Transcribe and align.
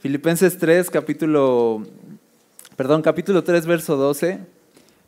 Filipenses 0.00 0.56
3, 0.56 0.88
capítulo, 0.88 1.82
perdón, 2.74 3.02
capítulo 3.02 3.44
3, 3.44 3.66
verso 3.66 3.98
12. 3.98 4.40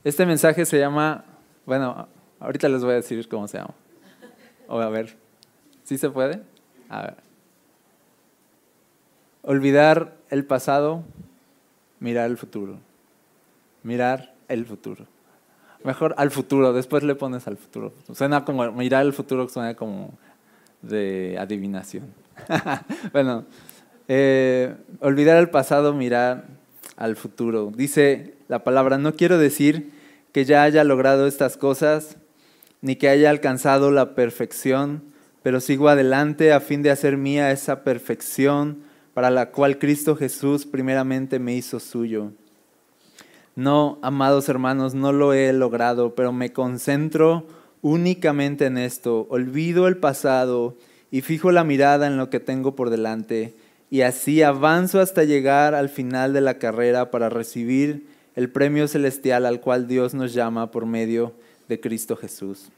Este 0.05 0.27
mensaje 0.27 0.67
se 0.67 0.79
llama, 0.79 1.25
bueno, 1.65 2.09
ahorita 2.39 2.69
les 2.69 2.85
voy 2.85 2.93
a 2.93 2.97
decir 2.97 3.27
cómo 3.27 3.49
se 3.49 3.57
llama. 3.57 3.73
O 4.69 4.79
a 4.79 4.91
ver, 4.91 5.17
¿sí 5.83 5.97
se 5.97 6.11
puede? 6.11 6.43
A 6.91 7.03
ver. 7.05 7.15
Olvidar 9.41 10.15
el 10.29 10.45
pasado, 10.45 11.03
mirar 11.99 12.29
el 12.29 12.37
futuro. 12.37 12.77
Mirar 13.83 14.35
el 14.49 14.67
futuro. 14.67 15.07
Mejor 15.85 16.15
al 16.19 16.31
futuro, 16.31 16.75
después 16.75 17.03
le 17.03 17.15
pones 17.15 17.47
al 17.47 17.57
futuro. 17.57 17.95
Suena 18.13 18.45
como, 18.45 18.71
mirar 18.73 19.07
el 19.07 19.15
futuro 19.15 19.49
suena 19.49 19.75
como 19.75 20.13
de 20.83 21.39
adivinación. 21.41 22.13
bueno, 23.13 23.47
eh, 24.15 24.75
olvidar 25.01 25.39
el 25.39 25.49
pasado, 25.49 25.95
mirar 25.95 26.45
al 26.99 27.17
futuro. 27.17 27.73
Dice 27.75 28.35
la 28.47 28.63
palabra, 28.63 28.99
no 28.99 29.15
quiero 29.15 29.39
decir 29.39 29.91
que 30.33 30.45
ya 30.45 30.65
haya 30.65 30.85
logrado 30.85 31.27
estas 31.27 31.57
cosas, 31.57 32.19
ni 32.83 32.97
que 32.97 33.09
haya 33.09 33.31
alcanzado 33.31 33.91
la 33.91 34.15
perfección, 34.15 35.03
pero 35.43 35.61
sigo 35.63 35.89
adelante 35.89 36.53
a 36.53 36.61
fin 36.61 36.83
de 36.83 36.91
hacer 36.91 37.17
mía 37.17 37.53
esa 37.53 37.85
perfección 37.85 38.83
para 39.15 39.31
la 39.31 39.51
cual 39.51 39.79
Cristo 39.79 40.15
Jesús 40.15 40.67
primeramente 40.67 41.39
me 41.39 41.55
hizo 41.55 41.81
suyo. 41.81 42.33
No, 43.57 43.99
amados 44.03 44.47
hermanos, 44.51 44.93
no 44.93 45.13
lo 45.15 45.33
he 45.33 45.55
logrado, 45.55 46.15
pero 46.15 46.33
me 46.33 46.53
concentro 46.53 47.47
únicamente 47.81 48.67
en 48.67 48.77
esto. 48.77 49.27
Olvido 49.31 49.89
el 49.89 49.97
pasado 49.97 50.77
y 51.11 51.23
fijo 51.23 51.51
la 51.51 51.65
mirada 51.65 52.07
en 52.07 52.19
lo 52.19 52.29
que 52.29 52.41
tengo 52.41 52.77
por 52.77 52.91
delante. 52.91 53.55
Y 53.93 54.01
así 54.01 54.43
avanzo 54.43 55.01
hasta 55.01 55.23
llegar 55.23 55.75
al 55.75 55.91
final 55.91 56.33
de 56.33 56.41
la 56.41 56.59
carrera 56.59 57.11
para 57.11 57.29
recibir 57.29 58.09
el 58.35 58.49
premio 58.49 58.89
celestial 58.89 59.45
al 59.45 59.61
cual 59.61 59.87
Dios 59.87 60.15
nos 60.15 60.33
llama 60.33 60.71
por 60.71 60.87
medio 60.87 61.35
de 61.69 61.79
Cristo 61.79 62.17
Jesús. 62.17 62.71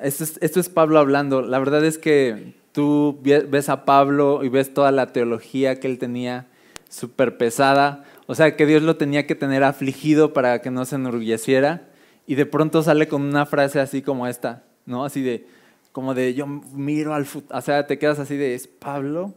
Esto 0.00 0.60
es, 0.60 0.68
Pablo 0.70 0.98
hablando. 0.98 1.42
La 1.42 1.58
verdad 1.58 1.84
es 1.84 1.98
que 1.98 2.54
tú 2.72 3.20
ves 3.22 3.68
a 3.68 3.84
Pablo 3.84 4.42
y 4.42 4.48
ves 4.48 4.72
toda 4.72 4.90
la 4.90 5.12
teología 5.12 5.78
que 5.78 5.86
él 5.86 5.98
tenía 5.98 6.46
súper 6.88 7.36
pesada 7.36 8.04
o 8.30 8.34
sea, 8.34 8.56
que 8.56 8.66
Dios 8.66 8.82
lo 8.82 8.98
tenía 8.98 9.26
que 9.26 9.34
tener 9.34 9.64
afligido 9.64 10.34
para 10.34 10.60
que 10.60 10.70
no 10.70 10.84
se 10.84 10.96
enorgulleciera. 10.96 11.88
Y 12.26 12.34
de 12.34 12.44
pronto 12.44 12.82
sale 12.82 13.08
con 13.08 13.22
una 13.22 13.46
frase 13.46 13.80
así 13.80 14.02
como 14.02 14.26
esta, 14.26 14.64
¿no? 14.84 15.06
Así 15.06 15.22
de, 15.22 15.46
como 15.92 16.12
de, 16.12 16.34
yo 16.34 16.46
miro 16.46 17.14
al 17.14 17.24
futuro. 17.24 17.58
O 17.58 17.62
sea, 17.62 17.86
te 17.86 17.98
quedas 17.98 18.18
así 18.18 18.36
de, 18.36 18.54
¿es 18.54 18.66
Pablo? 18.66 19.32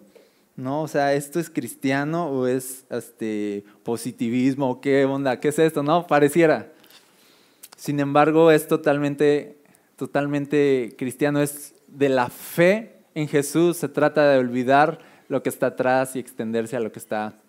¿No? 0.62 0.84
O 0.84 0.88
sea, 0.88 1.16
¿esto 1.16 1.40
es 1.40 1.50
cristiano 1.50 2.28
o 2.28 2.46
es 2.46 2.86
este, 2.92 3.66
positivismo? 3.82 4.80
¿Qué 4.80 5.06
onda? 5.06 5.40
¿Qué 5.40 5.48
es 5.48 5.58
esto? 5.58 5.82
No, 5.82 6.06
pareciera. 6.06 6.72
Sin 7.76 8.00
embargo, 8.00 8.52
es 8.52 8.68
totalmente, 8.68 9.58
totalmente 9.96 10.94
cristiano. 11.00 11.42
Es 11.42 11.74
de 11.88 12.10
la 12.10 12.30
fe 12.30 12.94
en 13.16 13.28
Jesús. 13.28 13.78
Se 13.78 13.90
trata 13.90 14.30
de 14.30 14.38
olvidar 14.38 15.00
lo 15.30 15.42
que 15.42 15.50
está 15.50 15.66
atrás 15.68 16.16
y 16.16 16.20
extenderse 16.20 16.78
a 16.78 16.80
lo 16.80 16.92
que 16.92 17.00
está 17.00 17.40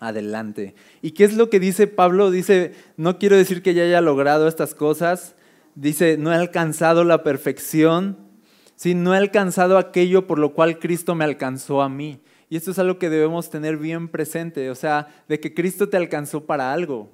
adelante. 0.00 0.74
¿Y 1.02 1.12
qué 1.12 1.22
es 1.22 1.36
lo 1.36 1.50
que 1.50 1.60
dice 1.60 1.86
Pablo? 1.86 2.32
Dice, 2.32 2.74
no 2.96 3.20
quiero 3.20 3.36
decir 3.36 3.62
que 3.62 3.74
ya 3.74 3.84
haya 3.84 4.00
logrado 4.00 4.48
estas 4.48 4.74
cosas, 4.74 5.36
dice, 5.76 6.16
no 6.16 6.32
he 6.32 6.36
alcanzado 6.36 7.04
la 7.04 7.22
perfección, 7.22 8.18
sí, 8.74 8.96
no 8.96 9.14
he 9.14 9.18
alcanzado 9.18 9.78
aquello 9.78 10.26
por 10.26 10.40
lo 10.40 10.52
cual 10.52 10.80
Cristo 10.80 11.14
me 11.14 11.24
alcanzó 11.24 11.80
a 11.80 11.88
mí. 11.88 12.18
Y 12.50 12.56
esto 12.56 12.72
es 12.72 12.80
algo 12.80 12.98
que 12.98 13.08
debemos 13.08 13.48
tener 13.48 13.76
bien 13.76 14.08
presente, 14.08 14.70
o 14.70 14.74
sea, 14.74 15.06
de 15.28 15.38
que 15.38 15.54
Cristo 15.54 15.88
te 15.88 15.96
alcanzó 15.96 16.44
para 16.44 16.72
algo. 16.72 17.08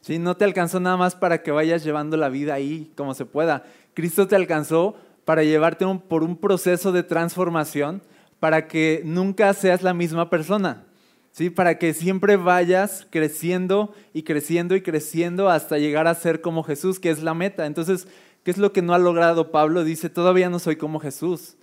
¿sí? 0.00 0.18
No 0.18 0.34
te 0.36 0.46
alcanzó 0.46 0.80
nada 0.80 0.96
más 0.96 1.14
para 1.14 1.42
que 1.42 1.50
vayas 1.50 1.84
llevando 1.84 2.16
la 2.16 2.30
vida 2.30 2.54
ahí 2.54 2.90
como 2.96 3.12
se 3.12 3.26
pueda. 3.26 3.64
Cristo 3.92 4.26
te 4.26 4.34
alcanzó 4.34 4.96
para 5.26 5.44
llevarte 5.44 5.84
por 6.08 6.24
un 6.24 6.38
proceso 6.38 6.90
de 6.90 7.02
transformación 7.02 8.00
para 8.40 8.66
que 8.66 9.02
nunca 9.04 9.52
seas 9.52 9.82
la 9.82 9.92
misma 9.92 10.30
persona. 10.30 10.86
¿sí? 11.32 11.50
Para 11.50 11.76
que 11.78 11.92
siempre 11.92 12.38
vayas 12.38 13.06
creciendo 13.10 13.94
y 14.14 14.22
creciendo 14.22 14.74
y 14.74 14.80
creciendo 14.80 15.50
hasta 15.50 15.76
llegar 15.76 16.06
a 16.06 16.14
ser 16.14 16.40
como 16.40 16.62
Jesús, 16.62 16.98
que 16.98 17.10
es 17.10 17.22
la 17.22 17.34
meta. 17.34 17.66
Entonces, 17.66 18.08
¿qué 18.42 18.52
es 18.52 18.56
lo 18.56 18.72
que 18.72 18.80
no 18.80 18.94
ha 18.94 18.98
logrado 18.98 19.50
Pablo? 19.50 19.84
Dice, 19.84 20.08
todavía 20.08 20.48
no 20.48 20.58
soy 20.58 20.76
como 20.76 20.98
Jesús. 20.98 21.56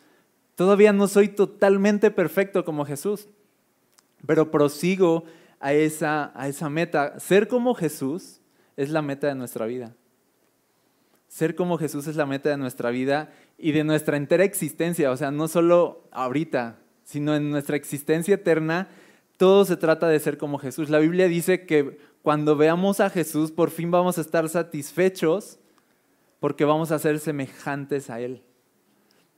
Todavía 0.55 0.93
no 0.93 1.07
soy 1.07 1.29
totalmente 1.29 2.11
perfecto 2.11 2.63
como 2.63 2.85
Jesús, 2.85 3.27
pero 4.25 4.51
prosigo 4.51 5.25
a 5.59 5.73
esa, 5.73 6.31
a 6.33 6.47
esa 6.47 6.69
meta. 6.69 7.19
Ser 7.19 7.47
como 7.47 7.75
Jesús 7.75 8.41
es 8.77 8.89
la 8.89 9.01
meta 9.01 9.27
de 9.27 9.35
nuestra 9.35 9.65
vida. 9.65 9.93
Ser 11.27 11.55
como 11.55 11.77
Jesús 11.77 12.07
es 12.07 12.15
la 12.15 12.25
meta 12.25 12.49
de 12.49 12.57
nuestra 12.57 12.89
vida 12.89 13.31
y 13.57 13.73
de 13.73 13.83
nuestra 13.83 14.15
entera 14.15 14.43
existencia, 14.43 15.11
o 15.11 15.17
sea, 15.17 15.31
no 15.31 15.47
solo 15.47 16.07
ahorita, 16.11 16.77
sino 17.03 17.35
en 17.35 17.51
nuestra 17.51 17.75
existencia 17.75 18.35
eterna 18.35 18.87
todo 19.37 19.65
se 19.65 19.75
trata 19.75 20.07
de 20.07 20.19
ser 20.19 20.37
como 20.37 20.57
Jesús. 20.57 20.89
La 20.89 20.99
Biblia 20.99 21.27
dice 21.27 21.65
que 21.65 21.97
cuando 22.21 22.55
veamos 22.55 22.99
a 22.99 23.09
Jesús, 23.09 23.51
por 23.51 23.69
fin 23.69 23.91
vamos 23.91 24.17
a 24.17 24.21
estar 24.21 24.47
satisfechos 24.49 25.59
porque 26.39 26.65
vamos 26.65 26.91
a 26.91 26.99
ser 26.99 27.19
semejantes 27.19 28.09
a 28.09 28.19
Él. 28.19 28.41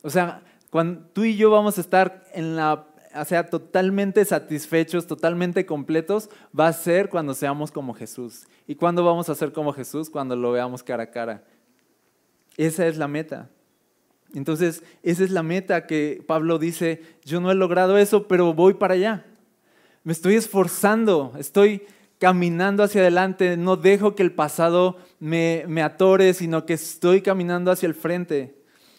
O 0.03 0.09
sea, 0.09 0.43
cuando 0.69 1.01
tú 1.13 1.23
y 1.23 1.35
yo 1.35 1.49
vamos 1.49 1.77
a 1.77 1.81
estar 1.81 2.25
en 2.33 2.55
la, 2.55 2.87
sea, 3.25 3.49
totalmente 3.49 4.23
satisfechos, 4.25 5.07
totalmente 5.07 5.65
completos, 5.65 6.29
va 6.57 6.67
a 6.67 6.73
ser 6.73 7.09
cuando 7.09 7.33
seamos 7.33 7.71
como 7.71 7.93
Jesús. 7.93 8.47
¿Y 8.67 8.75
cuándo 8.75 9.03
vamos 9.03 9.29
a 9.29 9.35
ser 9.35 9.53
como 9.53 9.73
Jesús? 9.73 10.09
Cuando 10.09 10.35
lo 10.35 10.51
veamos 10.51 10.83
cara 10.83 11.03
a 11.03 11.11
cara. 11.11 11.43
Esa 12.57 12.87
es 12.87 12.97
la 12.97 13.07
meta. 13.07 13.49
Entonces, 14.33 14.83
esa 15.03 15.23
es 15.23 15.31
la 15.31 15.43
meta 15.43 15.87
que 15.87 16.23
Pablo 16.27 16.59
dice, 16.59 17.01
yo 17.23 17.39
no 17.39 17.49
he 17.49 17.55
logrado 17.55 17.97
eso, 17.97 18.27
pero 18.27 18.53
voy 18.53 18.73
para 18.73 18.95
allá 18.95 19.25
me 20.07 20.13
estoy 20.13 20.35
esforzando, 20.35 21.33
estoy 21.37 21.85
caminando 22.17 22.81
hacia 22.81 23.01
adelante, 23.01 23.57
no 23.57 23.75
dejo 23.75 24.15
que 24.15 24.23
el 24.23 24.31
pasado 24.31 24.95
me, 25.19 25.65
me 25.67 25.81
atore, 25.81 26.33
sino 26.33 26.65
que 26.65 26.75
estoy 26.75 27.21
caminando 27.21 27.71
hacia 27.71 27.87
el 27.87 27.93
frente. 27.93 28.56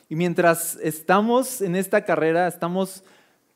Y 0.08 0.16
mientras 0.16 0.76
estamos 0.82 1.60
en 1.60 1.76
esta 1.76 2.04
carrera, 2.04 2.48
estamos 2.48 3.04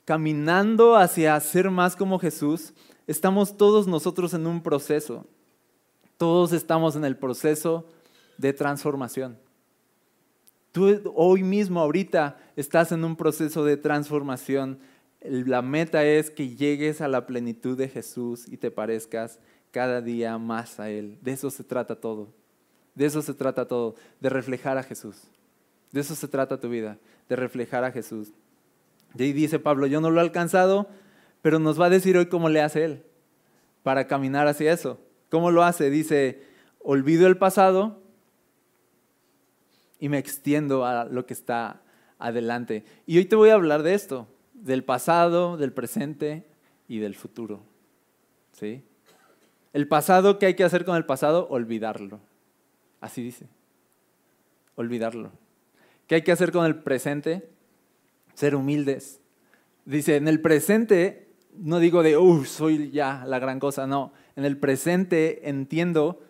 caminando 0.05 0.97
hacia 0.97 1.39
ser 1.41 1.71
más 1.71 1.97
como 1.97 2.19
Jesús, 2.19 2.75
estamos 3.07 3.57
todos 3.57 3.87
nosotros 3.87 4.35
en 4.35 4.47
un 4.47 4.63
proceso. 4.63 5.27
Todos 6.19 6.53
estamos 6.53 6.95
en 6.97 7.05
el 7.05 7.17
proceso 7.17 7.87
de 8.39 8.53
transformación. 8.53 9.39
Tú 10.73 11.01
hoy 11.15 11.43
mismo, 11.43 11.81
ahorita, 11.81 12.39
estás 12.57 12.93
en 12.93 13.05
un 13.05 13.17
proceso 13.17 13.65
de 13.65 13.77
transformación 13.77 14.79
la 15.25 15.63
meta 15.63 16.05
es 16.05 16.31
que 16.31 16.49
llegues 16.57 17.01
a 17.01 17.09
la 17.09 17.27
plenitud 17.27 17.79
de 17.79 17.89
Jesús 17.89 18.47
y 18.49 18.57
te 18.57 18.71
parezcas 18.71 19.39
cada 19.71 20.01
día 20.01 20.37
más 20.39 20.81
a 20.81 20.91
Él. 20.91 21.19
De 21.23 21.33
eso 21.33 21.49
se 21.51 21.63
trata 21.63 22.01
todo. 22.01 22.29
De 22.95 23.07
eso 23.07 23.23
se 23.23 23.33
trata 23.33 23.69
todo. 23.69 23.95
De 24.21 24.29
reflejar 24.29 24.79
a 24.79 24.83
Jesús. 24.83 25.17
De 25.93 26.01
eso 26.01 26.15
se 26.15 26.27
trata 26.27 26.59
tu 26.59 26.69
vida. 26.69 26.99
De 27.29 27.37
reflejar 27.37 27.85
a 27.85 27.93
Jesús. 27.93 28.33
Y 29.15 29.23
ahí 29.23 29.33
dice 29.33 29.59
Pablo, 29.59 29.87
yo 29.87 30.01
no 30.01 30.11
lo 30.11 30.21
he 30.21 30.25
alcanzado, 30.25 30.89
pero 31.43 31.59
nos 31.59 31.81
va 31.81 31.87
a 31.87 31.91
decir 31.91 32.17
hoy 32.17 32.27
cómo 32.27 32.49
le 32.49 32.63
hace 32.63 32.85
Él 32.85 33.03
para 33.83 34.07
caminar 34.07 34.49
hacia 34.49 34.73
eso. 34.73 34.99
¿Cómo 35.31 35.51
lo 35.51 35.63
hace? 35.63 35.91
Dice, 35.91 36.43
olvido 36.81 37.27
el 37.27 37.37
pasado 37.37 38.01
y 39.99 40.09
me 40.09 40.19
extiendo 40.19 40.85
a 40.85 41.05
lo 41.05 41.27
que 41.27 41.35
está 41.35 41.83
adelante. 42.19 42.85
Y 43.07 43.19
hoy 43.19 43.25
te 43.27 43.37
voy 43.37 43.51
a 43.51 43.55
hablar 43.55 43.83
de 43.83 43.95
esto 43.95 44.29
del 44.55 44.85
pasado, 44.85 45.57
del 45.57 45.73
presente 45.73 46.47
y 46.89 46.99
del 46.99 47.15
futuro. 47.15 47.63
¿Sí? 48.53 48.85
El 49.73 49.89
pasado, 49.89 50.39
¿qué 50.39 50.47
hay 50.47 50.55
que 50.55 50.65
hacer 50.65 50.85
con 50.85 50.97
el 50.97 51.05
pasado? 51.05 51.49
Olvidarlo. 51.49 52.21
Así 53.01 53.23
dice. 53.23 53.47
Olvidarlo. 54.77 55.33
¿Qué 56.13 56.17
hay 56.17 56.23
que 56.25 56.33
hacer 56.33 56.53
con 56.53 56.67
el 56.67 56.77
presente? 56.77 57.49
Ser 58.35 58.55
humildes. 58.55 59.23
Dice, 59.87 60.17
en 60.17 60.29
el 60.29 60.43
presente, 60.43 61.33
no 61.57 61.79
digo 61.79 62.03
de, 62.03 62.19
uff, 62.19 62.47
soy 62.49 62.91
ya 62.91 63.25
la 63.27 63.39
gran 63.39 63.59
cosa, 63.59 63.87
no. 63.87 64.13
En 64.37 64.45
el 64.45 64.59
presente 64.59 65.49
entiendo, 65.49 66.21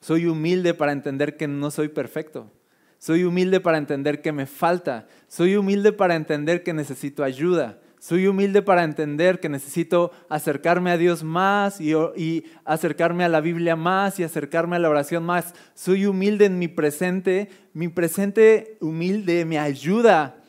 soy 0.00 0.26
humilde 0.26 0.74
para 0.74 0.90
entender 0.90 1.36
que 1.36 1.46
no 1.46 1.70
soy 1.70 1.86
perfecto. 1.86 2.50
Soy 2.98 3.22
humilde 3.22 3.60
para 3.60 3.78
entender 3.78 4.20
que 4.20 4.32
me 4.32 4.46
falta. 4.46 5.06
Soy 5.28 5.54
humilde 5.54 5.92
para 5.92 6.16
entender 6.16 6.64
que 6.64 6.72
necesito 6.72 7.22
ayuda. 7.22 7.78
Soy 8.00 8.26
humilde 8.26 8.62
para 8.62 8.82
entender 8.84 9.40
que 9.40 9.50
necesito 9.50 10.10
acercarme 10.30 10.90
a 10.90 10.96
Dios 10.96 11.22
más 11.22 11.82
y, 11.82 12.44
acercarme 12.64 13.24
a 13.24 13.28
la 13.28 13.42
Biblia 13.42 13.76
más 13.76 14.18
y 14.18 14.24
acercarme 14.24 14.76
a 14.76 14.78
la 14.78 14.88
oración 14.88 15.22
más. 15.22 15.54
Soy 15.74 16.06
humilde 16.06 16.46
en 16.46 16.58
mi 16.58 16.66
presente. 16.66 17.50
Mi 17.74 17.88
presente 17.88 18.78
humilde 18.80 19.44
me 19.44 19.58
ayuda 19.58 20.42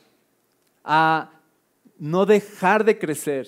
a 0.82 1.42
no 1.98 2.24
dejar 2.24 2.86
de 2.86 2.98
crecer, 2.98 3.46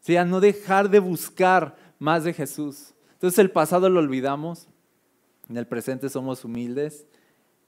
¿sí? 0.00 0.18
a 0.18 0.26
no 0.26 0.40
dejar 0.40 0.90
de 0.90 0.98
buscar 0.98 1.76
más 1.98 2.24
de 2.24 2.34
Jesús. 2.34 2.92
Entonces 3.14 3.38
el 3.38 3.50
pasado 3.50 3.88
lo 3.88 4.00
olvidamos, 4.00 4.68
en 5.48 5.56
el 5.56 5.66
presente 5.66 6.10
somos 6.10 6.44
humildes 6.44 7.06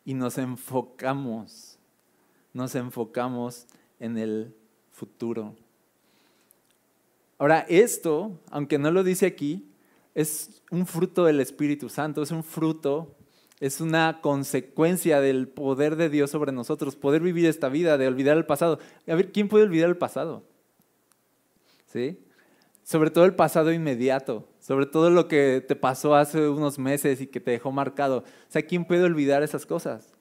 y 0.05 0.13
nos 0.13 0.37
enfocamos, 0.37 1.79
nos 2.53 2.75
enfocamos 2.75 3.67
en 3.99 4.19
el 4.19 4.55
futuro. 4.97 5.55
Ahora, 7.37 7.67
esto, 7.69 8.41
aunque 8.51 8.79
no 8.79 8.91
lo 8.91 9.05
dice 9.05 9.27
aquí, 9.27 9.69
es 10.15 10.63
un 10.71 10.87
fruto 10.87 11.27
del 11.27 11.39
Espíritu 11.41 11.91
Santo, 11.91 12.23
es 12.23 12.31
un 12.31 12.43
fruto, 12.43 13.15
es 13.61 13.83
una 13.83 14.23
consecuencia 14.23 15.21
del 15.21 15.49
poder 15.49 15.97
de 15.97 16.09
Dios 16.09 16.31
sobre 16.31 16.51
nosotros, 16.51 16.97
poder 16.97 17.21
vivir 17.21 17.45
esta 17.45 17.69
vida, 17.69 17.99
de 17.99 18.09
olvidar 18.09 18.39
el 18.39 18.47
pasado. 18.47 18.79
A 19.07 19.15
ver, 19.15 19.33
¿quién 19.33 19.49
puede 19.49 19.65
olvidar 19.65 19.91
el 19.91 19.99
pasado? 19.99 20.45
¿Sí? 21.93 22.19
Sobre 22.83 23.11
todo 23.11 23.27
el 23.27 23.35
pasado 23.35 23.73
inmediato, 23.73 24.49
sobre 24.61 24.87
todo 24.87 25.11
lo 25.11 25.29
que 25.29 25.63
te 25.67 25.77
pasó 25.77 26.15
hace 26.15 26.49
unos 26.49 26.79
meses 26.79 27.21
y 27.21 27.27
que 27.27 27.41
te 27.41 27.51
dejó 27.51 27.71
marcado. 27.71 28.21
O 28.21 28.51
sea, 28.51 28.63
¿quién 28.63 28.87
puede 28.87 29.05
olvidar 29.05 29.43
esas 29.43 29.67
cosas? 29.67 30.16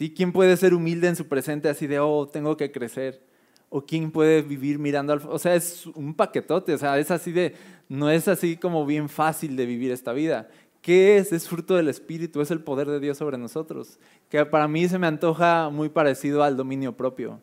¿Sí? 0.00 0.14
¿Quién 0.14 0.32
puede 0.32 0.56
ser 0.56 0.72
humilde 0.72 1.08
en 1.08 1.14
su 1.14 1.28
presente 1.28 1.68
así 1.68 1.86
de, 1.86 1.98
oh, 1.98 2.26
tengo 2.26 2.56
que 2.56 2.72
crecer? 2.72 3.20
¿O 3.68 3.84
quién 3.84 4.10
puede 4.10 4.40
vivir 4.40 4.78
mirando 4.78 5.12
al... 5.12 5.20
O 5.28 5.38
sea, 5.38 5.54
es 5.54 5.84
un 5.88 6.14
paquetote, 6.14 6.72
o 6.72 6.78
sea, 6.78 6.98
es 6.98 7.10
así 7.10 7.32
de... 7.32 7.54
No 7.86 8.08
es 8.08 8.26
así 8.26 8.56
como 8.56 8.86
bien 8.86 9.10
fácil 9.10 9.56
de 9.56 9.66
vivir 9.66 9.92
esta 9.92 10.14
vida. 10.14 10.48
¿Qué 10.80 11.18
es? 11.18 11.34
Es 11.34 11.46
fruto 11.46 11.76
del 11.76 11.90
Espíritu, 11.90 12.40
es 12.40 12.50
el 12.50 12.62
poder 12.62 12.88
de 12.88 12.98
Dios 12.98 13.18
sobre 13.18 13.36
nosotros. 13.36 13.98
Que 14.30 14.46
para 14.46 14.68
mí 14.68 14.88
se 14.88 14.98
me 14.98 15.06
antoja 15.06 15.68
muy 15.68 15.90
parecido 15.90 16.44
al 16.44 16.56
dominio 16.56 16.96
propio 16.96 17.38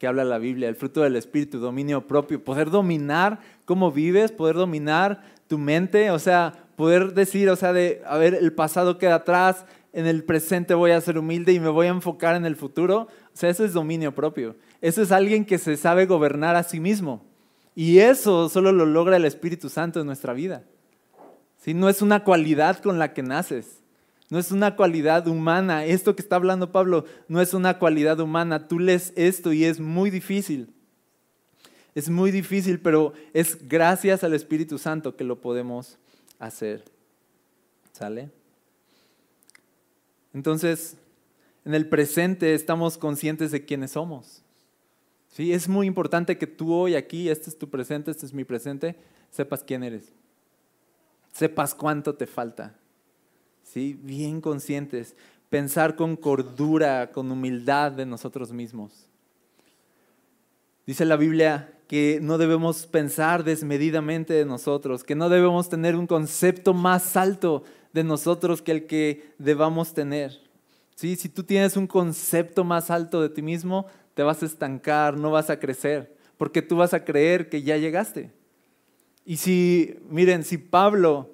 que 0.00 0.06
habla 0.06 0.24
la 0.24 0.38
Biblia, 0.38 0.66
el 0.66 0.76
fruto 0.76 1.02
del 1.02 1.14
Espíritu, 1.14 1.58
dominio 1.58 2.06
propio, 2.06 2.42
poder 2.42 2.70
dominar 2.70 3.38
cómo 3.66 3.92
vives, 3.92 4.32
poder 4.32 4.56
dominar 4.56 5.22
tu 5.46 5.58
mente, 5.58 6.10
o 6.10 6.18
sea, 6.18 6.54
poder 6.74 7.12
decir, 7.12 7.50
o 7.50 7.56
sea, 7.56 7.74
de, 7.74 8.00
a 8.06 8.16
ver, 8.16 8.32
el 8.32 8.54
pasado 8.54 8.96
queda 8.96 9.16
atrás, 9.16 9.66
en 9.92 10.06
el 10.06 10.24
presente 10.24 10.74
voy 10.74 10.92
a 10.92 11.00
ser 11.00 11.18
humilde 11.18 11.52
y 11.52 11.60
me 11.60 11.68
voy 11.68 11.86
a 11.86 11.90
enfocar 11.90 12.36
en 12.36 12.46
el 12.46 12.56
futuro. 12.56 13.08
O 13.34 13.36
sea, 13.36 13.50
eso 13.50 13.64
es 13.64 13.72
dominio 13.72 14.14
propio. 14.14 14.56
Eso 14.80 15.02
es 15.02 15.12
alguien 15.12 15.44
que 15.44 15.58
se 15.58 15.76
sabe 15.76 16.06
gobernar 16.06 16.56
a 16.56 16.62
sí 16.62 16.80
mismo. 16.80 17.24
Y 17.74 17.98
eso 17.98 18.48
solo 18.48 18.72
lo 18.72 18.86
logra 18.86 19.16
el 19.16 19.24
Espíritu 19.24 19.68
Santo 19.68 20.00
en 20.00 20.06
nuestra 20.06 20.32
vida. 20.32 20.64
¿Sí? 21.58 21.74
No 21.74 21.88
es 21.88 22.02
una 22.02 22.24
cualidad 22.24 22.78
con 22.78 22.98
la 22.98 23.12
que 23.12 23.22
naces. 23.22 23.80
No 24.30 24.38
es 24.38 24.52
una 24.52 24.76
cualidad 24.76 25.26
humana. 25.26 25.84
Esto 25.84 26.14
que 26.14 26.22
está 26.22 26.36
hablando 26.36 26.70
Pablo 26.70 27.04
no 27.28 27.40
es 27.40 27.52
una 27.52 27.78
cualidad 27.78 28.20
humana. 28.20 28.68
Tú 28.68 28.78
lees 28.78 29.12
esto 29.16 29.52
y 29.52 29.64
es 29.64 29.80
muy 29.80 30.10
difícil. 30.10 30.72
Es 31.94 32.08
muy 32.08 32.30
difícil, 32.30 32.80
pero 32.80 33.12
es 33.34 33.66
gracias 33.68 34.22
al 34.22 34.34
Espíritu 34.34 34.78
Santo 34.78 35.16
que 35.16 35.24
lo 35.24 35.40
podemos 35.40 35.98
hacer. 36.38 36.84
¿Sale? 37.92 38.30
Entonces, 40.32 40.96
en 41.64 41.74
el 41.74 41.88
presente 41.88 42.54
estamos 42.54 42.96
conscientes 42.96 43.50
de 43.50 43.64
quiénes 43.64 43.92
somos. 43.92 44.42
¿Sí? 45.28 45.52
Es 45.52 45.68
muy 45.68 45.86
importante 45.86 46.38
que 46.38 46.46
tú 46.46 46.72
hoy 46.72 46.94
aquí, 46.94 47.28
este 47.28 47.50
es 47.50 47.58
tu 47.58 47.68
presente, 47.68 48.10
este 48.10 48.26
es 48.26 48.32
mi 48.32 48.44
presente, 48.44 48.96
sepas 49.30 49.62
quién 49.62 49.82
eres. 49.82 50.12
Sepas 51.32 51.74
cuánto 51.74 52.14
te 52.14 52.26
falta. 52.26 52.74
¿Sí? 53.62 53.98
Bien 54.02 54.40
conscientes. 54.40 55.14
Pensar 55.48 55.96
con 55.96 56.16
cordura, 56.16 57.10
con 57.12 57.30
humildad 57.30 57.92
de 57.92 58.06
nosotros 58.06 58.52
mismos. 58.52 59.06
Dice 60.86 61.04
la 61.04 61.16
Biblia 61.16 61.72
que 61.86 62.20
no 62.22 62.38
debemos 62.38 62.86
pensar 62.86 63.42
desmedidamente 63.42 64.32
de 64.32 64.44
nosotros, 64.44 65.02
que 65.02 65.16
no 65.16 65.28
debemos 65.28 65.68
tener 65.68 65.96
un 65.96 66.06
concepto 66.06 66.72
más 66.72 67.16
alto 67.16 67.64
de 67.92 68.04
nosotros 68.04 68.62
que 68.62 68.72
el 68.72 68.86
que 68.86 69.32
debamos 69.38 69.94
tener. 69.94 70.40
¿Sí? 70.94 71.16
Si 71.16 71.28
tú 71.28 71.42
tienes 71.42 71.76
un 71.76 71.86
concepto 71.86 72.62
más 72.64 72.90
alto 72.90 73.22
de 73.22 73.30
ti 73.30 73.42
mismo, 73.42 73.86
te 74.14 74.22
vas 74.22 74.42
a 74.42 74.46
estancar, 74.46 75.16
no 75.16 75.30
vas 75.30 75.50
a 75.50 75.58
crecer, 75.58 76.14
porque 76.36 76.62
tú 76.62 76.76
vas 76.76 76.92
a 76.92 77.04
creer 77.04 77.48
que 77.48 77.62
ya 77.62 77.76
llegaste. 77.76 78.30
Y 79.24 79.36
si, 79.36 79.98
miren, 80.08 80.44
si 80.44 80.58
Pablo, 80.58 81.30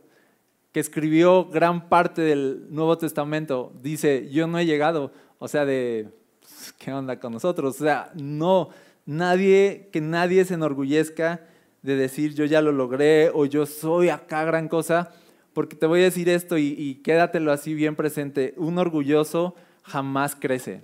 que 0.73 0.81
escribió 0.81 1.47
gran 1.47 1.89
parte 1.89 2.23
del 2.23 2.67
Nuevo 2.71 2.99
Testamento, 2.99 3.73
dice, 3.83 4.29
yo 4.31 4.47
no 4.47 4.59
he 4.59 4.67
llegado, 4.67 5.13
o 5.39 5.49
sea, 5.49 5.65
de, 5.65 6.09
pues, 6.41 6.73
¿qué 6.79 6.93
onda 6.93 7.19
con 7.19 7.33
nosotros? 7.33 7.81
O 7.81 7.85
sea, 7.85 8.13
no, 8.15 8.71
nadie, 9.05 9.89
que 9.93 10.01
nadie 10.01 10.45
se 10.45 10.55
enorgullezca 10.55 11.41
de 11.83 11.97
decir, 11.97 12.35
yo 12.35 12.45
ya 12.45 12.61
lo 12.61 12.73
logré 12.73 13.31
o 13.33 13.47
yo 13.47 13.65
soy 13.65 14.11
acá 14.11 14.45
gran 14.45 14.69
cosa, 14.69 15.13
porque 15.57 15.75
te 15.75 15.87
voy 15.87 16.01
a 16.01 16.05
decir 16.05 16.29
esto 16.29 16.59
y, 16.59 17.01
quédatelo 17.03 17.51
así 17.51 17.73
bien 17.73 17.97
presente, 17.97 18.53
un 18.59 18.77
orgulloso 18.77 19.55
jamás 19.85 20.37
crece, 20.37 20.83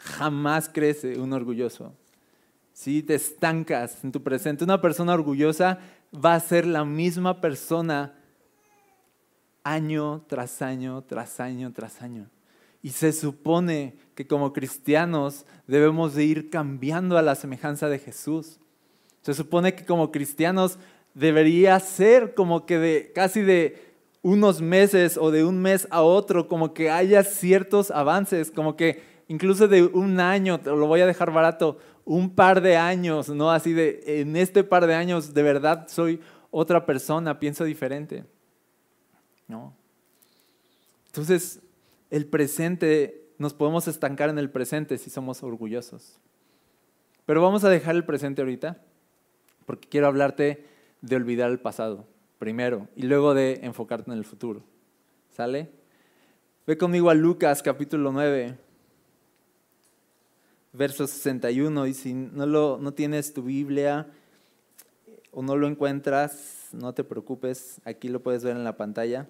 jamás 0.00 0.68
crece 0.68 1.16
un 1.20 1.32
orgulloso. 1.32 1.94
Si 2.72 3.04
te 3.04 3.14
estancas 3.14 4.02
en 4.02 4.10
tu 4.10 4.20
presente, 4.20 4.64
una 4.64 4.80
persona 4.80 5.14
orgullosa 5.14 5.78
va 6.12 6.34
a 6.34 6.40
ser 6.40 6.66
la 6.66 6.84
misma 6.84 7.40
persona 7.40 8.18
año 9.62 10.24
tras 10.26 10.60
año, 10.60 11.04
tras 11.04 11.38
año, 11.38 11.72
tras 11.72 12.02
año. 12.02 12.28
Y 12.82 12.90
se 12.90 13.12
supone 13.12 13.94
que 14.16 14.26
como 14.26 14.52
cristianos 14.52 15.46
debemos 15.68 16.16
de 16.16 16.24
ir 16.24 16.50
cambiando 16.50 17.16
a 17.16 17.22
la 17.22 17.36
semejanza 17.36 17.88
de 17.88 18.00
Jesús. 18.00 18.58
Se 19.20 19.34
supone 19.34 19.76
que 19.76 19.86
como 19.86 20.10
cristianos 20.10 20.80
debería 21.14 21.78
ser 21.80 22.34
como 22.34 22.66
que 22.66 22.78
de 22.78 23.12
casi 23.14 23.42
de 23.42 23.92
unos 24.22 24.60
meses 24.60 25.18
o 25.18 25.30
de 25.30 25.44
un 25.44 25.60
mes 25.60 25.88
a 25.90 26.02
otro, 26.02 26.48
como 26.48 26.74
que 26.74 26.90
haya 26.90 27.24
ciertos 27.24 27.90
avances, 27.90 28.50
como 28.50 28.76
que 28.76 29.02
incluso 29.28 29.68
de 29.68 29.82
un 29.82 30.20
año, 30.20 30.60
lo 30.64 30.86
voy 30.86 31.00
a 31.00 31.06
dejar 31.06 31.32
barato, 31.32 31.78
un 32.04 32.34
par 32.34 32.60
de 32.60 32.76
años, 32.76 33.28
¿no? 33.28 33.50
Así 33.50 33.72
de, 33.72 34.20
en 34.20 34.36
este 34.36 34.64
par 34.64 34.86
de 34.86 34.94
años 34.94 35.34
de 35.34 35.42
verdad 35.42 35.86
soy 35.88 36.20
otra 36.50 36.86
persona, 36.86 37.38
pienso 37.38 37.64
diferente, 37.64 38.24
¿no? 39.48 39.74
Entonces, 41.06 41.60
el 42.10 42.26
presente, 42.26 43.28
nos 43.38 43.54
podemos 43.54 43.88
estancar 43.88 44.30
en 44.30 44.38
el 44.38 44.50
presente 44.50 44.98
si 44.98 45.10
somos 45.10 45.42
orgullosos. 45.42 46.18
Pero 47.26 47.42
vamos 47.42 47.64
a 47.64 47.68
dejar 47.68 47.94
el 47.94 48.04
presente 48.04 48.42
ahorita, 48.42 48.80
porque 49.66 49.88
quiero 49.88 50.06
hablarte 50.06 50.71
de 51.02 51.16
olvidar 51.16 51.50
el 51.50 51.60
pasado, 51.60 52.06
primero, 52.38 52.88
y 52.96 53.02
luego 53.02 53.34
de 53.34 53.60
enfocarte 53.62 54.10
en 54.10 54.16
el 54.16 54.24
futuro. 54.24 54.62
¿Sale? 55.30 55.70
Ve 56.66 56.78
conmigo 56.78 57.10
a 57.10 57.14
Lucas 57.14 57.62
capítulo 57.62 58.12
9, 58.12 58.56
verso 60.72 61.06
61, 61.06 61.86
y 61.88 61.94
si 61.94 62.14
no, 62.14 62.46
lo, 62.46 62.78
no 62.80 62.94
tienes 62.94 63.34
tu 63.34 63.42
Biblia 63.42 64.06
o 65.32 65.42
no 65.42 65.56
lo 65.56 65.66
encuentras, 65.66 66.68
no 66.72 66.94
te 66.94 67.02
preocupes, 67.02 67.80
aquí 67.84 68.08
lo 68.08 68.22
puedes 68.22 68.44
ver 68.44 68.56
en 68.56 68.64
la 68.64 68.76
pantalla. 68.76 69.28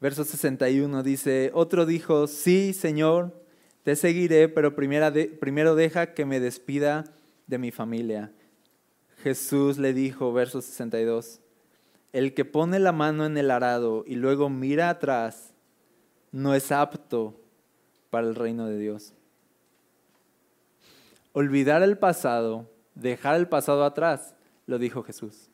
Verso 0.00 0.24
61 0.24 1.02
dice, 1.02 1.50
otro 1.52 1.86
dijo, 1.86 2.26
sí, 2.26 2.72
Señor, 2.72 3.34
te 3.82 3.96
seguiré, 3.96 4.48
pero 4.48 4.74
primero 4.74 5.74
deja 5.74 6.14
que 6.14 6.24
me 6.24 6.40
despida 6.40 7.04
de 7.46 7.58
mi 7.58 7.70
familia. 7.70 8.32
Jesús 9.22 9.78
le 9.78 9.92
dijo, 9.92 10.32
verso 10.32 10.62
62, 10.62 11.40
el 12.12 12.34
que 12.34 12.44
pone 12.44 12.78
la 12.78 12.92
mano 12.92 13.24
en 13.26 13.36
el 13.36 13.50
arado 13.50 14.04
y 14.06 14.16
luego 14.16 14.48
mira 14.48 14.90
atrás, 14.90 15.52
no 16.32 16.54
es 16.54 16.72
apto 16.72 17.40
para 18.10 18.26
el 18.26 18.34
reino 18.34 18.66
de 18.66 18.78
Dios. 18.78 19.12
Olvidar 21.32 21.82
el 21.82 21.98
pasado, 21.98 22.68
dejar 22.94 23.36
el 23.36 23.48
pasado 23.48 23.84
atrás, 23.84 24.34
lo 24.66 24.78
dijo 24.78 25.02
Jesús. 25.02 25.50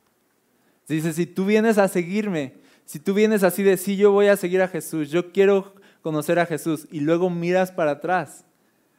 Dice, 0.89 1.13
si 1.13 1.27
tú 1.27 1.45
vienes 1.45 1.79
a 1.79 1.89
seguirme, 1.89 2.55
si 2.85 3.01
tú 3.01 3.13
vienes 3.13 3.43
así 3.43 3.63
de, 3.63 3.77
sí, 3.77 3.97
yo 3.97 4.13
voy 4.13 4.29
a 4.29 4.37
seguir 4.37 4.63
a 4.63 4.69
Jesús, 4.69 5.11
yo 5.11 5.33
quiero 5.33 5.75
conocer 6.01 6.39
a 6.39 6.47
Jesús, 6.47 6.87
y 6.91 7.01
luego 7.01 7.29
miras 7.29 7.73
para 7.73 7.93
atrás, 7.93 8.46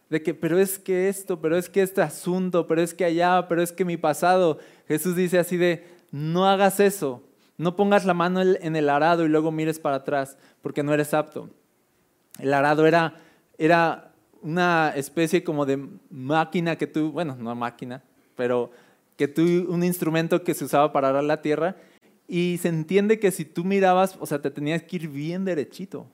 de 0.09 0.23
que, 0.23 0.33
pero 0.33 0.59
es 0.59 0.79
que 0.79 1.09
esto, 1.09 1.41
pero 1.41 1.57
es 1.57 1.69
que 1.69 1.81
este 1.81 2.01
asunto, 2.01 2.67
pero 2.67 2.81
es 2.81 2.93
que 2.93 3.05
allá, 3.05 3.47
pero 3.47 3.61
es 3.61 3.71
que 3.71 3.85
mi 3.85 3.97
pasado. 3.97 4.59
Jesús 4.87 5.15
dice 5.15 5.37
así 5.39 5.57
de, 5.57 5.85
no 6.11 6.45
hagas 6.45 6.79
eso, 6.79 7.23
no 7.57 7.75
pongas 7.75 8.05
la 8.05 8.13
mano 8.13 8.41
en 8.41 8.75
el 8.75 8.89
arado 8.89 9.25
y 9.25 9.29
luego 9.29 9.51
mires 9.51 9.79
para 9.79 9.97
atrás, 9.97 10.37
porque 10.61 10.83
no 10.83 10.93
eres 10.93 11.13
apto. 11.13 11.49
El 12.39 12.53
arado 12.53 12.85
era, 12.85 13.15
era 13.57 14.11
una 14.41 14.93
especie 14.95 15.43
como 15.43 15.65
de 15.65 15.87
máquina 16.09 16.75
que 16.77 16.87
tú, 16.87 17.11
bueno, 17.11 17.35
no 17.37 17.53
máquina, 17.55 18.03
pero 18.35 18.71
que 19.17 19.27
tú, 19.27 19.41
un 19.67 19.83
instrumento 19.83 20.43
que 20.43 20.53
se 20.53 20.65
usaba 20.65 20.93
para 20.93 21.09
arar 21.09 21.23
la 21.23 21.41
tierra, 21.41 21.75
y 22.27 22.59
se 22.61 22.67
entiende 22.67 23.19
que 23.19 23.31
si 23.31 23.45
tú 23.45 23.63
mirabas, 23.63 24.17
o 24.19 24.25
sea, 24.25 24.41
te 24.41 24.51
tenías 24.51 24.83
que 24.83 24.97
ir 24.97 25.07
bien 25.07 25.45
derechito, 25.45 26.07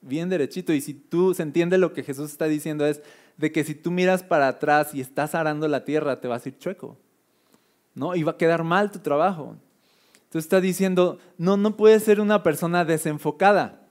bien 0.00 0.28
derechito, 0.28 0.72
y 0.72 0.80
si 0.80 0.94
tú, 0.94 1.34
se 1.34 1.42
entiende 1.42 1.76
lo 1.76 1.92
que 1.92 2.04
Jesús 2.04 2.30
está 2.30 2.46
diciendo 2.46 2.86
es, 2.86 3.02
de 3.36 3.52
que 3.52 3.64
si 3.64 3.74
tú 3.74 3.90
miras 3.90 4.22
para 4.22 4.48
atrás 4.48 4.94
y 4.94 5.00
estás 5.00 5.34
arando 5.34 5.68
la 5.68 5.84
tierra, 5.84 6.20
te 6.20 6.28
vas 6.28 6.44
a 6.44 6.48
ir 6.48 6.58
chueco. 6.58 6.96
¿No? 7.94 8.14
Y 8.14 8.22
va 8.22 8.32
a 8.32 8.36
quedar 8.36 8.64
mal 8.64 8.90
tu 8.90 8.98
trabajo. 8.98 9.56
Entonces 10.14 10.44
está 10.44 10.60
diciendo, 10.60 11.18
no, 11.38 11.56
no 11.56 11.76
puedes 11.76 12.02
ser 12.02 12.20
una 12.20 12.42
persona 12.42 12.84
desenfocada. 12.84 13.82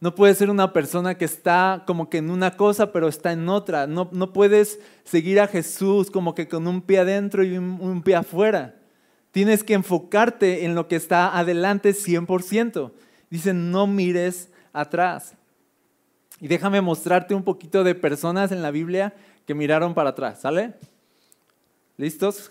No 0.00 0.16
puedes 0.16 0.38
ser 0.38 0.50
una 0.50 0.72
persona 0.72 1.16
que 1.16 1.24
está 1.24 1.84
como 1.86 2.10
que 2.10 2.18
en 2.18 2.30
una 2.30 2.56
cosa 2.56 2.90
pero 2.90 3.06
está 3.06 3.30
en 3.32 3.48
otra. 3.48 3.86
No, 3.86 4.08
no 4.10 4.32
puedes 4.32 4.80
seguir 5.04 5.38
a 5.38 5.46
Jesús 5.46 6.10
como 6.10 6.34
que 6.34 6.48
con 6.48 6.66
un 6.66 6.82
pie 6.82 6.98
adentro 6.98 7.44
y 7.44 7.56
un, 7.56 7.78
un 7.80 8.02
pie 8.02 8.16
afuera. 8.16 8.74
Tienes 9.30 9.62
que 9.62 9.74
enfocarte 9.74 10.64
en 10.64 10.74
lo 10.74 10.88
que 10.88 10.96
está 10.96 11.38
adelante 11.38 11.90
100%. 11.90 12.90
Dice, 13.30 13.54
no 13.54 13.86
mires 13.86 14.50
atrás. 14.72 15.36
Y 16.42 16.48
déjame 16.48 16.80
mostrarte 16.80 17.36
un 17.36 17.44
poquito 17.44 17.84
de 17.84 17.94
personas 17.94 18.50
en 18.50 18.62
la 18.62 18.72
Biblia 18.72 19.14
que 19.46 19.54
miraron 19.54 19.94
para 19.94 20.10
atrás, 20.10 20.40
¿sale? 20.40 20.74
¿Listos? 21.96 22.50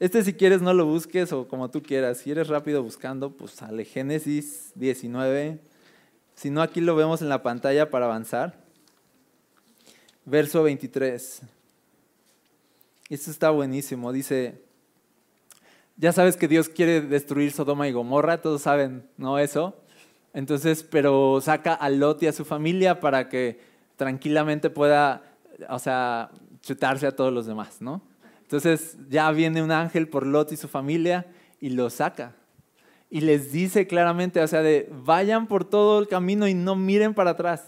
Este 0.00 0.24
si 0.24 0.32
quieres 0.32 0.62
no 0.62 0.72
lo 0.72 0.86
busques 0.86 1.34
o 1.34 1.46
como 1.46 1.70
tú 1.70 1.82
quieras. 1.82 2.16
Si 2.16 2.30
eres 2.30 2.48
rápido 2.48 2.82
buscando, 2.82 3.36
pues 3.36 3.50
sale 3.50 3.84
Génesis 3.84 4.72
19. 4.74 5.60
Si 6.34 6.48
no, 6.48 6.62
aquí 6.62 6.80
lo 6.80 6.96
vemos 6.96 7.20
en 7.20 7.28
la 7.28 7.42
pantalla 7.42 7.90
para 7.90 8.06
avanzar. 8.06 8.58
Verso 10.24 10.62
23. 10.62 11.42
Esto 13.10 13.30
está 13.30 13.50
buenísimo. 13.50 14.14
Dice, 14.14 14.62
ya 15.98 16.12
sabes 16.12 16.38
que 16.38 16.48
Dios 16.48 16.70
quiere 16.70 17.02
destruir 17.02 17.52
Sodoma 17.52 17.86
y 17.86 17.92
Gomorra, 17.92 18.40
todos 18.40 18.62
saben, 18.62 19.06
¿no? 19.18 19.38
Eso. 19.38 19.76
Entonces, 20.36 20.82
pero 20.82 21.40
saca 21.40 21.72
a 21.72 21.88
Lot 21.88 22.22
y 22.22 22.26
a 22.26 22.32
su 22.32 22.44
familia 22.44 23.00
para 23.00 23.30
que 23.30 23.58
tranquilamente 23.96 24.68
pueda, 24.68 25.22
o 25.70 25.78
sea, 25.78 26.28
chutarse 26.60 27.06
a 27.06 27.16
todos 27.16 27.32
los 27.32 27.46
demás, 27.46 27.80
¿no? 27.80 28.02
Entonces 28.42 28.98
ya 29.08 29.30
viene 29.32 29.62
un 29.62 29.70
ángel 29.70 30.08
por 30.08 30.26
Lot 30.26 30.52
y 30.52 30.58
su 30.58 30.68
familia 30.68 31.24
y 31.58 31.70
lo 31.70 31.88
saca. 31.88 32.34
Y 33.08 33.22
les 33.22 33.50
dice 33.50 33.86
claramente, 33.86 34.42
o 34.42 34.46
sea, 34.46 34.60
de 34.60 34.92
vayan 35.06 35.46
por 35.46 35.64
todo 35.64 36.00
el 36.00 36.06
camino 36.06 36.46
y 36.46 36.52
no 36.52 36.76
miren 36.76 37.14
para 37.14 37.30
atrás. 37.30 37.64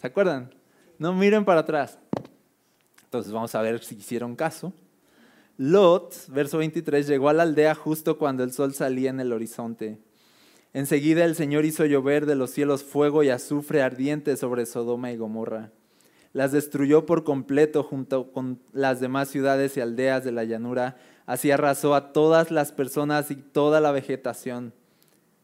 ¿Se 0.00 0.06
acuerdan? 0.06 0.54
No 1.00 1.12
miren 1.12 1.44
para 1.44 1.62
atrás. 1.62 1.98
Entonces 3.02 3.32
vamos 3.32 3.52
a 3.56 3.62
ver 3.62 3.82
si 3.82 3.96
hicieron 3.96 4.36
caso. 4.36 4.72
Lot, 5.56 6.14
verso 6.28 6.58
23, 6.58 7.04
llegó 7.08 7.30
a 7.30 7.32
la 7.32 7.42
aldea 7.42 7.74
justo 7.74 8.16
cuando 8.16 8.44
el 8.44 8.52
sol 8.52 8.74
salía 8.74 9.10
en 9.10 9.18
el 9.18 9.32
horizonte. 9.32 10.05
Enseguida 10.76 11.24
el 11.24 11.34
Señor 11.34 11.64
hizo 11.64 11.86
llover 11.86 12.26
de 12.26 12.34
los 12.34 12.50
cielos 12.50 12.84
fuego 12.84 13.22
y 13.22 13.30
azufre 13.30 13.80
ardiente 13.80 14.36
sobre 14.36 14.66
Sodoma 14.66 15.10
y 15.10 15.16
Gomorra. 15.16 15.70
Las 16.34 16.52
destruyó 16.52 17.06
por 17.06 17.24
completo 17.24 17.82
junto 17.82 18.30
con 18.30 18.60
las 18.74 19.00
demás 19.00 19.28
ciudades 19.28 19.74
y 19.78 19.80
aldeas 19.80 20.22
de 20.22 20.32
la 20.32 20.44
llanura. 20.44 20.98
Así 21.24 21.50
arrasó 21.50 21.94
a 21.94 22.12
todas 22.12 22.50
las 22.50 22.72
personas 22.72 23.30
y 23.30 23.36
toda 23.36 23.80
la 23.80 23.90
vegetación. 23.90 24.74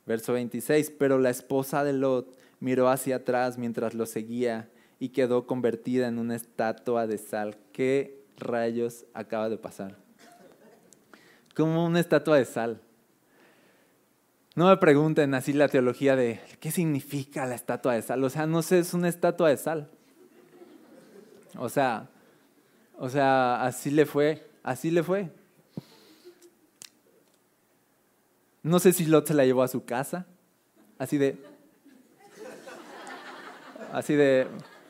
Verso 0.04 0.34
26. 0.34 0.90
Pero 0.98 1.18
la 1.18 1.30
esposa 1.30 1.82
de 1.82 1.94
Lot 1.94 2.36
miró 2.60 2.90
hacia 2.90 3.16
atrás 3.16 3.56
mientras 3.56 3.94
lo 3.94 4.04
seguía 4.04 4.68
y 5.00 5.08
quedó 5.08 5.46
convertida 5.46 6.08
en 6.08 6.18
una 6.18 6.36
estatua 6.36 7.06
de 7.06 7.16
sal. 7.16 7.56
¿Qué 7.72 8.22
rayos 8.36 9.06
acaba 9.14 9.48
de 9.48 9.56
pasar? 9.56 9.96
Como 11.56 11.86
una 11.86 12.00
estatua 12.00 12.36
de 12.36 12.44
sal. 12.44 12.82
No 14.54 14.68
me 14.68 14.76
pregunten 14.76 15.34
así 15.34 15.52
la 15.54 15.68
teología 15.68 16.14
de 16.14 16.40
qué 16.60 16.70
significa 16.70 17.46
la 17.46 17.54
estatua 17.54 17.94
de 17.94 18.02
sal. 18.02 18.22
O 18.22 18.28
sea, 18.28 18.46
no 18.46 18.62
sé, 18.62 18.80
es 18.80 18.92
una 18.92 19.08
estatua 19.08 19.48
de 19.48 19.56
sal. 19.56 19.90
O 21.56 21.68
sea, 21.68 22.10
o 22.98 23.08
sea, 23.08 23.62
así 23.64 23.90
le 23.90 24.04
fue, 24.04 24.46
así 24.62 24.90
le 24.90 25.02
fue. 25.02 25.30
No 28.62 28.78
sé 28.78 28.92
si 28.92 29.06
Lot 29.06 29.26
se 29.26 29.34
la 29.34 29.44
llevó 29.44 29.62
a 29.62 29.68
su 29.68 29.84
casa, 29.84 30.26
así 30.96 31.18
de, 31.18 31.36
así 33.92 34.14
de, 34.14 34.46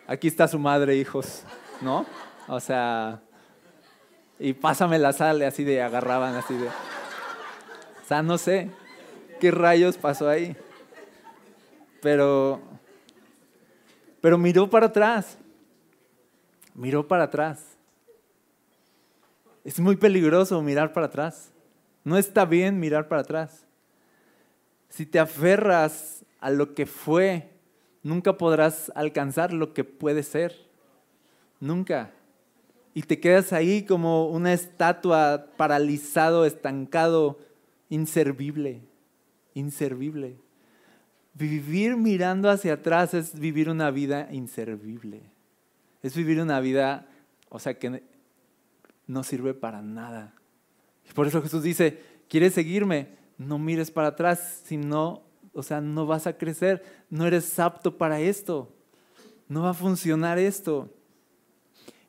aquí 0.07 0.29
está 0.29 0.47
su 0.47 0.59
madre, 0.59 0.97
hijos, 0.97 1.45
¿no? 1.81 2.05
O 2.49 2.61
sea, 2.61 3.23
y 4.39 4.53
pásame 4.53 4.99
la 4.99 5.15
sal, 5.15 5.41
así 5.41 5.65
de, 5.65 5.81
agarraban, 5.81 6.35
así 6.35 6.55
de, 6.55 6.69
o 6.69 8.07
sea, 8.07 8.23
no 8.23 8.37
sé. 8.37 8.71
¿Qué 9.43 9.51
rayos 9.51 9.99
pasó 9.99 10.29
ahí? 10.29 10.57
Pero, 12.01 12.63
pero 14.21 14.39
miró 14.39 14.71
para 14.71 14.87
atrás. 14.87 15.37
Miró 16.77 17.09
para 17.09 17.25
atrás. 17.25 17.77
Es 19.65 19.81
muy 19.81 19.97
peligroso 19.97 20.63
mirar 20.63 20.93
para 20.93 21.07
atrás. 21.07 21.51
No 22.05 22.19
está 22.19 22.45
bien 22.45 22.79
mirar 22.79 23.09
para 23.09 23.23
atrás. 23.23 23.67
Si 24.89 25.07
te 25.07 25.19
aferras 25.19 26.25
a 26.39 26.49
lo 26.49 26.75
que 26.75 26.87
fue, 26.87 27.51
nunca 28.05 28.39
podrás 28.39 28.93
alcanzar 28.95 29.53
lo 29.53 29.75
que 29.75 29.83
puede 29.83 30.23
ser. 30.23 30.55
Nunca. 31.59 32.13
Y 32.95 33.03
te 33.03 33.19
quedas 33.19 33.53
ahí 33.53 33.85
como 33.85 34.29
una 34.29 34.53
estatua 34.53 35.49
paralizado, 35.57 36.47
estancado, 36.47 37.41
inservible 37.89 38.83
inservible. 39.55 40.37
Vivir 41.35 41.97
mirando 41.97 42.51
hacia 42.51 42.75
atrás 42.75 43.15
es 43.15 43.39
vivir 43.39 43.71
una 43.71 43.91
vida 43.91 44.29
inservible. 44.33 45.23
Es 46.03 46.17
vivir 46.17 46.41
una 46.41 46.61
vida, 46.61 47.09
o 47.49 47.59
sea, 47.59 47.79
que 47.79 48.03
no 49.07 49.23
sirve 49.23 49.55
para 49.55 49.83
nada. 49.83 50.35
Y 51.09 51.13
por 51.13 51.27
eso 51.27 51.43
Jesús 51.43 51.63
dice, 51.63 52.01
¿quieres 52.29 52.55
seguirme? 52.55 53.17
No 53.39 53.59
mires 53.59 53.91
para 53.91 54.09
atrás, 54.09 54.63
si 54.65 54.77
no, 54.77 55.23
o 55.53 55.63
sea, 55.63 55.81
no 55.81 56.07
vas 56.07 56.27
a 56.27 56.37
crecer, 56.37 56.83
no 57.11 57.27
eres 57.27 57.59
apto 57.59 57.97
para 57.97 58.21
esto. 58.21 58.75
No 59.49 59.63
va 59.63 59.71
a 59.71 59.75
funcionar 59.75 60.39
esto. 60.39 60.91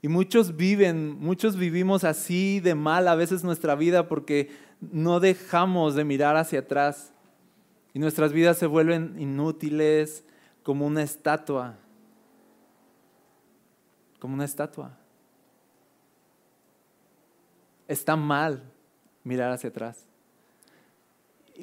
Y 0.01 0.09
muchos 0.09 0.57
viven, 0.57 1.17
muchos 1.19 1.55
vivimos 1.55 2.03
así 2.03 2.59
de 2.59 2.75
mal 2.75 3.07
a 3.07 3.15
veces 3.15 3.43
nuestra 3.43 3.75
vida 3.75 4.07
porque 4.07 4.49
no 4.81 5.21
dejamos 5.21 5.95
de 5.95 6.03
mirar 6.03 6.35
hacia 6.35 6.59
atrás. 6.59 7.12
Y 7.93 7.99
nuestras 7.99 8.33
vidas 8.33 8.57
se 8.57 8.65
vuelven 8.65 9.15
inútiles 9.19 10.23
como 10.63 10.87
una 10.87 11.03
estatua. 11.03 11.77
Como 14.19 14.33
una 14.33 14.45
estatua. 14.45 14.97
Está 17.87 18.15
mal 18.15 18.63
mirar 19.23 19.51
hacia 19.51 19.69
atrás. 19.69 20.05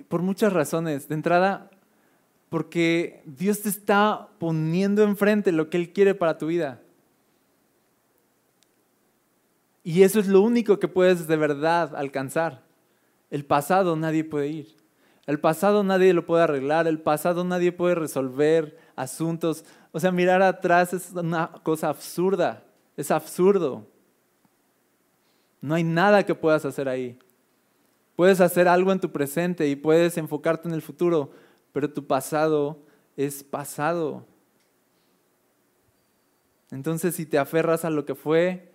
Por 0.08 0.22
muchas 0.22 0.52
razones. 0.52 1.08
De 1.08 1.14
entrada, 1.14 1.70
porque 2.48 3.22
Dios 3.24 3.62
te 3.62 3.68
está 3.68 4.28
poniendo 4.38 5.02
enfrente 5.02 5.50
lo 5.50 5.68
que 5.68 5.78
Él 5.78 5.92
quiere 5.92 6.14
para 6.14 6.38
tu 6.38 6.46
vida. 6.46 6.80
Y 9.82 10.02
eso 10.02 10.20
es 10.20 10.28
lo 10.28 10.42
único 10.42 10.78
que 10.78 10.88
puedes 10.88 11.26
de 11.26 11.36
verdad 11.36 11.96
alcanzar. 11.96 12.62
El 13.30 13.44
pasado 13.44 13.96
nadie 13.96 14.24
puede 14.24 14.48
ir. 14.48 14.79
El 15.30 15.38
pasado 15.38 15.84
nadie 15.84 16.12
lo 16.12 16.26
puede 16.26 16.42
arreglar, 16.42 16.88
el 16.88 16.98
pasado 16.98 17.44
nadie 17.44 17.70
puede 17.70 17.94
resolver 17.94 18.76
asuntos. 18.96 19.64
O 19.92 20.00
sea, 20.00 20.10
mirar 20.10 20.42
atrás 20.42 20.92
es 20.92 21.12
una 21.12 21.52
cosa 21.62 21.88
absurda, 21.88 22.64
es 22.96 23.12
absurdo. 23.12 23.86
No 25.60 25.76
hay 25.76 25.84
nada 25.84 26.26
que 26.26 26.34
puedas 26.34 26.64
hacer 26.64 26.88
ahí. 26.88 27.16
Puedes 28.16 28.40
hacer 28.40 28.66
algo 28.66 28.90
en 28.90 28.98
tu 28.98 29.12
presente 29.12 29.68
y 29.68 29.76
puedes 29.76 30.18
enfocarte 30.18 30.66
en 30.66 30.74
el 30.74 30.82
futuro, 30.82 31.30
pero 31.72 31.88
tu 31.88 32.08
pasado 32.08 32.80
es 33.16 33.44
pasado. 33.44 34.26
Entonces, 36.72 37.14
si 37.14 37.24
te 37.24 37.38
aferras 37.38 37.84
a 37.84 37.90
lo 37.90 38.04
que 38.04 38.16
fue, 38.16 38.72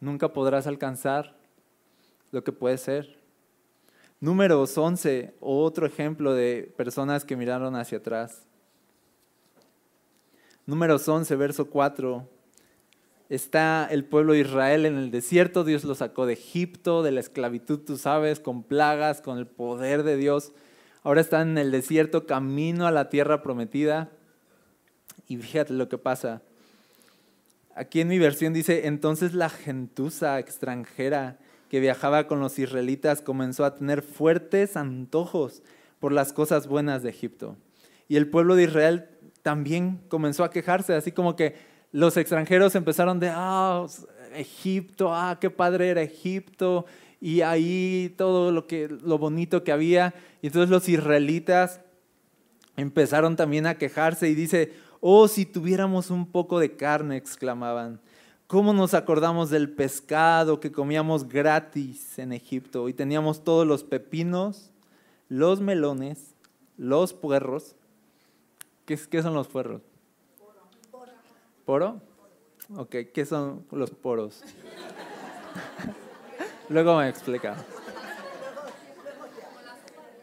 nunca 0.00 0.34
podrás 0.34 0.66
alcanzar 0.66 1.38
lo 2.32 2.44
que 2.44 2.52
puede 2.52 2.76
ser. 2.76 3.16
Números 4.26 4.76
11, 4.76 5.34
otro 5.38 5.86
ejemplo 5.86 6.34
de 6.34 6.74
personas 6.76 7.24
que 7.24 7.36
miraron 7.36 7.76
hacia 7.76 7.98
atrás. 7.98 8.42
Números 10.66 11.06
11, 11.06 11.36
verso 11.36 11.70
4. 11.70 12.28
Está 13.28 13.86
el 13.88 14.04
pueblo 14.04 14.32
de 14.32 14.40
Israel 14.40 14.84
en 14.84 14.96
el 14.96 15.12
desierto, 15.12 15.62
Dios 15.62 15.84
lo 15.84 15.94
sacó 15.94 16.26
de 16.26 16.32
Egipto, 16.32 17.04
de 17.04 17.12
la 17.12 17.20
esclavitud, 17.20 17.78
tú 17.78 17.96
sabes, 17.96 18.40
con 18.40 18.64
plagas, 18.64 19.20
con 19.20 19.38
el 19.38 19.46
poder 19.46 20.02
de 20.02 20.16
Dios. 20.16 20.50
Ahora 21.04 21.20
están 21.20 21.50
en 21.50 21.58
el 21.58 21.70
desierto, 21.70 22.26
camino 22.26 22.88
a 22.88 22.90
la 22.90 23.10
tierra 23.10 23.44
prometida. 23.44 24.10
Y 25.28 25.36
fíjate 25.36 25.72
lo 25.72 25.88
que 25.88 25.98
pasa. 25.98 26.42
Aquí 27.76 28.00
en 28.00 28.08
mi 28.08 28.18
versión 28.18 28.52
dice, 28.52 28.88
entonces 28.88 29.34
la 29.34 29.50
gentuza 29.50 30.40
extranjera 30.40 31.38
que 31.68 31.80
viajaba 31.80 32.26
con 32.26 32.40
los 32.40 32.58
israelitas 32.58 33.22
comenzó 33.22 33.64
a 33.64 33.74
tener 33.74 34.02
fuertes 34.02 34.76
antojos 34.76 35.62
por 35.98 36.12
las 36.12 36.32
cosas 36.32 36.66
buenas 36.66 37.02
de 37.02 37.10
Egipto. 37.10 37.56
Y 38.08 38.16
el 38.16 38.28
pueblo 38.28 38.54
de 38.54 38.64
Israel 38.64 39.08
también 39.42 40.00
comenzó 40.08 40.44
a 40.44 40.50
quejarse, 40.50 40.94
así 40.94 41.12
como 41.12 41.36
que 41.36 41.54
los 41.92 42.16
extranjeros 42.16 42.74
empezaron 42.74 43.20
de, 43.20 43.30
ah, 43.32 43.86
Egipto, 44.34 45.14
ah, 45.14 45.38
qué 45.40 45.50
padre 45.50 45.88
era 45.88 46.02
Egipto, 46.02 46.84
y 47.20 47.40
ahí 47.40 48.14
todo 48.16 48.52
lo, 48.52 48.66
que, 48.66 48.88
lo 48.88 49.18
bonito 49.18 49.64
que 49.64 49.72
había. 49.72 50.14
Y 50.42 50.48
entonces 50.48 50.70
los 50.70 50.88
israelitas 50.88 51.80
empezaron 52.76 53.36
también 53.36 53.66
a 53.66 53.78
quejarse 53.78 54.28
y 54.28 54.34
dice, 54.34 54.74
oh, 55.00 55.26
si 55.28 55.46
tuviéramos 55.46 56.10
un 56.10 56.26
poco 56.26 56.58
de 56.60 56.76
carne, 56.76 57.16
exclamaban. 57.16 58.00
¿Cómo 58.46 58.72
nos 58.72 58.94
acordamos 58.94 59.50
del 59.50 59.68
pescado 59.70 60.60
que 60.60 60.70
comíamos 60.70 61.28
gratis 61.28 62.16
en 62.20 62.32
Egipto? 62.32 62.88
Y 62.88 62.94
teníamos 62.94 63.42
todos 63.42 63.66
los 63.66 63.82
pepinos, 63.82 64.70
los 65.28 65.60
melones, 65.60 66.36
los 66.78 67.12
puerros. 67.12 67.74
¿Qué, 68.84 68.96
qué 69.10 69.20
son 69.20 69.34
los 69.34 69.48
puerros? 69.48 69.82
¿Poro? 71.64 72.00
Ok, 72.76 72.94
¿qué 73.12 73.26
son 73.26 73.66
los 73.72 73.90
poros? 73.90 74.44
Luego 76.68 76.98
me 76.98 77.08
explica. 77.08 77.56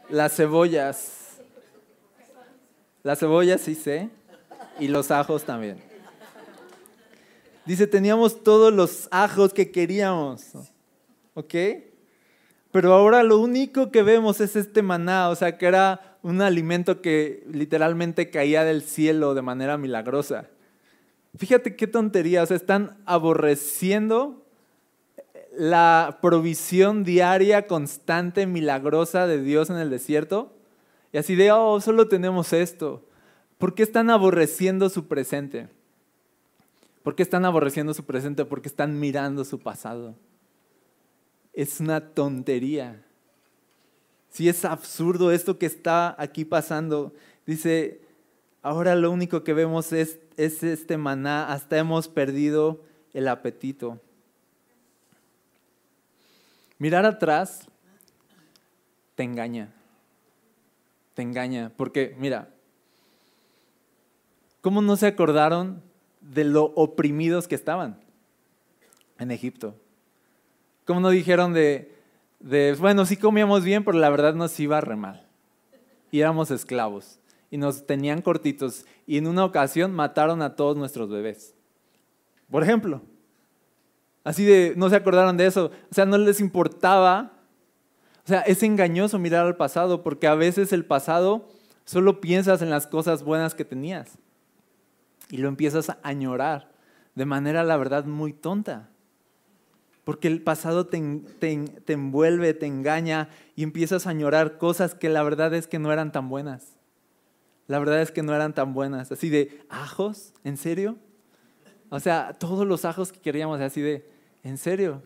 Las 0.10 0.34
cebollas. 0.34 1.40
Las 3.04 3.20
cebollas 3.20 3.60
sí 3.60 3.76
sé. 3.76 4.10
Y 4.80 4.88
los 4.88 5.12
ajos 5.12 5.44
también. 5.44 5.93
Dice, 7.66 7.88
teníamos 7.88 8.44
todos 8.44 8.74
los 8.74 9.08
ajos 9.12 9.54
que 9.54 9.72
queríamos. 9.72 10.52
¿Ok? 11.34 11.56
Pero 12.72 12.94
ahora 12.94 13.24
lo 13.24 13.38
único 13.38 13.92
que 13.92 14.04
vemos 14.04 14.42
es 14.42 14.56
este 14.56 14.82
maná, 14.82 15.30
o 15.30 15.36
sea, 15.36 15.58
que 15.58 15.68
era 15.68 16.18
un 16.24 16.42
alimento 16.42 17.02
que 17.02 17.44
literalmente 17.52 18.30
caía 18.30 18.64
del 18.64 18.82
cielo 18.82 19.34
de 19.34 19.42
manera 19.42 19.78
milagrosa. 19.78 20.48
Fíjate 21.38 21.76
qué 21.76 21.88
tontería, 21.88 22.44
o 22.44 22.46
sea, 22.46 22.58
están 22.58 22.98
aborreciendo 23.06 24.44
la 25.56 26.18
provisión 26.22 27.04
diaria, 27.04 27.68
constante, 27.68 28.48
milagrosa 28.48 29.28
de 29.28 29.42
Dios 29.42 29.70
en 29.70 29.78
el 29.78 29.90
desierto. 29.90 30.52
Y 31.12 31.18
así 31.18 31.36
de, 31.36 31.52
oh, 31.52 31.80
solo 31.80 32.08
tenemos 32.08 32.54
esto. 32.54 33.06
¿Por 33.60 33.76
qué 33.76 33.84
están 33.84 34.10
aborreciendo 34.10 34.90
su 34.90 35.08
presente? 35.08 35.70
¿Por 37.04 37.16
qué 37.16 37.24
están 37.24 37.44
aborreciendo 37.44 37.94
su 37.94 38.06
presente? 38.06 38.46
Porque 38.46 38.70
están 38.70 39.00
mirando 39.00 39.44
su 39.44 39.60
pasado. 39.60 40.16
Es 41.52 41.82
una 41.82 42.14
tontería. 42.14 43.04
Si 44.30 44.48
es 44.48 44.64
absurdo 44.64 45.32
esto 45.32 45.60
que 45.60 45.66
está 45.66 46.16
aquí 46.18 46.46
pasando. 46.46 47.14
Dice, 47.46 48.02
ahora 48.62 48.96
lo 48.96 49.12
único 49.12 49.44
que 49.44 49.54
vemos 49.54 49.92
es, 49.92 50.18
es 50.38 50.64
este 50.64 50.98
maná, 50.98 51.52
hasta 51.52 51.78
hemos 51.78 52.08
perdido 52.08 52.82
el 53.14 53.28
apetito. 53.28 54.00
Mirar 56.80 57.06
atrás 57.06 57.68
te 59.16 59.24
engaña. 59.24 59.74
Te 61.14 61.22
engaña. 61.22 61.72
Porque, 61.76 62.16
mira, 62.18 62.50
¿cómo 64.62 64.82
no 64.82 64.96
se 64.96 65.08
acordaron 65.08 65.84
de 66.24 66.44
lo 66.44 66.66
oprimidos 66.76 67.48
que 67.48 67.56
estaban 67.56 68.00
en 69.20 69.32
Egipto? 69.32 69.76
¿Cómo 70.86 71.00
no 71.00 71.10
dijeron 71.10 71.54
de, 71.54 71.94
de 72.40 72.76
bueno, 72.80 73.06
sí 73.06 73.18
comíamos 73.18 73.64
bien, 73.64 73.84
pero 73.84 73.98
la 73.98 74.10
verdad 74.10 74.34
nos 74.34 74.60
iba 74.60 74.82
re 74.82 74.96
mal? 74.96 75.26
Y 76.12 76.20
éramos 76.20 76.52
esclavos. 76.52 77.20
Y 77.50 77.58
nos 77.58 77.86
tenían 77.86 78.22
cortitos. 78.22 78.86
Y 79.06 79.18
en 79.18 79.28
una 79.28 79.46
ocasión 79.46 79.94
mataron 79.94 80.42
a 80.42 80.56
todos 80.56 80.76
nuestros 80.76 81.10
bebés. 81.10 81.54
Por 82.50 82.64
ejemplo. 82.64 83.02
Así 84.24 84.44
de, 84.44 84.74
no 84.76 84.90
se 84.90 84.96
acordaron 84.96 85.38
de 85.38 85.46
eso. 85.46 85.72
O 85.92 85.94
sea, 85.94 86.06
no 86.06 86.18
les 86.18 86.40
importaba. 86.40 87.34
O 88.26 88.28
sea, 88.28 88.42
es 88.42 88.64
engañoso 88.64 89.20
mirar 89.20 89.46
al 89.46 89.58
pasado 89.58 90.04
porque 90.04 90.28
a 90.28 90.36
veces 90.36 90.74
el 90.74 90.86
pasado 90.86 91.50
solo 91.86 92.22
piensas 92.22 92.62
en 92.62 92.70
las 92.70 92.88
cosas 92.88 93.24
buenas 93.24 93.54
que 93.56 93.66
tenías 93.66 94.18
y 95.30 95.38
lo 95.38 95.48
empiezas 95.48 95.90
a 95.90 96.00
añorar 96.04 96.74
de 97.16 97.26
manera, 97.26 97.64
la 97.64 97.78
verdad, 97.78 98.06
muy 98.06 98.34
tonta. 98.34 98.90
Porque 100.04 100.28
el 100.28 100.42
pasado 100.42 100.88
te, 100.88 101.00
te, 101.40 101.94
envuelve, 101.94 102.54
te 102.54 102.66
engaña 102.66 103.30
y 103.56 103.64
empiezas 103.64 104.06
a 104.06 104.10
añorar 104.10 104.58
cosas 104.58 104.96
que 104.96 105.10
la 105.10 105.24
verdad 105.24 105.54
es 105.54 105.68
que 105.68 105.80
no 105.80 105.94
eran 105.94 106.12
tan 106.12 106.28
buenas. 106.28 106.78
La 107.68 107.80
verdad 107.80 108.02
es 108.02 108.12
que 108.12 108.24
no 108.24 108.36
eran 108.36 108.54
tan 108.54 108.74
buenas. 108.74 109.12
Así 109.12 109.30
de, 109.30 109.62
ajos, 109.70 110.34
¿en 110.44 110.58
serio? 110.58 110.98
O 111.90 112.00
sea, 112.00 112.34
todos 112.34 112.68
los 112.68 112.84
ajos 112.84 113.14
que 113.14 113.22
queríamos, 113.22 113.62
así 113.62 113.80
de, 113.80 114.06
¿En 114.44 114.58
serio? 114.58 115.02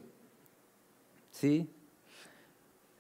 Sí. 1.30 1.70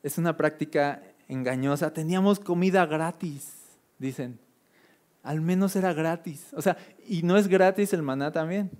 Es 0.03 0.19
una 0.19 0.38
práctica 0.38 1.01
engañosa. 1.27 1.91
Teníamos 1.91 2.39
comida 2.39 2.86
gratis, 2.86 3.56
dicen. 3.97 4.39
Al 5.23 5.41
menos 5.41 5.75
era 5.75 5.93
gratis. 5.93 6.47
O 6.53 6.62
sea, 6.62 6.77
y 7.08 7.23
no 7.23 7.38
es 7.38 7.47
gratis 7.47 7.93
el 7.93 8.01
maná 8.01 8.32
también. 8.32 8.71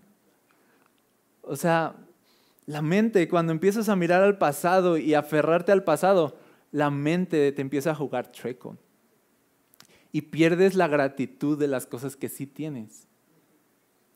O 1.42 1.56
sea, 1.56 1.96
la 2.66 2.82
mente, 2.82 3.28
cuando 3.28 3.52
empiezas 3.52 3.90
a 3.90 3.96
mirar 3.96 4.24
al 4.24 4.38
pasado 4.38 4.98
y 4.98 5.14
aferrarte 5.14 5.72
al 5.72 5.84
pasado, 5.84 6.38
la 6.72 6.90
mente 6.90 7.52
te 7.52 7.62
empieza 7.62 7.92
a 7.92 7.96
jugar 7.96 8.32
treco. 8.32 8.78
Y 10.12 10.22
pierdes 10.22 10.76
la 10.76 10.88
gratitud 10.88 11.58
de 11.58 11.68
las 11.68 11.86
cosas 11.86 12.16
que 12.16 12.30
sí 12.30 12.46
tienes. 12.46 13.08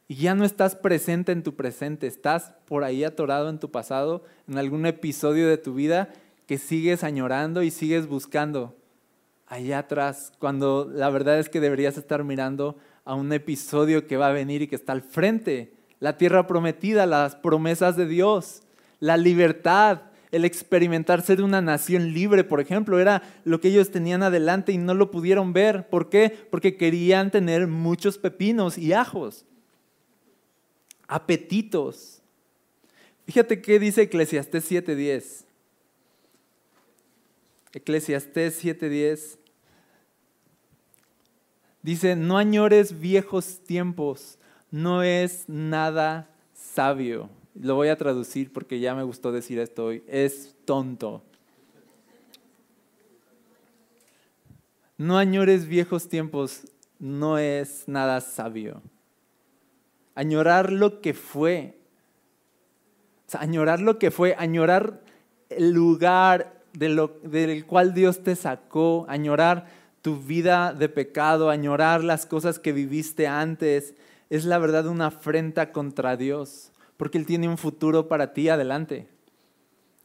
Y 0.08 0.16
ya 0.16 0.36
no 0.36 0.44
estás 0.44 0.76
presente 0.76 1.32
en 1.32 1.44
tu 1.44 1.56
presente, 1.56 2.08
estás 2.08 2.54
por 2.66 2.84
ahí 2.84 3.06
atorado 3.06 3.50
en 3.50 3.60
tu 3.60 3.72
pasado, 3.72 4.26
en 4.48 4.58
algún 4.58 4.86
episodio 4.86 5.48
de 5.48 5.58
tu 5.58 5.74
vida 5.74 6.10
que 6.48 6.58
sigues 6.58 7.06
añorando 7.06 7.64
y 7.64 7.72
sigues 7.72 8.08
buscando 8.08 8.76
allá 9.52 9.80
atrás, 9.80 10.32
cuando 10.40 10.90
la 10.90 11.10
verdad 11.10 11.38
es 11.38 11.50
que 11.50 11.60
deberías 11.60 11.98
estar 11.98 12.24
mirando 12.24 12.78
a 13.04 13.16
un 13.16 13.34
episodio 13.34 14.08
que 14.08 14.16
va 14.16 14.28
a 14.28 14.32
venir 14.32 14.62
y 14.62 14.68
que 14.68 14.78
está 14.78 14.94
al 14.94 15.02
frente, 15.02 15.74
la 16.00 16.18
tierra 16.18 16.48
prometida, 16.48 17.06
las 17.06 17.36
promesas 17.36 17.98
de 17.98 18.08
Dios, 18.08 18.64
la 19.02 19.18
libertad, 19.18 20.04
el 20.32 20.46
experimentar 20.46 21.22
ser 21.22 21.44
una 21.44 21.62
nación 21.62 22.14
libre, 22.14 22.46
por 22.46 22.62
ejemplo, 22.62 22.98
era 22.98 23.24
lo 23.44 23.60
que 23.60 23.68
ellos 23.68 23.92
tenían 23.92 24.24
adelante 24.24 24.72
y 24.72 24.78
no 24.78 24.94
lo 24.94 25.12
pudieron 25.12 25.52
ver. 25.52 25.90
¿Por 25.90 26.10
qué? 26.10 26.30
Porque 26.50 26.78
querían 26.78 27.30
tener 27.30 27.68
muchos 27.68 28.18
pepinos 28.18 28.78
y 28.78 28.94
ajos 28.94 29.46
apetitos. 31.10 32.22
Fíjate 33.26 33.62
qué 33.62 33.80
dice 33.80 34.04
Eclesiastés 34.04 34.72
7:10. 34.72 35.44
Eclesiastés 37.74 38.64
7:10 38.64 39.41
dice, 41.84 42.16
no 42.16 42.38
añores 42.38 43.00
viejos 43.00 43.60
tiempos, 43.64 44.38
no 44.70 45.04
es 45.04 45.48
nada 45.48 46.30
sabio. 46.54 47.30
Lo 47.54 47.76
voy 47.76 47.90
a 47.90 47.98
traducir 47.98 48.52
porque 48.54 48.80
ya 48.80 48.96
me 48.96 49.04
gustó 49.04 49.32
decir 49.32 49.60
esto 49.60 49.86
hoy. 49.86 50.04
Es 50.08 50.56
tonto. 50.66 51.24
No 54.98 55.18
añores 55.18 55.68
viejos 55.68 56.08
tiempos, 56.08 56.62
no 57.00 57.38
es 57.38 57.88
nada 57.88 58.22
sabio 58.22 58.82
añorar 60.16 60.72
lo 60.72 61.02
que 61.02 61.14
fue. 61.14 61.78
O 63.28 63.32
sea, 63.32 63.42
añorar 63.42 63.80
lo 63.80 63.98
que 63.98 64.12
fue, 64.12 64.36
añorar 64.38 65.02
el 65.50 65.72
lugar 65.72 66.62
del 66.74 67.66
cual 67.66 67.94
Dios 67.94 68.24
te 68.24 68.36
sacó, 68.36 69.06
añorar 69.10 69.68
tu 70.02 70.18
vida 70.18 70.74
de 70.74 70.90
pecado, 70.90 71.50
añorar 71.50 72.04
las 72.04 72.26
cosas 72.26 72.60
que 72.60 72.74
viviste 72.74 73.28
antes, 73.28 73.96
es 74.30 74.46
la 74.46 74.58
verdad 74.58 74.88
una 74.88 75.08
afrenta 75.08 75.72
contra 75.72 76.18
Dios, 76.18 76.72
porque 76.98 77.18
Él 77.18 77.26
tiene 77.26 77.48
un 77.48 77.58
futuro 77.58 78.08
para 78.08 78.34
ti 78.34 78.50
adelante. 78.50 79.08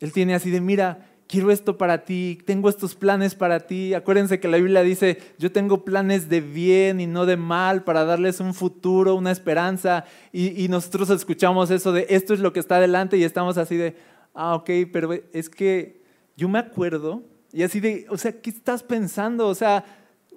Él 0.00 0.12
tiene 0.12 0.34
así 0.34 0.50
de, 0.50 0.60
mira, 0.60 1.06
quiero 1.26 1.50
esto 1.50 1.78
para 1.78 2.04
ti, 2.04 2.38
tengo 2.44 2.68
estos 2.68 2.94
planes 2.94 3.34
para 3.34 3.60
ti. 3.60 3.94
Acuérdense 3.94 4.40
que 4.40 4.48
la 4.48 4.58
Biblia 4.58 4.82
dice, 4.82 5.18
yo 5.38 5.52
tengo 5.52 5.84
planes 5.84 6.28
de 6.28 6.40
bien 6.40 7.00
y 7.00 7.06
no 7.06 7.26
de 7.26 7.36
mal 7.36 7.84
para 7.84 8.04
darles 8.04 8.40
un 8.40 8.54
futuro, 8.54 9.14
una 9.14 9.30
esperanza. 9.30 10.04
Y, 10.32 10.68
nosotros 10.68 11.10
escuchamos 11.10 11.70
eso 11.70 11.92
de, 11.92 12.06
esto 12.10 12.34
es 12.34 12.40
lo 12.40 12.52
que 12.52 12.60
está 12.60 12.76
adelante 12.76 13.16
y 13.16 13.24
estamos 13.24 13.58
así 13.58 13.76
de, 13.76 13.96
ah, 14.34 14.54
ok, 14.54 14.70
pero 14.92 15.10
es 15.32 15.48
que 15.48 16.02
yo 16.36 16.48
me 16.48 16.58
acuerdo 16.58 17.22
y 17.52 17.62
así 17.62 17.80
de, 17.80 18.06
o 18.08 18.18
sea, 18.18 18.40
¿qué 18.40 18.50
estás 18.50 18.82
pensando? 18.82 19.48
O 19.48 19.54
sea, 19.54 19.84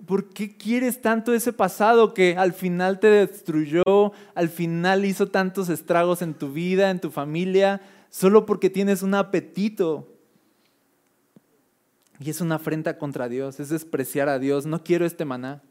¿por 0.06 0.30
qué 0.30 0.56
quieres 0.56 1.02
tanto 1.02 1.34
ese 1.34 1.54
pasado 1.54 2.13
que 2.13 2.36
al 2.38 2.54
final 2.54 3.00
te 3.00 3.08
destruyó, 3.08 3.84
al 4.36 4.50
final 4.50 5.06
hizo 5.06 5.28
tantos 5.28 5.69
estragos 5.69 6.22
en 6.22 6.34
tu 6.34 6.52
vida, 6.52 6.89
en 6.89 7.00
tu 7.00 7.12
familia, 7.12 7.82
solo 8.10 8.45
porque 8.45 8.69
tienes 8.69 9.02
un 9.02 9.15
apetito 9.15 10.08
y 12.19 12.30
es 12.30 12.41
una 12.41 12.56
afrenta 12.56 12.98
contra 12.98 13.30
Dios, 13.30 13.60
es 13.60 13.69
despreciar 13.69 14.28
a 14.28 14.39
Dios. 14.39 14.65
No 14.65 14.84
quiero 14.84 15.06
este 15.06 15.24
maná. 15.24 15.63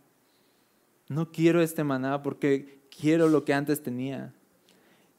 No 1.08 1.30
quiero 1.30 1.60
este 1.60 1.84
maná 1.84 2.22
porque 2.22 2.80
quiero 2.98 3.28
lo 3.28 3.44
que 3.44 3.52
antes 3.52 3.82
tenía. 3.82 4.32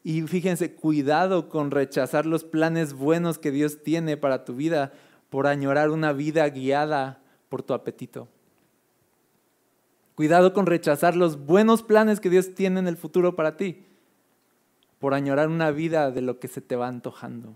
Y 0.04 0.22
fíjense, 0.24 0.74
cuidado 0.74 1.50
con 1.50 1.72
rechazar 1.72 2.26
los 2.26 2.44
planes 2.44 2.94
buenos 2.94 3.38
que 3.38 3.52
Dios 3.52 3.84
tiene 3.84 4.18
para 4.18 4.44
tu 4.44 4.56
vida 4.56 4.92
por 5.30 5.48
añorar 5.48 5.90
una 5.90 6.14
vida 6.14 6.48
guiada 6.50 7.22
por 7.50 7.64
tu 7.64 7.74
apetito. 7.74 8.28
Cuidado 10.16 10.54
con 10.54 10.66
rechazar 10.66 11.16
los 11.16 11.46
buenos 11.46 11.84
planes 11.84 12.20
que 12.20 12.30
Dios 12.30 12.54
tiene 12.54 12.80
en 12.80 12.88
el 12.88 12.98
futuro 12.98 13.36
para 13.36 13.56
ti 13.58 13.86
por 15.00 15.14
añorar 15.14 15.48
una 15.48 15.72
vida 15.72 16.12
de 16.12 16.22
lo 16.22 16.40
que 16.40 16.48
se 16.48 16.62
te 16.62 16.76
va 16.76 16.88
antojando. 16.88 17.56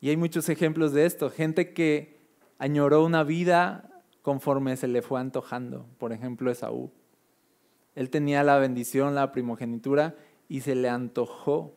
Y 0.00 0.10
hay 0.10 0.16
muchos 0.16 0.48
ejemplos 0.48 0.92
de 0.92 1.06
esto. 1.06 1.30
Gente 1.30 1.72
que 1.72 2.20
añoró 2.58 3.04
una 3.04 3.24
vida 3.24 4.02
conforme 4.22 4.76
se 4.76 4.86
le 4.86 5.02
fue 5.02 5.20
antojando. 5.20 5.86
Por 5.98 6.12
ejemplo, 6.12 6.50
Esaú. 6.50 6.92
Él 7.94 8.10
tenía 8.10 8.44
la 8.44 8.58
bendición, 8.58 9.14
la 9.14 9.32
primogenitura, 9.32 10.14
y 10.48 10.60
se 10.60 10.74
le 10.74 10.88
antojó 10.88 11.74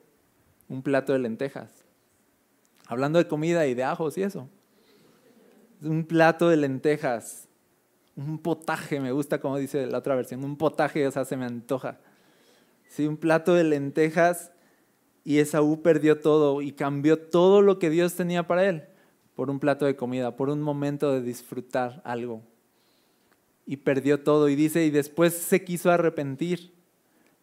un 0.69 0.83
plato 0.83 1.13
de 1.13 1.19
lentejas. 1.19 1.80
Hablando 2.91 3.19
de 3.19 3.27
comida 3.29 3.67
y 3.67 3.73
de 3.73 3.85
ajos 3.85 4.17
y 4.17 4.23
eso. 4.23 4.49
Un 5.81 6.03
plato 6.03 6.49
de 6.49 6.57
lentejas. 6.57 7.47
Un 8.17 8.37
potaje, 8.37 8.99
me 8.99 9.13
gusta 9.13 9.39
como 9.39 9.57
dice 9.57 9.87
la 9.87 9.99
otra 9.99 10.13
versión. 10.13 10.43
Un 10.43 10.57
potaje, 10.57 11.07
o 11.07 11.11
sea, 11.11 11.23
se 11.23 11.37
me 11.37 11.45
antoja. 11.45 11.99
Sí, 12.89 13.07
un 13.07 13.15
plato 13.15 13.53
de 13.53 13.63
lentejas 13.63 14.51
y 15.23 15.37
Esaú 15.37 15.81
perdió 15.81 16.19
todo 16.19 16.61
y 16.61 16.73
cambió 16.73 17.17
todo 17.17 17.61
lo 17.61 17.79
que 17.79 17.89
Dios 17.89 18.15
tenía 18.15 18.45
para 18.45 18.67
él 18.67 18.83
por 19.37 19.49
un 19.49 19.61
plato 19.61 19.85
de 19.85 19.95
comida, 19.95 20.35
por 20.35 20.49
un 20.49 20.61
momento 20.61 21.13
de 21.13 21.21
disfrutar 21.21 22.01
algo. 22.03 22.41
Y 23.65 23.77
perdió 23.77 24.21
todo 24.21 24.49
y 24.49 24.57
dice, 24.57 24.83
y 24.83 24.89
después 24.89 25.33
se 25.33 25.63
quiso 25.63 25.91
arrepentir. 25.91 26.73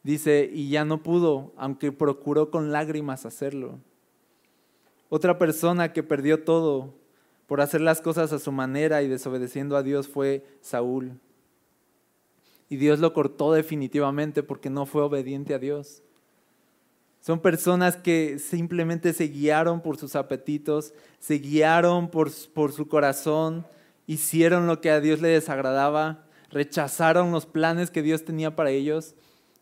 Dice, 0.02 0.50
y 0.52 0.68
ya 0.68 0.84
no 0.84 1.02
pudo, 1.02 1.54
aunque 1.56 1.90
procuró 1.90 2.50
con 2.50 2.70
lágrimas 2.70 3.24
hacerlo. 3.24 3.78
Otra 5.08 5.38
persona 5.38 5.92
que 5.92 6.02
perdió 6.02 6.44
todo 6.44 6.94
por 7.46 7.60
hacer 7.60 7.80
las 7.80 8.00
cosas 8.02 8.32
a 8.32 8.38
su 8.38 8.52
manera 8.52 9.02
y 9.02 9.08
desobedeciendo 9.08 9.76
a 9.76 9.82
Dios 9.82 10.06
fue 10.06 10.44
Saúl. 10.60 11.18
Y 12.68 12.76
Dios 12.76 12.98
lo 12.98 13.14
cortó 13.14 13.52
definitivamente 13.52 14.42
porque 14.42 14.68
no 14.68 14.84
fue 14.84 15.02
obediente 15.02 15.54
a 15.54 15.58
Dios. 15.58 16.02
Son 17.20 17.40
personas 17.40 17.96
que 17.96 18.38
simplemente 18.38 19.12
se 19.12 19.24
guiaron 19.24 19.80
por 19.80 19.96
sus 19.96 20.14
apetitos, 20.14 20.92
se 21.18 21.34
guiaron 21.34 22.10
por, 22.10 22.30
por, 22.54 22.72
su 22.72 22.86
corazón, 22.86 23.66
hicieron 24.06 24.66
lo 24.66 24.80
que 24.80 24.90
a 24.90 25.00
Dios 25.00 25.20
le 25.20 25.28
desagradaba, 25.28 26.26
rechazaron 26.50 27.32
los 27.32 27.46
planes 27.46 27.90
que 27.90 28.02
Dios 28.02 28.24
tenía 28.24 28.54
para 28.54 28.70
ellos 28.70 29.14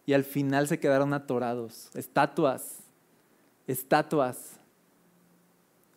y 0.04 0.12
al 0.12 0.24
final 0.24 0.68
se 0.68 0.78
quedaron 0.78 1.14
atorados, 1.14 1.90
estatuas, 1.94 2.78
estatuas, 3.66 4.60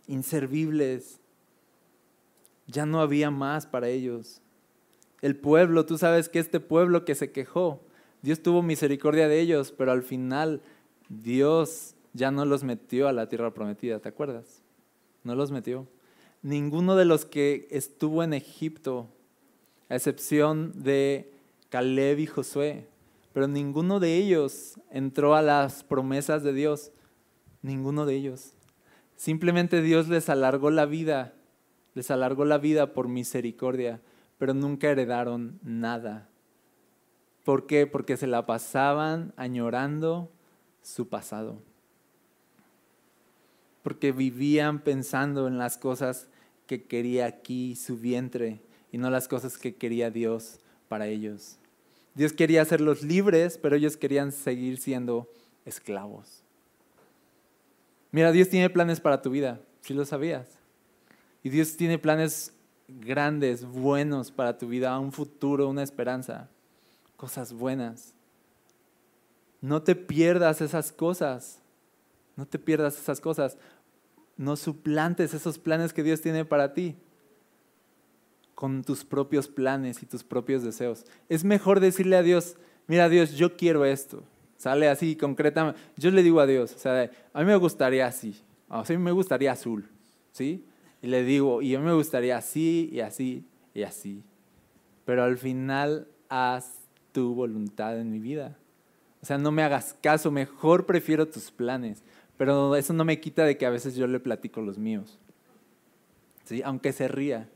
inservibles. 0.09 1.21
Ya 2.67 2.85
no 2.85 2.99
había 2.99 3.31
más 3.31 3.65
para 3.65 3.87
ellos. 3.87 4.41
El 5.21 5.37
pueblo, 5.37 5.85
tú 5.85 5.97
sabes 5.97 6.27
que 6.27 6.39
este 6.39 6.59
pueblo 6.59 7.05
que 7.05 7.15
se 7.15 7.31
quejó, 7.31 7.79
Dios 8.21 8.41
tuvo 8.41 8.61
misericordia 8.61 9.27
de 9.27 9.39
ellos, 9.39 9.71
pero 9.71 9.91
al 9.91 10.03
final 10.03 10.61
Dios 11.07 11.95
ya 12.13 12.31
no 12.31 12.43
los 12.45 12.63
metió 12.63 13.07
a 13.07 13.13
la 13.13 13.29
tierra 13.29 13.53
prometida, 13.53 13.99
¿te 13.99 14.09
acuerdas? 14.09 14.61
No 15.23 15.35
los 15.35 15.51
metió. 15.51 15.87
Ninguno 16.41 16.95
de 16.95 17.05
los 17.05 17.25
que 17.25 17.67
estuvo 17.69 18.23
en 18.23 18.33
Egipto, 18.33 19.07
a 19.89 19.95
excepción 19.95 20.71
de 20.83 21.31
Caleb 21.69 22.19
y 22.19 22.27
Josué, 22.27 22.87
pero 23.33 23.47
ninguno 23.47 23.99
de 23.99 24.15
ellos 24.15 24.79
entró 24.89 25.35
a 25.35 25.41
las 25.41 25.83
promesas 25.83 26.43
de 26.43 26.53
Dios. 26.53 26.91
Ninguno 27.61 28.05
de 28.05 28.15
ellos. 28.15 28.53
Simplemente 29.19 29.81
Dios 29.81 30.07
les 30.07 30.29
alargó 30.29 30.71
la 30.71 30.85
vida, 30.85 31.33
les 31.93 32.09
alargó 32.09 32.45
la 32.45 32.57
vida 32.57 32.93
por 32.93 33.09
misericordia, 33.09 33.99
pero 34.37 34.53
nunca 34.53 34.89
heredaron 34.89 35.59
nada. 35.61 36.29
¿Por 37.43 37.67
qué? 37.67 37.85
Porque 37.85 38.15
se 38.15 38.27
la 38.27 38.45
pasaban 38.45 39.33
añorando 39.35 40.31
su 40.81 41.09
pasado. 41.09 41.61
Porque 43.83 44.13
vivían 44.13 44.79
pensando 44.79 45.49
en 45.49 45.57
las 45.57 45.77
cosas 45.77 46.29
que 46.65 46.85
quería 46.85 47.25
aquí 47.25 47.75
su 47.75 47.97
vientre 47.97 48.61
y 48.89 48.99
no 48.99 49.09
las 49.09 49.27
cosas 49.27 49.57
que 49.57 49.75
quería 49.75 50.11
Dios 50.11 50.61
para 50.87 51.07
ellos. 51.07 51.57
Dios 52.15 52.31
quería 52.31 52.61
hacerlos 52.61 53.03
libres, 53.03 53.57
pero 53.57 53.75
ellos 53.75 53.97
querían 53.97 54.31
seguir 54.31 54.77
siendo 54.77 55.29
esclavos. 55.65 56.38
Mira, 58.11 58.31
Dios 58.31 58.49
tiene 58.49 58.69
planes 58.69 58.99
para 58.99 59.21
tu 59.21 59.29
vida, 59.29 59.59
si 59.81 59.93
lo 59.93 60.05
sabías. 60.05 60.57
Y 61.43 61.49
Dios 61.49 61.77
tiene 61.77 61.97
planes 61.97 62.53
grandes, 62.87 63.65
buenos 63.65 64.31
para 64.31 64.57
tu 64.57 64.67
vida, 64.67 64.97
un 64.99 65.11
futuro, 65.11 65.69
una 65.69 65.83
esperanza, 65.83 66.49
cosas 67.15 67.53
buenas. 67.53 68.13
No 69.61 69.81
te 69.81 69.95
pierdas 69.95 70.61
esas 70.61 70.91
cosas. 70.91 71.61
No 72.35 72.45
te 72.45 72.57
pierdas 72.57 72.97
esas 72.97 73.19
cosas. 73.19 73.57
No 74.37 74.55
suplantes 74.55 75.33
esos 75.33 75.59
planes 75.59 75.91
que 75.93 76.03
Dios 76.03 76.21
tiene 76.21 76.45
para 76.45 76.73
ti 76.73 76.95
con 78.55 78.83
tus 78.83 79.05
propios 79.05 79.47
planes 79.47 80.03
y 80.03 80.05
tus 80.05 80.23
propios 80.23 80.63
deseos. 80.63 81.05
Es 81.29 81.43
mejor 81.43 81.79
decirle 81.79 82.17
a 82.17 82.23
Dios, 82.23 82.57
mira 82.87 83.07
Dios, 83.07 83.31
yo 83.31 83.55
quiero 83.55 83.85
esto. 83.85 84.23
Sale 84.59 84.89
así 84.89 85.15
concretamente. 85.15 85.79
Yo 85.95 86.11
le 86.11 86.21
digo 86.21 86.41
a 86.41 86.45
Dios, 86.45 86.75
o 86.75 86.77
sea, 86.77 87.09
a 87.31 87.39
mí 87.39 87.45
me 87.45 87.55
gustaría 87.55 88.05
así. 88.05 88.35
a 88.67 88.83
mí 88.89 88.97
me 88.97 89.13
gustaría 89.13 89.53
azul. 89.53 89.87
¿Sí? 90.33 90.65
Y 91.01 91.07
le 91.07 91.23
digo, 91.23 91.61
y 91.61 91.73
a 91.75 91.79
mí 91.79 91.85
me 91.85 91.93
gustaría 91.93 92.37
así 92.37 92.89
y 92.91 92.99
así 92.99 93.45
y 93.73 93.83
así. 93.83 94.21
Pero 95.05 95.23
al 95.23 95.37
final 95.37 96.09
haz 96.27 96.73
tu 97.13 97.33
voluntad 97.33 97.97
en 97.97 98.11
mi 98.11 98.19
vida. 98.19 98.57
O 99.21 99.25
sea, 99.25 99.37
no 99.37 99.53
me 99.53 99.63
hagas 99.63 99.95
caso, 100.01 100.29
mejor 100.29 100.85
prefiero 100.85 101.25
tus 101.25 101.51
planes. 101.51 102.03
Pero 102.35 102.75
eso 102.75 102.91
no 102.91 103.05
me 103.05 103.21
quita 103.21 103.45
de 103.45 103.57
que 103.57 103.65
a 103.65 103.69
veces 103.69 103.95
yo 103.95 104.07
le 104.07 104.19
platico 104.19 104.59
los 104.59 104.77
míos. 104.77 105.19
¿Sí? 106.43 106.61
Aunque 106.65 106.91
se 106.91 107.07
ría. 107.07 107.47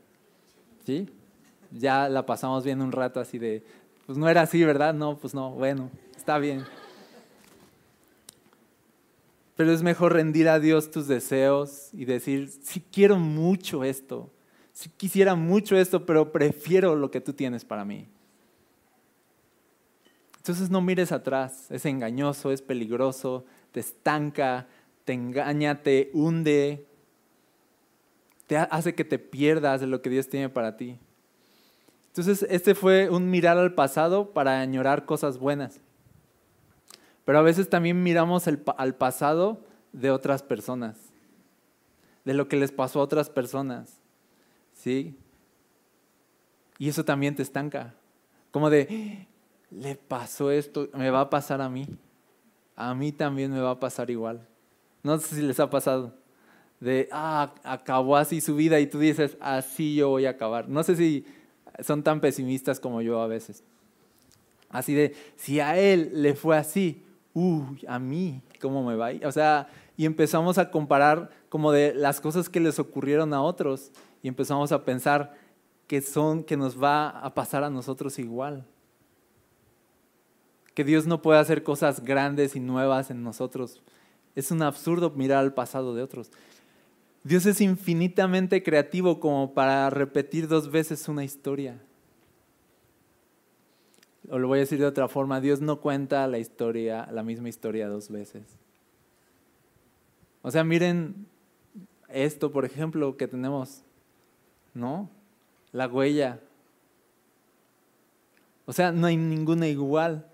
¿Sí? 0.86 1.10
Ya 1.70 2.08
la 2.08 2.24
pasamos 2.24 2.64
bien 2.64 2.80
un 2.80 2.92
rato 2.92 3.20
así 3.20 3.38
de, 3.38 3.62
pues 4.06 4.16
no 4.16 4.26
era 4.26 4.40
así, 4.40 4.64
¿verdad? 4.64 4.94
No, 4.94 5.18
pues 5.18 5.34
no, 5.34 5.50
bueno, 5.50 5.90
está 6.16 6.38
bien. 6.38 6.64
Pero 9.56 9.72
es 9.72 9.82
mejor 9.82 10.12
rendir 10.12 10.48
a 10.48 10.58
Dios 10.58 10.90
tus 10.90 11.06
deseos 11.06 11.90
y 11.92 12.04
decir, 12.04 12.50
sí 12.50 12.82
quiero 12.92 13.16
mucho 13.16 13.84
esto, 13.84 14.30
sí 14.72 14.90
quisiera 14.96 15.36
mucho 15.36 15.76
esto, 15.76 16.04
pero 16.04 16.32
prefiero 16.32 16.96
lo 16.96 17.10
que 17.10 17.20
tú 17.20 17.32
tienes 17.32 17.64
para 17.64 17.84
mí. 17.84 18.08
Entonces 20.38 20.70
no 20.70 20.80
mires 20.80 21.12
atrás, 21.12 21.70
es 21.70 21.86
engañoso, 21.86 22.50
es 22.50 22.60
peligroso, 22.60 23.46
te 23.72 23.80
estanca, 23.80 24.66
te 25.04 25.12
engaña, 25.12 25.82
te 25.82 26.10
hunde, 26.12 26.86
te 28.46 28.56
hace 28.56 28.94
que 28.94 29.04
te 29.04 29.18
pierdas 29.18 29.80
de 29.80 29.86
lo 29.86 30.02
que 30.02 30.10
Dios 30.10 30.28
tiene 30.28 30.48
para 30.48 30.76
ti. 30.76 30.98
Entonces 32.08 32.46
este 32.50 32.74
fue 32.74 33.08
un 33.08 33.30
mirar 33.30 33.56
al 33.56 33.74
pasado 33.74 34.32
para 34.32 34.60
añorar 34.60 35.04
cosas 35.06 35.38
buenas. 35.38 35.80
Pero 37.24 37.38
a 37.38 37.42
veces 37.42 37.68
también 37.68 38.02
miramos 38.02 38.46
al 38.48 38.94
pasado 38.94 39.60
de 39.92 40.10
otras 40.10 40.42
personas, 40.42 40.96
de 42.24 42.34
lo 42.34 42.48
que 42.48 42.56
les 42.56 42.72
pasó 42.72 43.00
a 43.00 43.04
otras 43.04 43.30
personas. 43.30 43.98
¿Sí? 44.74 45.16
Y 46.78 46.88
eso 46.88 47.04
también 47.04 47.34
te 47.34 47.42
estanca. 47.42 47.94
Como 48.50 48.70
de, 48.70 49.26
le 49.70 49.96
pasó 49.96 50.50
esto, 50.50 50.88
me 50.94 51.10
va 51.10 51.22
a 51.22 51.30
pasar 51.30 51.60
a 51.60 51.68
mí. 51.68 51.86
A 52.76 52.94
mí 52.94 53.12
también 53.12 53.52
me 53.52 53.60
va 53.60 53.70
a 53.70 53.80
pasar 53.80 54.10
igual. 54.10 54.46
No 55.02 55.18
sé 55.18 55.36
si 55.36 55.42
les 55.42 55.60
ha 55.60 55.70
pasado. 55.70 56.14
De, 56.80 57.08
ah, 57.12 57.54
acabó 57.62 58.16
así 58.16 58.40
su 58.40 58.56
vida 58.56 58.80
y 58.80 58.86
tú 58.86 58.98
dices, 58.98 59.36
así 59.40 59.94
yo 59.94 60.10
voy 60.10 60.26
a 60.26 60.30
acabar. 60.30 60.68
No 60.68 60.82
sé 60.82 60.96
si 60.96 61.24
son 61.80 62.02
tan 62.02 62.20
pesimistas 62.20 62.80
como 62.80 63.00
yo 63.00 63.20
a 63.20 63.26
veces. 63.26 63.62
Así 64.68 64.92
de, 64.92 65.14
si 65.36 65.60
a 65.60 65.78
él 65.78 66.10
le 66.14 66.34
fue 66.34 66.56
así, 66.56 67.03
uy, 67.34 67.84
a 67.86 67.98
mí, 67.98 68.40
¿cómo 68.60 68.82
me 68.82 68.96
va? 68.96 69.10
O 69.26 69.32
sea, 69.32 69.68
y 69.96 70.06
empezamos 70.06 70.56
a 70.56 70.70
comparar 70.70 71.30
como 71.50 71.72
de 71.72 71.92
las 71.94 72.20
cosas 72.20 72.48
que 72.48 72.60
les 72.60 72.78
ocurrieron 72.78 73.34
a 73.34 73.42
otros 73.42 73.92
y 74.22 74.28
empezamos 74.28 74.72
a 74.72 74.84
pensar 74.84 75.34
que 75.86 76.00
son, 76.00 76.44
que 76.44 76.56
nos 76.56 76.82
va 76.82 77.10
a 77.10 77.34
pasar 77.34 77.62
a 77.64 77.70
nosotros 77.70 78.18
igual 78.18 78.64
que 80.74 80.84
Dios 80.84 81.06
no 81.06 81.22
puede 81.22 81.38
hacer 81.38 81.62
cosas 81.62 82.04
grandes 82.04 82.56
y 82.56 82.60
nuevas 82.60 83.10
en 83.10 83.22
nosotros. 83.22 83.80
Es 84.34 84.50
un 84.50 84.62
absurdo 84.62 85.10
mirar 85.10 85.38
al 85.38 85.54
pasado 85.54 85.94
de 85.94 86.02
otros. 86.02 86.30
Dios 87.22 87.46
es 87.46 87.60
infinitamente 87.60 88.62
creativo 88.62 89.20
como 89.20 89.54
para 89.54 89.88
repetir 89.88 90.48
dos 90.48 90.70
veces 90.70 91.08
una 91.08 91.24
historia. 91.24 91.80
O 94.28 94.38
lo 94.38 94.48
voy 94.48 94.58
a 94.58 94.60
decir 94.60 94.78
de 94.78 94.86
otra 94.86 95.08
forma, 95.08 95.40
Dios 95.40 95.60
no 95.60 95.80
cuenta 95.80 96.26
la 96.26 96.38
historia, 96.38 97.08
la 97.12 97.22
misma 97.22 97.48
historia 97.48 97.88
dos 97.88 98.08
veces. 98.10 98.42
O 100.42 100.50
sea, 100.50 100.64
miren 100.64 101.26
esto, 102.08 102.52
por 102.52 102.64
ejemplo, 102.64 103.16
que 103.16 103.28
tenemos, 103.28 103.82
¿no? 104.72 105.10
La 105.72 105.88
huella. 105.88 106.40
O 108.66 108.72
sea, 108.72 108.92
no 108.92 109.06
hay 109.06 109.16
ninguna 109.16 109.66
igual. 109.68 110.26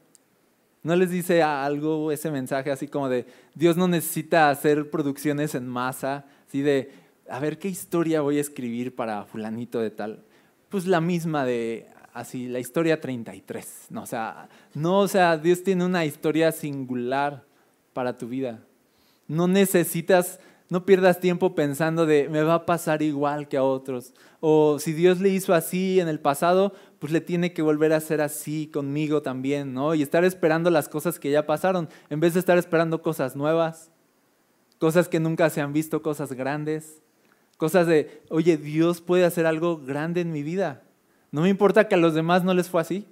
¿No 0.83 0.97
les 0.97 1.11
dice 1.11 1.43
algo 1.43 2.11
ese 2.11 2.31
mensaje 2.31 2.71
así 2.71 2.89
como 2.89 3.09
de 3.09 3.27
Dios 3.55 3.77
no 3.77 3.87
necesita 3.87 4.51
hacer 4.51 4.91
producciones 4.91 5.55
en 5.55 5.69
masa, 5.69 6.25
así 6.49 6.63
de 6.63 6.91
a 7.29 7.39
ver 7.39 7.59
qué 7.59 7.69
historia 7.69 8.23
voy 8.23 8.39
a 8.39 8.41
escribir 8.41 8.95
para 8.95 9.25
fulanito 9.25 9.81
de 9.81 9.91
tal? 9.91 10.25
Pues 10.71 10.87
la 10.87 11.01
misma 11.01 11.45
de 11.45 11.87
así 12.13 12.49
la 12.49 12.59
historia 12.59 13.01
33. 13.01 13.87
No, 13.91 14.03
o 14.03 14.07
sea, 14.07 14.49
no, 14.75 15.01
o 15.01 15.09
sea, 15.09 15.37
Dios 15.37 15.63
tiene 15.63 15.85
una 15.85 16.05
historia 16.05 16.53
singular 16.53 17.45
para 17.93 18.17
tu 18.17 18.29
vida. 18.29 18.61
No 19.29 19.47
necesitas, 19.49 20.41
no 20.69 20.85
pierdas 20.85 21.21
tiempo 21.21 21.55
pensando 21.55 22.07
de 22.07 22.29
me 22.29 22.43
va 22.43 22.55
a 22.55 22.67
pasar 22.67 23.03
igual 23.03 23.49
que 23.49 23.57
a 23.57 23.63
otros. 23.63 24.13
O 24.41 24.79
si 24.79 24.93
Dios 24.93 25.21
le 25.21 25.29
hizo 25.29 25.55
así 25.55 26.01
en 26.01 26.09
el 26.09 26.21
pasado, 26.21 26.73
pues 26.99 27.13
le 27.13 27.21
tiene 27.21 27.53
que 27.53 27.63
volver 27.63 27.93
a 27.93 27.97
hacer 27.97 28.21
así 28.21 28.67
conmigo 28.67 29.23
también, 29.23 29.73
¿no? 29.73 29.95
Y 29.95 30.03
estar 30.03 30.25
esperando 30.25 30.71
las 30.71 30.89
cosas 30.89 31.19
que 31.19 31.31
ya 31.31 31.47
pasaron, 31.47 31.89
en 32.11 32.21
vez 32.21 32.35
de 32.35 32.41
estar 32.41 32.59
esperando 32.59 33.03
cosas 33.03 33.37
nuevas, 33.37 33.91
cosas 34.79 35.09
que 35.09 35.21
nunca 35.21 35.51
se 35.51 35.61
han 35.61 35.73
visto, 35.73 36.03
cosas 36.03 36.33
grandes, 36.33 37.01
cosas 37.57 37.87
de, 37.87 38.23
oye, 38.31 38.57
Dios 38.57 39.01
puede 39.01 39.25
hacer 39.25 39.47
algo 39.47 39.79
grande 39.79 40.23
en 40.23 40.33
mi 40.33 40.43
vida. 40.43 40.83
No 41.33 41.43
me 41.43 41.49
importa 41.49 41.89
que 41.89 41.95
a 41.95 41.99
los 41.99 42.15
demás 42.15 42.45
no 42.45 42.55
les 42.55 42.69
fue 42.69 42.81
así. 42.81 43.07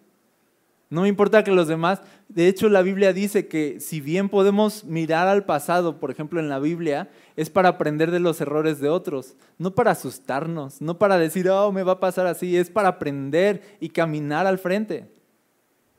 No 0.91 1.03
me 1.03 1.09
importa 1.09 1.45
que 1.45 1.51
los 1.51 1.69
demás, 1.69 2.01
de 2.29 2.49
hecho 2.49 2.71
la 2.71 2.81
Biblia 2.81 3.13
dice 3.13 3.47
que 3.47 3.79
si 3.79 4.01
bien 4.01 4.31
podemos 4.31 4.85
mirar 4.85 5.29
al 5.29 5.45
pasado, 5.45 6.01
por 6.01 6.11
ejemplo 6.11 6.41
en 6.41 6.49
la 6.49 6.59
Biblia, 6.59 7.11
es 7.37 7.51
para 7.51 7.69
aprender 7.69 8.11
de 8.11 8.21
los 8.21 8.41
errores 8.41 8.81
de 8.81 8.89
otros, 8.89 9.35
no 9.59 9.75
para 9.75 9.91
asustarnos, 9.91 10.81
no 10.81 10.99
para 10.99 11.19
decir, 11.19 11.51
oh, 11.51 11.73
me 11.73 11.83
va 11.83 11.93
a 11.93 12.01
pasar 12.01 12.27
así, 12.27 12.57
es 12.57 12.71
para 12.71 12.89
aprender 12.89 13.77
y 13.81 13.91
caminar 13.91 14.47
al 14.47 14.59
frente. 14.59 15.13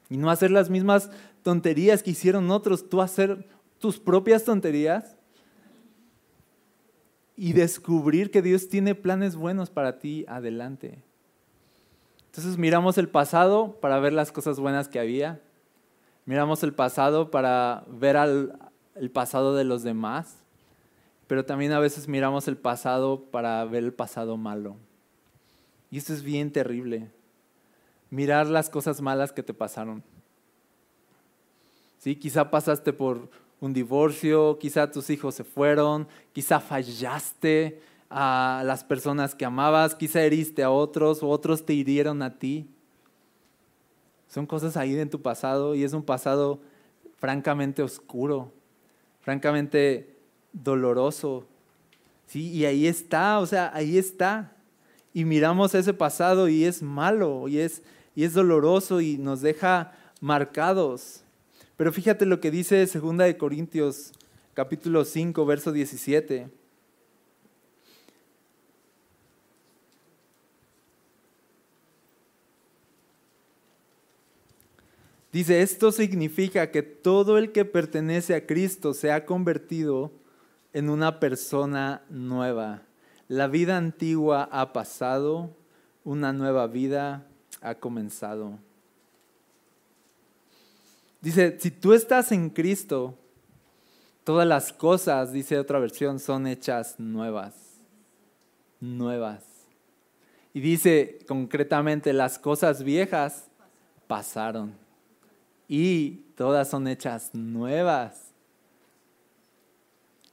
Y 0.10 0.18
no 0.18 0.32
hacer 0.32 0.50
las 0.50 0.72
mismas 0.72 1.12
tonterías 1.44 2.02
que 2.02 2.12
hicieron 2.12 2.50
otros, 2.50 2.90
tú 2.90 3.00
hacer 3.00 3.48
tus 3.78 4.00
propias 4.00 4.44
tonterías 4.44 5.16
y 7.38 7.54
descubrir 7.54 8.32
que 8.32 8.42
Dios 8.42 8.70
tiene 8.70 8.96
planes 8.96 9.36
buenos 9.36 9.70
para 9.70 10.00
ti 10.00 10.26
adelante. 10.28 11.04
Entonces 12.30 12.60
miramos 12.60 13.00
el 13.00 13.10
pasado 13.10 13.80
para 13.82 14.00
ver 14.00 14.14
las 14.14 14.32
cosas 14.32 14.60
buenas 14.60 14.88
que 14.88 15.00
había. 15.00 15.42
Miramos 16.26 16.62
el 16.62 16.74
pasado 16.74 17.32
para 17.32 17.86
ver 17.88 18.16
el 18.96 19.10
pasado 19.10 19.56
de 19.56 19.64
los 19.64 19.82
demás. 19.82 20.38
Pero 21.26 21.44
también 21.44 21.72
a 21.72 21.80
veces 21.80 22.08
miramos 22.08 22.48
el 22.48 22.56
pasado 22.56 23.24
para 23.32 23.66
ver 23.66 23.84
el 23.84 23.94
pasado 23.94 24.38
malo. 24.38 24.78
Y 25.90 25.98
esto 25.98 26.14
es 26.14 26.22
bien 26.22 26.52
terrible. 26.52 27.10
Mirar 28.12 28.46
las 28.46 28.70
cosas 28.70 29.02
malas 29.02 29.32
que 29.32 29.42
te 29.42 29.56
pasaron. 29.56 30.04
¿Sí? 31.98 32.16
Quizá 32.16 32.52
pasaste 32.52 32.94
por 32.94 33.28
un 33.60 33.74
divorcio, 33.74 34.60
quizá 34.60 34.92
tus 34.92 35.10
hijos 35.10 35.34
se 35.34 35.44
fueron, 35.44 36.08
quizá 36.32 36.60
fallaste, 36.60 37.82
a 38.10 38.64
las 38.66 38.84
personas 38.84 39.36
que 39.36 39.46
amabas, 39.46 39.96
quizá 39.96 40.22
heriste 40.22 40.64
a 40.64 40.72
otros 40.72 41.22
o 41.22 41.28
otros 41.28 41.66
te 41.66 41.74
hirieron 41.74 42.22
a 42.22 42.40
ti. 42.40 42.68
Son 44.28 44.46
cosas 44.46 44.78
ahí 44.78 44.98
en 44.98 45.10
tu 45.10 45.22
pasado 45.22 45.76
y 45.76 45.84
es 45.84 45.94
un 45.94 46.04
pasado 46.04 46.60
francamente 47.18 47.84
oscuro, 47.84 48.52
francamente 49.22 50.16
doloroso. 50.54 51.46
Sí, 52.26 52.50
y 52.52 52.66
ahí 52.66 52.88
está, 52.88 53.40
o 53.40 53.46
sea, 53.46 53.72
ahí 53.74 53.98
está. 53.98 54.56
Y 55.14 55.26
miramos 55.26 55.74
ese 55.76 55.94
pasado 55.94 56.48
y 56.48 56.66
es 56.66 56.82
malo 56.82 57.48
y 57.48 57.60
es, 57.60 57.82
y 58.16 58.24
es 58.24 58.34
doloroso 58.34 59.02
y 59.02 59.18
nos 59.18 59.42
deja 59.42 59.94
marcados. 60.22 61.24
Pero 61.78 61.92
fíjate 61.92 62.26
lo 62.26 62.40
que 62.40 62.52
dice 62.52 62.86
2 62.86 63.18
de 63.18 63.38
Corintios 63.38 64.12
capítulo 64.54 65.06
5, 65.06 65.46
verso 65.46 65.72
17. 65.72 66.59
Dice, 75.32 75.62
esto 75.62 75.92
significa 75.92 76.72
que 76.72 76.82
todo 76.82 77.38
el 77.38 77.52
que 77.52 77.64
pertenece 77.64 78.34
a 78.34 78.48
Cristo 78.48 78.96
se 78.96 79.12
ha 79.12 79.26
convertido 79.26 80.12
en 80.74 80.90
una 80.90 81.20
persona 81.20 82.04
nueva. 82.10 82.82
La 83.28 83.48
vida 83.48 83.78
antigua 83.78 84.50
ha 84.52 84.74
pasado, 84.74 85.56
una 86.04 86.34
nueva 86.34 86.66
vida 86.66 87.28
ha 87.62 87.76
comenzado. 87.76 88.58
Dice, 91.22 91.60
si 91.60 91.70
tú 91.70 91.94
estás 91.94 92.32
en 92.32 92.50
Cristo, 92.50 93.16
todas 94.24 94.48
las 94.48 94.74
cosas, 94.74 95.32
dice 95.32 95.60
otra 95.60 95.78
versión, 95.78 96.20
son 96.20 96.48
hechas 96.48 97.00
nuevas. 97.00 97.54
Nuevas. 98.80 99.44
Y 100.54 100.62
dice 100.62 101.20
concretamente, 101.28 102.14
las 102.14 102.40
cosas 102.40 102.82
viejas 102.82 103.46
pasaron 104.08 104.89
y 105.70 106.26
todas 106.36 106.68
son 106.68 106.88
hechas 106.88 107.30
nuevas. 107.34 108.34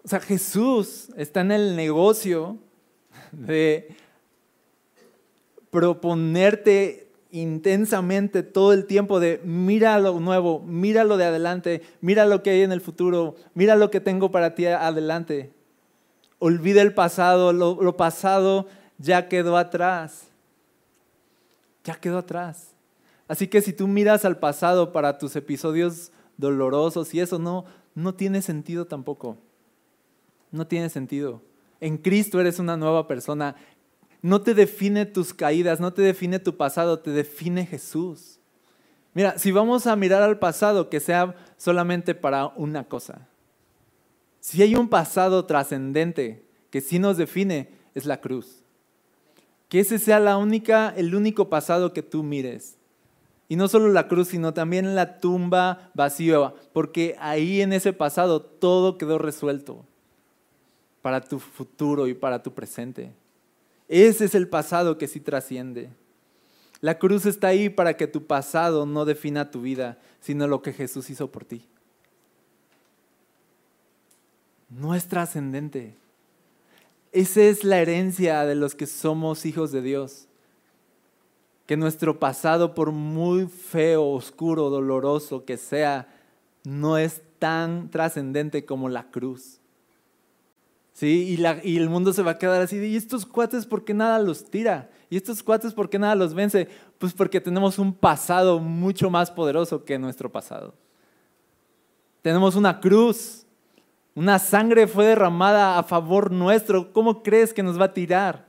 O 0.03 0.09
sea, 0.09 0.19
Jesús 0.19 1.11
está 1.17 1.43
en 1.43 1.53
el 1.53 1.77
negocio 1.77 2.57
de 3.33 3.95
proponerte 5.71 7.11
intensamente 7.33 8.43
todo 8.43 8.73
el 8.73 8.87
tiempo 8.87 9.21
de 9.21 9.41
mira 9.45 9.99
lo 9.99 10.19
nuevo, 10.21 10.61
mira 10.61 11.05
lo 11.05 11.19
de 11.19 11.27
adelante, 11.27 11.83
mira 12.01 12.25
lo 12.25 12.43
que 12.43 12.51
hay 12.51 12.63
en 12.63 12.73
el 12.73 12.81
futuro, 12.81 13.37
mira 13.53 13.77
lo 13.77 13.91
que 13.91 14.01
tengo 14.01 14.31
para 14.31 14.55
ti 14.55 14.65
adelante. 14.67 15.53
Olvida 16.39 16.81
el 16.81 16.95
pasado, 16.95 17.53
lo, 17.53 17.83
lo 17.83 17.97
pasado 17.97 18.69
ya 18.97 19.29
quedó 19.29 19.59
atrás. 19.59 20.29
Ya 21.85 21.95
quedó 21.97 22.19
atrás. 22.19 22.76
Así 23.29 23.49
que 23.49 23.61
si 23.61 23.73
tú 23.73 23.89
miras 23.89 24.25
al 24.25 24.39
pasado 24.39 24.93
para 24.93 25.19
tus 25.19 25.35
episodios 25.37 26.13
dolorosos 26.37 27.13
y 27.15 27.21
eso 27.21 27.39
no, 27.39 27.65
no 27.95 28.15
tiene 28.15 28.43
sentido 28.43 28.87
tampoco. 28.87 29.39
No 30.53 30.67
tiene 30.67 30.89
sentido. 30.89 31.43
En 31.81 31.99
Cristo 31.99 32.41
eres 32.41 32.59
una 32.59 32.77
nueva 32.77 33.09
persona. 33.09 33.57
No 34.23 34.43
te 34.43 34.55
define 34.55 35.07
tus 35.07 35.35
caídas, 35.35 35.81
no 35.81 35.93
te 35.93 36.03
define 36.03 36.39
tu 36.39 36.57
pasado, 36.57 37.01
te 37.01 37.11
define 37.11 37.67
Jesús. 37.67 38.39
Mira, 39.15 39.39
si 39.39 39.51
vamos 39.51 39.87
a 39.87 39.97
mirar 39.97 40.23
al 40.23 40.39
pasado, 40.39 40.91
que 40.91 41.01
sea 41.01 41.35
solamente 41.57 42.15
para 42.15 42.49
una 42.49 42.85
cosa. 42.85 43.27
Si 44.41 44.63
hay 44.63 44.77
un 44.77 44.89
pasado 44.89 45.45
trascendente 45.47 46.45
que 46.71 46.81
sí 46.81 46.99
nos 46.99 47.17
define, 47.17 47.71
es 47.95 48.05
la 48.05 48.21
cruz. 48.21 48.63
Que 49.69 49.81
ese 49.81 49.99
sea 49.99 50.21
la 50.21 50.37
única, 50.37 50.93
el 50.97 51.15
único 51.15 51.49
pasado 51.49 51.93
que 51.93 52.03
tú 52.03 52.23
mires. 52.23 52.76
Y 53.49 53.57
no 53.57 53.69
solo 53.69 53.89
la 53.89 54.09
cruz, 54.09 54.29
sino 54.29 54.53
también 54.55 54.95
la 54.95 55.19
tumba 55.19 55.91
vacía, 55.95 56.53
porque 56.73 57.17
ahí 57.21 57.61
en 57.61 57.73
ese 57.73 57.93
pasado 57.93 58.43
todo 58.43 58.99
quedó 58.99 59.19
resuelto 59.19 59.85
para 61.01 61.21
tu 61.21 61.39
futuro 61.39 62.09
y 62.09 62.15
para 62.15 62.43
tu 62.43 62.53
presente. 62.53 63.13
Ese 63.89 64.25
es 64.25 64.35
el 64.35 64.49
pasado 64.49 64.99
que 64.99 65.07
sí 65.07 65.21
trasciende. 65.21 65.91
La 66.81 66.99
cruz 66.99 67.25
está 67.25 67.49
ahí 67.49 67.69
para 67.69 67.97
que 67.97 68.09
tu 68.09 68.27
pasado 68.27 68.85
no 68.85 69.05
defina 69.05 69.51
tu 69.51 69.63
vida, 69.63 69.99
sino 70.21 70.49
lo 70.49 70.63
que 70.63 70.73
Jesús 70.73 71.09
hizo 71.09 71.31
por 71.31 71.45
ti. 71.45 71.65
No 74.69 74.95
es 74.97 75.07
trascendente. 75.07 75.95
Esa 77.13 77.43
es 77.43 77.63
la 77.63 77.79
herencia 77.79 78.45
de 78.45 78.57
los 78.57 78.75
que 78.75 78.87
somos 78.87 79.47
hijos 79.47 79.71
de 79.71 79.83
Dios 79.83 80.26
que 81.67 81.77
nuestro 81.77 82.19
pasado, 82.19 82.75
por 82.75 82.93
muy 82.93 83.47
feo, 83.47 84.05
oscuro, 84.11 84.71
doloroso 84.71 85.45
que 85.45 85.57
sea, 85.57 86.09
no 86.65 86.97
es 86.97 87.23
tan 87.39 87.91
trascendente 87.91 88.65
como 88.65 88.89
la 88.89 89.11
cruz. 89.11 89.61
¿Sí? 90.93 91.37
Y, 91.63 91.77
el 91.77 91.91
mundo 91.91 92.13
se 92.13 92.23
va 92.23 92.33
a 92.33 92.39
quedar 92.39 92.63
así, 92.63 92.79
¿y 92.79 92.97
estos 92.97 93.27
cuates 93.27 93.67
por 93.67 93.85
qué 93.85 93.93
nada 93.93 94.19
los 94.19 94.49
tira? 94.49 94.91
¿Y 95.11 95.17
estos 95.17 95.43
cuates 95.43 95.75
por 95.75 95.91
qué 95.91 95.99
nada 95.99 96.15
los 96.15 96.33
vence? 96.33 96.69
Pues 96.99 97.13
porque 97.13 97.41
tenemos 97.41 97.79
un 97.79 97.93
pasado 97.93 98.61
mucho 98.61 99.11
más 99.11 99.31
poderoso 99.31 99.85
que 99.85 99.99
nuestro 99.99 100.33
pasado. 100.33 100.75
Tenemos 102.23 102.57
una 102.57 102.81
cruz, 102.81 103.45
una 104.15 104.39
sangre 104.39 104.87
fue 104.87 105.05
derramada 105.05 105.79
a 105.79 105.83
favor 105.83 106.33
nuestro. 106.33 106.93
¿Cómo 106.93 107.23
crees 107.23 107.53
que 107.53 107.63
nos 107.63 107.79
va 107.79 107.85
a 107.85 107.93
tirar? 107.93 108.46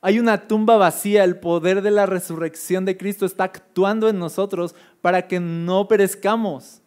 Hay 0.00 0.18
una 0.20 0.46
tumba 0.46 0.76
vacía, 0.76 1.24
el 1.24 1.38
poder 1.38 1.82
de 1.82 1.90
la 1.90 2.06
resurrección 2.06 2.84
de 2.84 2.96
Cristo 2.96 3.26
está 3.26 3.44
actuando 3.44 4.08
en 4.08 4.18
nosotros 4.18 4.74
para 5.00 5.26
que 5.26 5.40
no 5.40 5.88
perezcamos. 5.88 6.82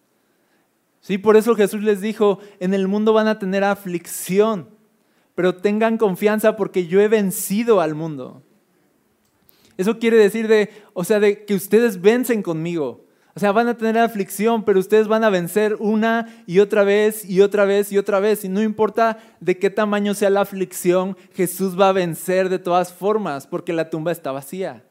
Sí, 1.02 1.18
por 1.18 1.36
eso 1.36 1.56
Jesús 1.56 1.84
les 1.84 2.00
dijo, 2.00 2.40
en 2.60 2.74
el 2.74 2.88
mundo 2.88 3.12
van 3.12 3.28
a 3.28 3.40
tener 3.40 3.64
aflicción, 3.64 4.70
pero 5.36 5.56
tengan 5.56 5.98
confianza 5.98 6.56
porque 6.56 6.88
yo 6.88 7.02
he 7.02 7.08
vencido 7.08 7.82
al 7.82 7.96
mundo. 7.96 8.44
Eso 9.78 10.00
quiere 10.00 10.18
decir 10.18 10.48
de, 10.48 10.70
o 10.94 11.04
sea, 11.04 11.20
de 11.20 11.44
que 11.44 11.56
ustedes 11.56 12.02
vencen 12.02 12.44
conmigo. 12.44 13.04
O 13.34 13.40
sea, 13.40 13.52
van 13.52 13.70
a 13.70 13.78
tener 13.78 13.98
aflicción, 13.98 14.64
pero 14.64 14.80
ustedes 14.80 15.08
van 15.08 15.24
a 15.24 15.30
vencer 15.30 15.78
una 15.80 16.44
y 16.46 16.60
otra 16.60 16.84
vez 16.84 17.24
y 17.24 17.42
otra 17.42 17.64
vez 17.64 17.92
y 17.92 17.98
otra 17.98 18.20
vez. 18.20 18.44
Y 18.44 18.50
no 18.50 18.62
importa 18.62 19.20
de 19.40 19.58
qué 19.58 19.70
tamaño 19.70 20.14
sea 20.14 20.30
la 20.30 20.42
aflicción, 20.42 21.16
Jesús 21.34 21.80
va 21.80 21.90
a 21.90 21.94
vencer 21.94 22.50
de 22.50 22.60
todas 22.60 22.92
formas, 22.92 23.48
porque 23.48 23.72
la 23.72 23.90
tumba 23.90 24.12
está 24.12 24.32
vacía. 24.32 24.84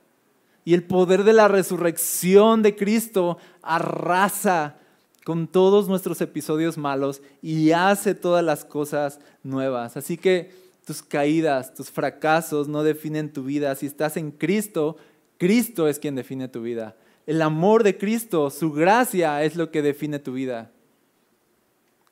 Y 0.64 0.74
el 0.74 0.84
poder 0.84 1.24
de 1.24 1.32
la 1.34 1.48
resurrección 1.48 2.62
de 2.62 2.76
Cristo 2.76 3.38
arrasa 3.62 4.76
con 5.24 5.46
todos 5.46 5.88
nuestros 5.88 6.20
episodios 6.20 6.78
malos 6.78 7.22
y 7.42 7.72
hace 7.72 8.14
todas 8.14 8.44
las 8.44 8.64
cosas 8.64 9.20
nuevas. 9.42 9.96
Así 9.96 10.16
que 10.16 10.50
tus 10.84 11.02
caídas, 11.02 11.74
tus 11.74 11.90
fracasos 11.90 12.68
no 12.68 12.82
definen 12.82 13.32
tu 13.32 13.44
vida. 13.44 13.74
Si 13.74 13.86
estás 13.86 14.16
en 14.16 14.30
Cristo, 14.30 14.96
Cristo 15.38 15.88
es 15.88 15.98
quien 15.98 16.14
define 16.14 16.48
tu 16.48 16.62
vida. 16.62 16.96
El 17.30 17.42
amor 17.42 17.84
de 17.84 17.96
Cristo, 17.96 18.50
su 18.50 18.72
gracia 18.72 19.44
es 19.44 19.54
lo 19.54 19.70
que 19.70 19.82
define 19.82 20.18
tu 20.18 20.32
vida. 20.32 20.72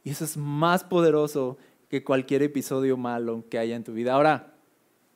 Y 0.05 0.11
eso 0.11 0.25
es 0.25 0.37
más 0.37 0.85
poderoso 0.85 1.59
que 1.89 2.05
cualquier 2.05 2.45
episodio 2.45 2.97
malo 2.97 3.43
que 3.51 3.59
haya 3.59 3.75
en 3.75 3.83
tu 3.83 3.93
vida. 3.95 4.15
Ahora, 4.15 4.55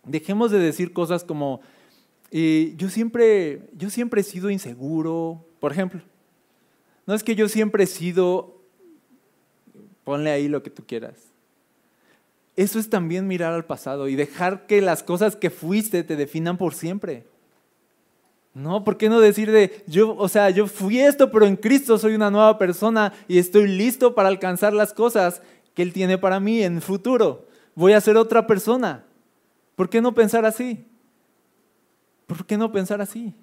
dejemos 0.02 0.50
de 0.50 0.58
decir 0.58 0.92
cosas 0.92 1.22
como, 1.22 1.60
yo, 2.32 2.88
siempre, 2.88 3.70
yo 3.76 3.90
siempre 3.90 4.22
he 4.22 4.24
sido 4.24 4.50
inseguro, 4.50 5.46
por 5.60 5.70
ejemplo. 5.70 6.00
No 7.06 7.14
es 7.14 7.22
que 7.22 7.36
yo 7.36 7.48
siempre 7.48 7.84
he 7.84 7.86
sido, 7.86 8.60
ponle 10.02 10.32
ahí 10.32 10.48
lo 10.48 10.64
que 10.64 10.70
tú 10.70 10.82
quieras. 10.84 11.14
Eso 12.56 12.80
es 12.80 12.90
también 12.90 13.28
mirar 13.28 13.52
al 13.52 13.66
pasado 13.66 14.08
y 14.08 14.16
dejar 14.16 14.66
que 14.66 14.82
las 14.82 15.04
cosas 15.04 15.36
que 15.36 15.50
fuiste 15.50 16.02
te 16.02 16.16
definan 16.16 16.58
por 16.58 16.74
siempre. 16.74 17.24
No, 18.54 18.84
¿por 18.84 18.98
qué 18.98 19.08
no 19.08 19.20
decir 19.20 19.50
de, 19.50 19.82
yo, 19.86 20.14
o 20.14 20.28
sea, 20.28 20.50
yo 20.50 20.66
fui 20.66 21.00
esto, 21.00 21.30
pero 21.30 21.46
en 21.46 21.56
Cristo 21.56 21.96
soy 21.96 22.14
una 22.14 22.30
nueva 22.30 22.58
persona 22.58 23.12
y 23.26 23.38
estoy 23.38 23.66
listo 23.66 24.14
para 24.14 24.28
alcanzar 24.28 24.74
las 24.74 24.92
cosas 24.92 25.40
que 25.74 25.82
Él 25.82 25.92
tiene 25.92 26.18
para 26.18 26.38
mí 26.38 26.62
en 26.62 26.76
el 26.76 26.82
futuro? 26.82 27.46
Voy 27.74 27.94
a 27.94 28.00
ser 28.00 28.18
otra 28.18 28.46
persona. 28.46 29.04
¿Por 29.74 29.88
qué 29.88 30.02
no 30.02 30.14
pensar 30.14 30.44
así? 30.44 30.84
¿Por 32.26 32.44
qué 32.44 32.58
no 32.58 32.70
pensar 32.72 33.00
así? 33.00 33.34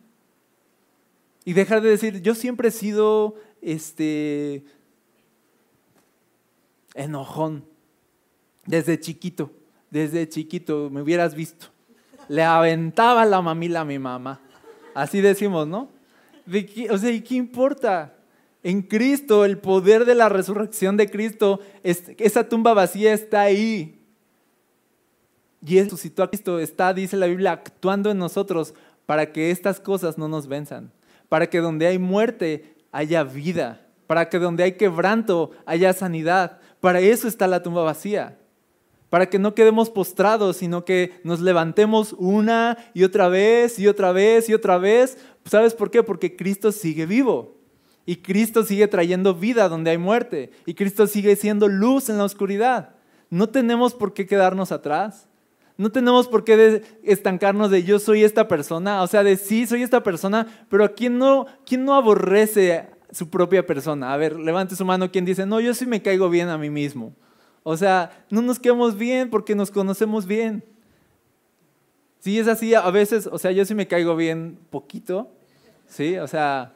Y 1.44 1.54
dejar 1.54 1.82
de 1.82 1.90
decir, 1.90 2.22
yo 2.22 2.36
siempre 2.36 2.68
he 2.68 2.72
sido 2.72 3.36
este 3.62 4.64
enojón 6.94 7.66
desde 8.66 9.00
chiquito, 9.00 9.52
desde 9.90 10.30
chiquito 10.30 10.90
me 10.92 11.02
hubieras 11.02 11.34
visto. 11.34 11.68
Le 12.28 12.44
aventaba 12.44 13.26
la 13.26 13.42
mamila 13.42 13.82
a 13.82 13.86
mi 13.86 13.98
mamá. 13.98 14.40
Así 15.00 15.22
decimos, 15.22 15.66
¿no? 15.66 15.90
o 16.92 16.98
sea, 16.98 17.12
¿y 17.12 17.22
qué 17.22 17.36
importa? 17.36 18.16
En 18.64 18.82
Cristo, 18.82 19.46
el 19.46 19.58
poder 19.58 20.04
de 20.04 20.14
la 20.14 20.28
resurrección 20.28 20.98
de 20.98 21.10
Cristo, 21.10 21.62
esa 21.84 22.50
tumba 22.50 22.74
vacía 22.74 23.14
está 23.14 23.42
ahí. 23.42 23.98
Y 25.66 25.78
Él 25.78 25.90
a 26.18 26.28
Cristo, 26.28 26.60
está, 26.60 26.94
dice 26.94 27.16
la 27.16 27.28
Biblia, 27.28 27.54
actuando 27.54 28.12
en 28.12 28.18
nosotros 28.18 28.74
para 29.06 29.32
que 29.32 29.52
estas 29.52 29.80
cosas 29.80 30.18
no 30.18 30.28
nos 30.28 30.48
venzan. 30.48 30.92
Para 31.30 31.48
que 31.48 31.60
donde 31.60 31.88
hay 31.88 31.98
muerte 31.98 32.76
haya 32.92 33.24
vida. 33.24 33.88
Para 34.06 34.28
que 34.28 34.38
donde 34.38 34.64
hay 34.64 34.74
quebranto 34.74 35.52
haya 35.66 35.94
sanidad. 35.94 36.60
Para 36.82 37.00
eso 37.00 37.30
está 37.30 37.48
la 37.48 37.64
tumba 37.64 37.84
vacía 37.84 38.39
para 39.10 39.28
que 39.28 39.40
no 39.40 39.56
quedemos 39.56 39.90
postrados, 39.90 40.58
sino 40.58 40.86
que 40.86 41.20
nos 41.24 41.40
levantemos 41.40 42.16
una 42.18 42.78
y 42.94 43.04
otra 43.04 43.28
vez 43.28 43.80
y 43.80 43.88
otra 43.88 44.12
vez 44.12 44.50
y 44.50 44.54
otra 44.54 44.78
vez. 44.78 45.18
¿Sabes 45.46 45.74
por 45.74 45.90
qué? 45.90 46.04
Porque 46.04 46.36
Cristo 46.36 46.72
sigue 46.72 47.06
vivo 47.06 47.58
y 48.06 48.18
Cristo 48.18 48.64
sigue 48.64 48.88
trayendo 48.88 49.34
vida 49.34 49.70
donde 49.70 49.92
hay 49.92 49.98
muerte 49.98 50.52
y 50.66 50.74
Cristo 50.74 51.08
sigue 51.08 51.36
siendo 51.36 51.68
luz 51.68 52.10
en 52.10 52.18
la 52.18 52.24
oscuridad. 52.24 52.96
No 53.30 53.50
tenemos 53.50 53.94
por 53.94 54.14
qué 54.14 54.26
quedarnos 54.26 54.72
atrás. 54.72 55.28
No 55.78 55.92
tenemos 55.92 56.28
por 56.28 56.44
qué 56.44 56.82
estancarnos 57.04 57.72
de 57.72 57.84
yo 57.84 58.00
soy 58.00 58.26
esta 58.26 58.50
persona, 58.50 59.02
o 59.02 59.08
sea, 59.08 59.24
de 59.24 59.38
sí 59.38 59.66
soy 59.66 59.82
esta 59.82 60.04
persona, 60.04 60.66
pero 60.70 60.94
¿quién 60.94 61.18
no, 61.18 61.46
quién 61.66 61.86
no 61.86 61.94
aborrece 61.94 62.90
su 63.12 63.30
propia 63.30 63.66
persona? 63.66 64.12
A 64.12 64.18
ver, 64.18 64.38
levante 64.38 64.76
su 64.76 64.84
mano 64.84 65.10
quien 65.10 65.24
dice, 65.24 65.46
no, 65.46 65.62
yo 65.62 65.74
sí 65.74 65.86
me 65.86 66.02
caigo 66.02 66.30
bien 66.30 66.50
a 66.50 66.58
mí 66.58 66.70
mismo. 66.70 67.16
O 67.72 67.78
sea, 67.78 68.26
no 68.32 68.42
nos 68.42 68.58
quedamos 68.58 68.98
bien 68.98 69.30
porque 69.30 69.54
nos 69.54 69.70
conocemos 69.70 70.26
bien. 70.26 70.64
Sí, 72.20 72.40
es 72.40 72.48
así, 72.48 72.74
a 72.74 72.90
veces, 72.90 73.28
o 73.28 73.38
sea, 73.38 73.52
yo 73.52 73.64
sí 73.64 73.76
me 73.76 73.88
caigo 73.88 74.16
bien 74.16 74.58
poquito, 74.72 75.30
¿sí? 75.86 76.18
O 76.18 76.26
sea, 76.26 76.74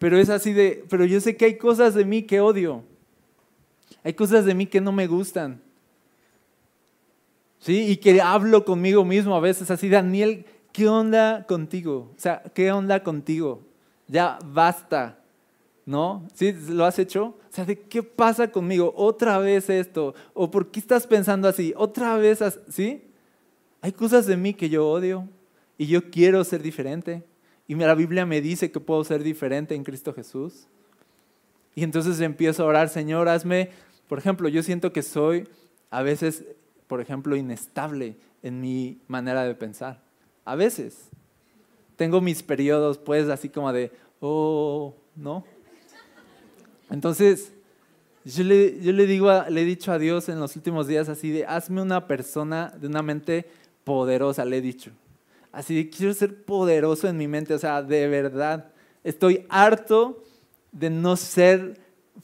pero 0.00 0.18
es 0.18 0.30
así 0.30 0.52
de, 0.52 0.84
pero 0.90 1.04
yo 1.04 1.20
sé 1.20 1.36
que 1.36 1.44
hay 1.44 1.56
cosas 1.56 1.94
de 1.94 2.04
mí 2.04 2.24
que 2.24 2.40
odio. 2.40 2.82
Hay 4.02 4.14
cosas 4.14 4.44
de 4.44 4.56
mí 4.56 4.66
que 4.66 4.80
no 4.80 4.90
me 4.90 5.06
gustan. 5.06 5.62
¿Sí? 7.60 7.92
Y 7.92 7.98
que 7.98 8.20
hablo 8.20 8.64
conmigo 8.64 9.04
mismo 9.04 9.36
a 9.36 9.40
veces 9.40 9.70
así, 9.70 9.88
Daniel, 9.88 10.46
¿qué 10.72 10.88
onda 10.88 11.46
contigo? 11.46 12.10
O 12.12 12.20
sea, 12.20 12.42
¿qué 12.52 12.72
onda 12.72 13.04
contigo? 13.04 13.62
Ya 14.08 14.40
basta. 14.44 15.16
¿No? 15.86 16.26
¿Sí? 16.34 16.52
¿Lo 16.68 16.84
has 16.84 16.98
hecho? 16.98 17.24
O 17.24 17.50
sea, 17.50 17.64
¿de 17.64 17.78
qué 17.78 18.02
pasa 18.02 18.50
conmigo? 18.50 18.92
Otra 18.96 19.38
vez 19.38 19.68
esto. 19.68 20.14
¿O 20.32 20.50
por 20.50 20.70
qué 20.70 20.80
estás 20.80 21.06
pensando 21.06 21.46
así? 21.46 21.74
Otra 21.76 22.16
vez 22.16 22.40
así. 22.40 22.60
¿Sí? 22.68 23.02
Hay 23.82 23.92
cosas 23.92 24.26
de 24.26 24.38
mí 24.38 24.54
que 24.54 24.70
yo 24.70 24.88
odio 24.88 25.28
y 25.76 25.86
yo 25.86 26.10
quiero 26.10 26.42
ser 26.42 26.62
diferente. 26.62 27.22
Y 27.66 27.74
la 27.74 27.94
Biblia 27.94 28.24
me 28.24 28.40
dice 28.40 28.70
que 28.70 28.80
puedo 28.80 29.04
ser 29.04 29.22
diferente 29.22 29.74
en 29.74 29.84
Cristo 29.84 30.14
Jesús. 30.14 30.68
Y 31.74 31.82
entonces 31.82 32.20
empiezo 32.20 32.62
a 32.62 32.66
orar, 32.66 32.88
Señor, 32.88 33.28
hazme, 33.28 33.70
por 34.08 34.18
ejemplo, 34.18 34.48
yo 34.48 34.62
siento 34.62 34.92
que 34.92 35.02
soy 35.02 35.48
a 35.90 36.02
veces, 36.02 36.44
por 36.86 37.00
ejemplo, 37.00 37.36
inestable 37.36 38.16
en 38.42 38.60
mi 38.60 39.00
manera 39.08 39.44
de 39.44 39.54
pensar. 39.54 40.02
A 40.44 40.54
veces. 40.54 41.10
Tengo 41.96 42.20
mis 42.20 42.42
periodos, 42.42 42.98
pues, 42.98 43.28
así 43.28 43.48
como 43.48 43.72
de, 43.72 43.92
oh, 44.20 44.94
¿no? 45.14 45.44
Entonces, 46.90 47.52
yo 48.24 48.42
le, 48.42 49.06
digo, 49.06 49.30
le 49.48 49.62
he 49.62 49.64
dicho 49.64 49.92
a 49.92 49.98
Dios 49.98 50.28
en 50.28 50.40
los 50.40 50.56
últimos 50.56 50.86
días 50.86 51.08
así 51.08 51.30
de, 51.30 51.44
hazme 51.44 51.82
una 51.82 52.06
persona 52.06 52.72
de 52.80 52.86
una 52.86 53.02
mente 53.02 53.46
poderosa, 53.84 54.44
le 54.44 54.58
he 54.58 54.60
dicho. 54.60 54.90
Así 55.52 55.74
de, 55.74 55.90
quiero 55.90 56.14
ser 56.14 56.44
poderoso 56.44 57.06
en 57.08 57.16
mi 57.16 57.28
mente, 57.28 57.54
o 57.54 57.58
sea, 57.58 57.82
de 57.82 58.08
verdad. 58.08 58.72
Estoy 59.02 59.46
harto 59.50 60.24
de 60.72 60.90
no 60.90 61.16
ser 61.16 61.78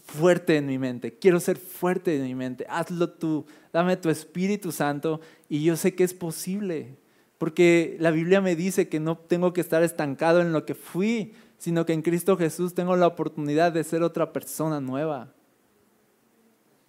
fuerte 0.04 0.56
en 0.56 0.66
mi 0.66 0.78
mente. 0.78 1.14
Quiero 1.14 1.38
ser 1.38 1.56
fuerte 1.56 2.16
en 2.16 2.24
mi 2.24 2.34
mente. 2.34 2.66
Hazlo 2.68 3.10
tú. 3.10 3.46
Dame 3.72 3.96
tu 3.96 4.08
Espíritu 4.08 4.72
Santo 4.72 5.20
y 5.48 5.62
yo 5.62 5.76
sé 5.76 5.94
que 5.94 6.04
es 6.04 6.14
posible. 6.14 6.96
Porque 7.38 7.96
la 8.00 8.10
Biblia 8.10 8.40
me 8.40 8.56
dice 8.56 8.88
que 8.88 9.00
no 9.00 9.16
tengo 9.16 9.52
que 9.52 9.60
estar 9.60 9.82
estancado 9.82 10.40
en 10.40 10.52
lo 10.52 10.66
que 10.66 10.74
fui, 10.74 11.32
sino 11.60 11.84
que 11.84 11.92
en 11.92 12.00
Cristo 12.00 12.38
Jesús 12.38 12.72
tengo 12.72 12.96
la 12.96 13.06
oportunidad 13.06 13.70
de 13.70 13.84
ser 13.84 14.02
otra 14.02 14.32
persona 14.32 14.80
nueva. 14.80 15.28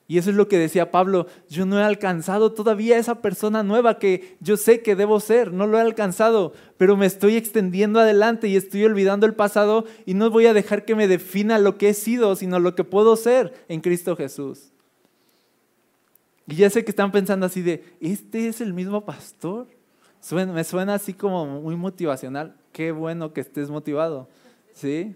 Y 0.07 0.17
eso 0.17 0.29
es 0.29 0.37
lo 0.37 0.47
que 0.47 0.57
decía 0.57 0.91
Pablo, 0.91 1.27
yo 1.49 1.65
no 1.65 1.77
he 1.77 1.83
alcanzado 1.83 2.53
todavía 2.53 2.97
esa 2.97 3.21
persona 3.21 3.63
nueva 3.63 3.99
que 3.99 4.37
yo 4.39 4.55
sé 4.55 4.81
que 4.81 4.95
debo 4.95 5.19
ser, 5.19 5.51
no 5.51 5.67
lo 5.67 5.77
he 5.77 5.81
alcanzado, 5.81 6.53
pero 6.77 6.95
me 6.95 7.05
estoy 7.05 7.35
extendiendo 7.35 7.99
adelante 7.99 8.47
y 8.47 8.55
estoy 8.55 8.85
olvidando 8.85 9.25
el 9.25 9.33
pasado 9.33 9.83
y 10.05 10.13
no 10.13 10.29
voy 10.29 10.45
a 10.45 10.53
dejar 10.53 10.85
que 10.85 10.95
me 10.95 11.09
defina 11.09 11.59
lo 11.59 11.77
que 11.77 11.89
he 11.89 11.93
sido, 11.93 12.37
sino 12.37 12.57
lo 12.59 12.73
que 12.73 12.85
puedo 12.85 13.17
ser 13.17 13.65
en 13.67 13.81
Cristo 13.81 14.15
Jesús. 14.15 14.71
Y 16.47 16.55
ya 16.55 16.69
sé 16.69 16.85
que 16.85 16.91
están 16.91 17.11
pensando 17.11 17.45
así 17.45 17.61
de, 17.61 17.83
¿este 17.99 18.47
es 18.47 18.61
el 18.61 18.73
mismo 18.73 19.03
pastor? 19.03 19.67
me 20.31 20.63
suena 20.63 20.93
así 20.93 21.13
como 21.13 21.45
muy 21.45 21.75
motivacional. 21.75 22.55
Qué 22.71 22.91
bueno 22.91 23.33
que 23.33 23.41
estés 23.41 23.69
motivado. 23.69 24.29
¿Sí? 24.73 25.15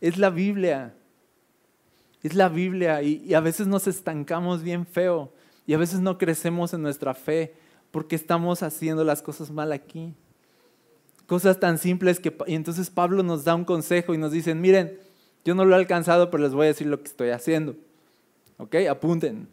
Es 0.00 0.18
la 0.18 0.30
Biblia. 0.30 0.94
Es 2.22 2.34
la 2.34 2.48
Biblia 2.48 3.02
y, 3.02 3.34
a 3.34 3.40
veces 3.40 3.66
nos 3.66 3.86
estancamos 3.86 4.62
bien 4.62 4.86
feo 4.86 5.32
y 5.66 5.74
a 5.74 5.78
veces 5.78 6.00
no 6.00 6.18
crecemos 6.18 6.74
en 6.74 6.82
nuestra 6.82 7.14
fe 7.14 7.54
porque 7.90 8.16
estamos 8.16 8.62
haciendo 8.62 9.04
las 9.04 9.22
cosas 9.22 9.50
mal 9.50 9.72
aquí. 9.72 10.14
Cosas 11.26 11.58
tan 11.58 11.78
simples 11.78 12.20
que... 12.20 12.36
Y 12.46 12.54
entonces 12.54 12.90
Pablo 12.90 13.22
nos 13.22 13.44
da 13.44 13.54
un 13.54 13.64
consejo 13.64 14.14
y 14.14 14.18
nos 14.18 14.32
dice, 14.32 14.54
miren, 14.54 14.98
yo 15.44 15.54
no 15.54 15.64
lo 15.64 15.74
he 15.74 15.78
alcanzado, 15.78 16.30
pero 16.30 16.42
les 16.42 16.52
voy 16.52 16.64
a 16.64 16.68
decir 16.68 16.86
lo 16.86 17.00
que 17.00 17.08
estoy 17.08 17.30
haciendo. 17.30 17.76
¿Ok? 18.58 18.76
Apunten. 18.90 19.48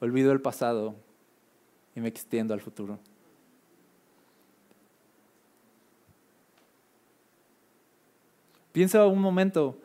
Olvido 0.00 0.32
el 0.32 0.40
pasado 0.40 0.94
y 1.94 2.00
me 2.00 2.08
extiendo 2.08 2.52
al 2.52 2.60
futuro. 2.60 2.98
Piensa 8.76 9.06
un 9.06 9.22
momento, 9.22 9.80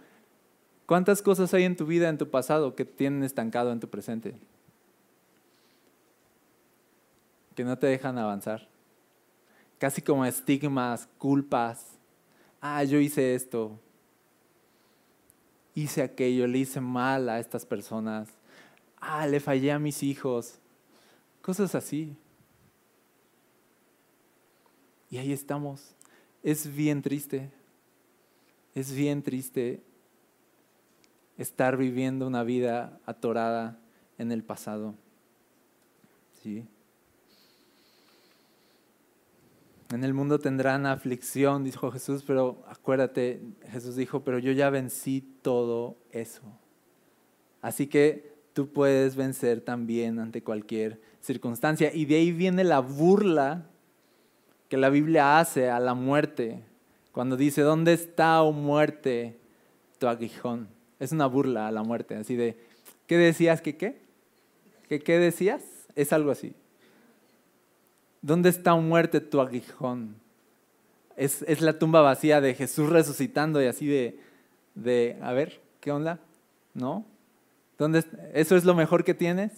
¿cuántas 0.86 1.22
cosas 1.22 1.54
hay 1.54 1.64
en 1.64 1.78
tu 1.78 1.86
vida, 1.86 2.10
en 2.10 2.18
tu 2.18 2.30
pasado, 2.30 2.76
que 2.76 2.84
tienen 2.84 3.24
estancado 3.24 3.72
en 3.72 3.80
tu 3.80 3.88
presente? 3.88 4.36
Que 7.56 7.64
no 7.64 7.78
te 7.78 7.88
dejan 7.88 8.18
avanzar. 8.18 8.68
Casi 9.78 10.02
como 10.02 10.26
estigmas, 10.26 11.08
culpas. 11.18 11.86
Ah, 12.60 12.84
yo 12.84 13.00
hice 13.00 13.34
esto. 13.34 13.80
Hice 15.74 16.02
aquello, 16.02 16.46
le 16.46 16.58
hice 16.58 16.82
mal 16.82 17.30
a 17.30 17.40
estas 17.40 17.66
personas. 17.66 18.28
Ah, 19.00 19.26
le 19.26 19.40
fallé 19.40 19.72
a 19.72 19.80
mis 19.80 20.04
hijos. 20.04 20.56
Cosas 21.42 21.76
así. 21.76 22.14
Y 25.10 25.18
ahí 25.18 25.32
estamos. 25.32 25.96
Es 26.44 26.68
bien 26.76 27.02
triste. 27.02 27.61
Es 28.74 28.94
bien 28.94 29.22
triste 29.22 29.82
estar 31.38 31.78
viviendo 31.78 32.28
una 32.28 32.44
vida 32.44 33.00
atorada 33.06 33.80
en 34.18 34.32
el 34.32 34.44
pasado. 34.44 34.96
¿Sí? 36.42 36.66
En 39.92 40.06
el 40.06 40.14
mundo 40.14 40.40
tendrán 40.40 40.86
aflicción, 40.86 41.66
dijo 41.66 41.92
Jesús, 41.92 42.24
pero 42.26 42.64
acuérdate, 42.68 43.42
Jesús 43.70 43.96
dijo, 43.98 44.24
pero 44.24 44.40
yo 44.40 44.54
ya 44.54 44.70
vencí 44.70 45.22
todo 45.42 45.98
eso. 46.12 46.42
Así 47.62 47.88
que 47.88 48.34
tú 48.54 48.70
puedes 48.72 49.16
vencer 49.16 49.60
también 49.60 50.20
ante 50.20 50.44
cualquier 50.44 51.02
circunstancia. 51.20 51.94
Y 51.94 52.06
de 52.06 52.16
ahí 52.16 52.32
viene 52.32 52.64
la 52.64 52.80
burla 52.80 53.66
que 54.70 54.78
la 54.78 54.90
Biblia 54.90 55.40
hace 55.40 55.70
a 55.70 55.80
la 55.82 55.94
muerte, 55.94 56.64
cuando 57.12 57.38
dice, 57.38 57.62
¿dónde 57.62 57.94
está, 57.94 58.42
oh 58.42 58.52
muerte, 58.52 59.38
tu 60.00 60.08
aguijón? 60.08 60.68
Es 61.00 61.12
una 61.12 61.26
burla 61.28 61.68
a 61.68 61.72
la 61.72 61.84
muerte, 61.84 62.16
así 62.16 62.36
de, 62.36 62.58
¿qué 63.08 63.18
decías 63.18 63.62
que 63.62 63.76
qué? 63.76 64.02
¿Qué, 64.88 65.00
qué 65.00 65.20
decías? 65.20 65.62
Es 65.96 66.14
algo 66.14 66.32
así. 66.32 66.54
¿Dónde 68.22 68.50
está, 68.50 68.74
oh 68.74 68.82
muerte, 68.82 69.20
tu 69.20 69.42
aguijón? 69.42 70.16
Es, 71.18 71.44
es, 71.44 71.62
la 71.62 71.78
tumba 71.78 72.02
vacía 72.02 72.40
de 72.40 72.54
Jesús 72.54 72.90
resucitando 72.90 73.62
y 73.62 73.66
así 73.66 73.88
de, 73.88 74.20
de, 74.76 75.18
a 75.22 75.34
ver, 75.34 75.60
¿qué 75.80 75.92
onda? 75.92 76.20
¿No? 76.74 77.06
¿Dónde, 77.78 78.04
¿Eso 78.34 78.56
es 78.56 78.64
lo 78.64 78.76
mejor 78.76 79.04
que 79.04 79.14
tienes? 79.14 79.52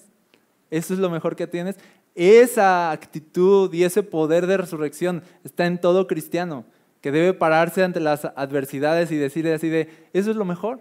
¿Eso 0.72 0.94
es 0.94 1.00
lo 1.00 1.10
mejor 1.10 1.36
que 1.36 1.46
tienes? 1.46 1.76
Esa 2.16 2.92
actitud 2.92 3.74
y 3.74 3.84
ese 3.84 4.02
poder 4.02 4.48
de 4.48 4.58
resurrección 4.58 5.24
está 5.44 5.66
en 5.66 5.80
todo 5.80 6.08
cristiano, 6.08 6.66
que 7.04 7.12
debe 7.12 7.34
pararse 7.34 7.84
ante 7.84 8.00
las 8.00 8.24
adversidades 8.24 9.12
y 9.12 9.18
decir 9.18 9.46
así 9.50 9.68
de, 9.68 9.90
eso 10.14 10.32
es 10.32 10.38
lo 10.38 10.46
mejor. 10.46 10.80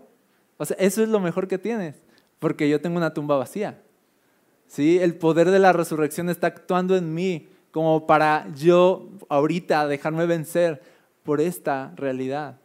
O 0.56 0.64
sea, 0.64 0.76
eso 0.78 1.02
es 1.02 1.08
lo 1.08 1.18
mejor 1.18 1.48
que 1.48 1.58
tienes, 1.58 1.96
porque 2.38 2.68
yo 2.68 2.80
tengo 2.80 2.96
una 2.96 3.12
tumba 3.12 3.36
vacía. 3.36 3.82
¿Sí? 4.68 5.00
El 5.00 5.16
poder 5.16 5.50
de 5.50 5.58
la 5.58 5.72
resurrección 5.72 6.30
está 6.30 6.46
actuando 6.46 6.96
en 6.96 7.12
mí 7.12 7.48
como 7.72 8.06
para 8.06 8.46
yo 8.54 9.10
ahorita 9.28 9.88
dejarme 9.88 10.26
vencer 10.26 10.80
por 11.24 11.40
esta 11.40 11.92
realidad. 11.96 12.60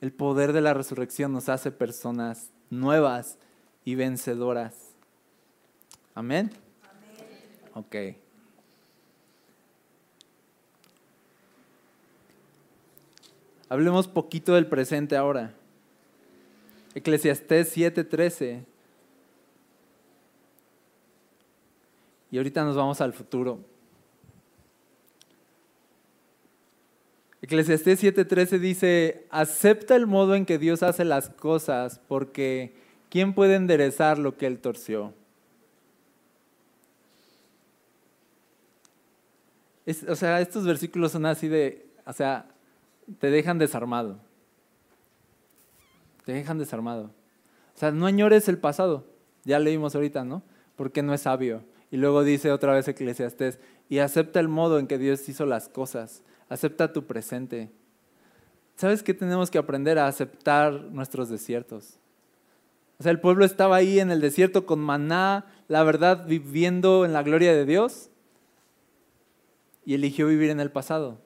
El 0.00 0.12
poder 0.12 0.52
de 0.52 0.60
la 0.60 0.72
resurrección 0.72 1.32
nos 1.32 1.48
hace 1.48 1.72
personas 1.72 2.52
nuevas 2.70 3.38
y 3.84 3.96
vencedoras. 3.96 4.94
Amén. 6.14 6.52
Ok. 7.74 7.96
Hablemos 13.68 14.06
poquito 14.06 14.54
del 14.54 14.66
presente 14.66 15.16
ahora. 15.16 15.52
Eclesiastés 16.94 17.76
7:13. 17.76 18.64
Y 22.30 22.38
ahorita 22.38 22.64
nos 22.64 22.76
vamos 22.76 23.00
al 23.00 23.12
futuro. 23.12 23.60
Eclesiastés 27.42 28.02
7:13 28.02 28.58
dice, 28.58 29.26
acepta 29.30 29.94
el 29.94 30.06
modo 30.06 30.34
en 30.34 30.46
que 30.46 30.58
Dios 30.58 30.82
hace 30.82 31.04
las 31.04 31.28
cosas, 31.28 32.00
porque 32.08 32.74
¿quién 33.10 33.34
puede 33.34 33.56
enderezar 33.56 34.18
lo 34.18 34.36
que 34.36 34.46
Él 34.46 34.58
torció? 34.58 35.12
o 40.08 40.16
sea, 40.16 40.40
estos 40.40 40.64
versículos 40.64 41.12
son 41.12 41.26
así 41.26 41.46
de, 41.46 41.86
o 42.04 42.12
sea, 42.12 42.48
te 43.18 43.30
dejan 43.30 43.58
desarmado. 43.58 44.18
Te 46.24 46.32
dejan 46.32 46.58
desarmado. 46.58 47.10
O 47.74 47.78
sea, 47.78 47.92
no 47.92 48.06
añores 48.06 48.48
el 48.48 48.58
pasado. 48.58 49.06
Ya 49.44 49.58
leímos 49.58 49.94
ahorita, 49.94 50.24
¿no? 50.24 50.42
Porque 50.74 51.02
no 51.02 51.14
es 51.14 51.22
sabio. 51.22 51.62
Y 51.90 51.98
luego 51.98 52.24
dice 52.24 52.50
otra 52.50 52.72
vez 52.72 52.88
Eclesiastés, 52.88 53.60
y 53.88 53.98
acepta 53.98 54.40
el 54.40 54.48
modo 54.48 54.78
en 54.78 54.88
que 54.88 54.98
Dios 54.98 55.28
hizo 55.28 55.46
las 55.46 55.68
cosas. 55.68 56.22
Acepta 56.48 56.92
tu 56.92 57.06
presente. 57.06 57.70
¿Sabes 58.76 59.02
qué 59.02 59.14
tenemos 59.14 59.50
que 59.50 59.58
aprender 59.58 59.98
a 59.98 60.08
aceptar 60.08 60.72
nuestros 60.72 61.28
desiertos? 61.28 61.98
O 62.98 63.02
sea, 63.02 63.12
el 63.12 63.20
pueblo 63.20 63.44
estaba 63.44 63.76
ahí 63.76 64.00
en 64.00 64.10
el 64.10 64.20
desierto 64.20 64.66
con 64.66 64.80
maná, 64.80 65.46
la 65.68 65.82
verdad, 65.82 66.26
viviendo 66.26 67.04
en 67.04 67.12
la 67.12 67.22
gloria 67.22 67.52
de 67.52 67.64
Dios 67.64 68.10
y 69.84 69.94
eligió 69.94 70.26
vivir 70.26 70.50
en 70.50 70.60
el 70.60 70.72
pasado, 70.72 71.20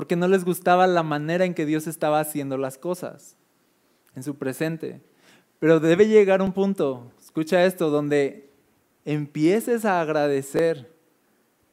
porque 0.00 0.16
no 0.16 0.28
les 0.28 0.46
gustaba 0.46 0.86
la 0.86 1.02
manera 1.02 1.44
en 1.44 1.52
que 1.52 1.66
Dios 1.66 1.86
estaba 1.86 2.20
haciendo 2.20 2.56
las 2.56 2.78
cosas 2.78 3.36
en 4.16 4.22
su 4.22 4.36
presente. 4.36 5.02
Pero 5.58 5.78
debe 5.78 6.08
llegar 6.08 6.40
un 6.40 6.54
punto, 6.54 7.12
escucha 7.20 7.66
esto, 7.66 7.90
donde 7.90 8.48
empieces 9.04 9.84
a 9.84 10.00
agradecer 10.00 10.90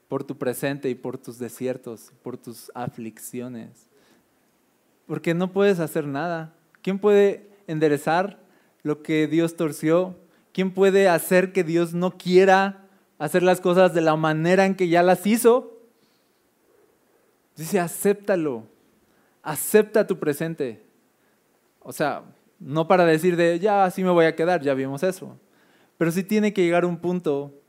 por 0.09 0.25
tu 0.25 0.37
presente 0.37 0.89
y 0.89 0.95
por 0.95 1.17
tus 1.17 1.39
desiertos, 1.39 2.11
por 2.21 2.35
tus 2.35 2.69
aflicciones. 2.75 3.89
Porque 5.05 5.33
no 5.33 5.53
puedes 5.53 5.79
hacer 5.79 6.05
nada. 6.05 6.53
¿Quién 6.81 6.99
puede 6.99 7.49
enderezar 7.65 8.41
lo 8.83 9.03
que 9.03 9.27
Dios 9.27 9.55
torció? 9.55 10.17
¿Quién 10.51 10.73
puede 10.73 11.07
hacer 11.07 11.53
que 11.53 11.63
Dios 11.63 11.93
no 11.93 12.17
quiera 12.17 12.89
hacer 13.19 13.41
las 13.41 13.61
cosas 13.61 13.93
de 13.93 14.01
la 14.01 14.17
manera 14.17 14.65
en 14.65 14.75
que 14.75 14.89
ya 14.89 15.01
las 15.01 15.25
hizo? 15.25 15.76
Dice, 17.57 17.79
acéptalo, 17.79 18.63
acepta 19.41 20.05
tu 20.05 20.19
presente. 20.19 20.83
O 21.79 21.91
sea, 21.91 22.23
no 22.59 22.87
para 22.87 23.03
decir 23.03 23.35
de, 23.35 23.59
ya 23.59 23.83
así 23.83 24.03
me 24.03 24.11
voy 24.11 24.25
a 24.25 24.35
quedar, 24.35 24.61
ya 24.61 24.75
vimos 24.75 25.01
eso. 25.01 25.35
Pero 25.97 26.11
sí 26.11 26.23
tiene 26.23 26.53
que 26.53 26.63
llegar 26.63 26.85
un 26.85 26.97
punto 26.97 27.59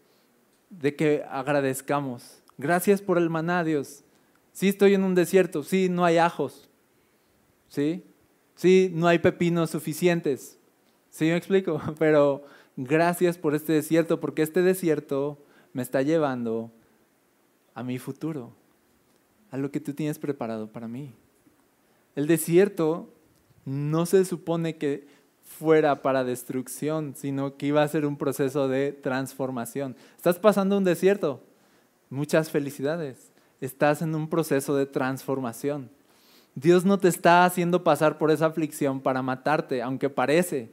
de 0.68 0.95
que 0.95 1.24
agradezcamos. 1.30 2.43
Gracias 2.59 3.01
por 3.01 3.16
el 3.16 3.30
maná, 3.30 3.64
Dios. 3.64 4.05
Sí 4.53 4.68
estoy 4.68 4.93
en 4.93 5.05
un 5.05 5.14
desierto, 5.14 5.62
sí 5.62 5.89
no 5.89 6.05
hay 6.05 6.18
ajos, 6.18 6.68
sí, 7.68 8.05
sí 8.57 8.91
no 8.93 9.07
hay 9.07 9.20
pepinos 9.20 9.70
suficientes. 9.70 10.59
¿Sí 11.09 11.26
me 11.26 11.36
explico? 11.36 11.80
Pero 11.99 12.45
gracias 12.76 13.39
por 13.39 13.55
este 13.55 13.72
desierto, 13.72 14.20
porque 14.20 14.43
este 14.43 14.61
desierto 14.61 15.43
me 15.72 15.80
está 15.80 16.03
llevando 16.03 16.72
a 17.74 17.82
mi 17.82 17.99
futuro 17.99 18.57
a 19.51 19.57
lo 19.57 19.70
que 19.70 19.80
tú 19.80 19.94
tienes 19.94 20.18
preparado 20.18 20.68
para 20.68 20.88
mí. 20.88 21.14
El 22.14 22.26
desierto 22.26 23.12
no 23.64 24.07
se 24.07 24.24
supone 24.24 24.76
que 24.76 25.07
fuera 25.42 26.03
para 26.03 26.24
destrucción, 26.24 27.14
sino 27.16 27.57
que 27.57 27.66
iba 27.66 27.82
a 27.82 27.88
ser 27.88 28.07
un 28.07 28.16
proceso 28.16 28.68
de 28.68 28.92
transformación. 28.92 29.96
Estás 30.16 30.38
pasando 30.38 30.76
un 30.76 30.84
desierto, 30.84 31.42
muchas 32.11 32.51
felicidades. 32.51 33.30
Estás 33.61 34.03
en 34.03 34.14
un 34.14 34.28
proceso 34.28 34.76
de 34.76 34.86
transformación. 34.86 35.90
Dios 36.55 36.84
no 36.84 36.99
te 36.99 37.09
está 37.09 37.44
haciendo 37.44 37.82
pasar 37.82 38.18
por 38.18 38.30
esa 38.30 38.46
aflicción 38.46 39.01
para 39.01 39.22
matarte, 39.22 39.82
aunque 39.82 40.11
parece. 40.11 40.72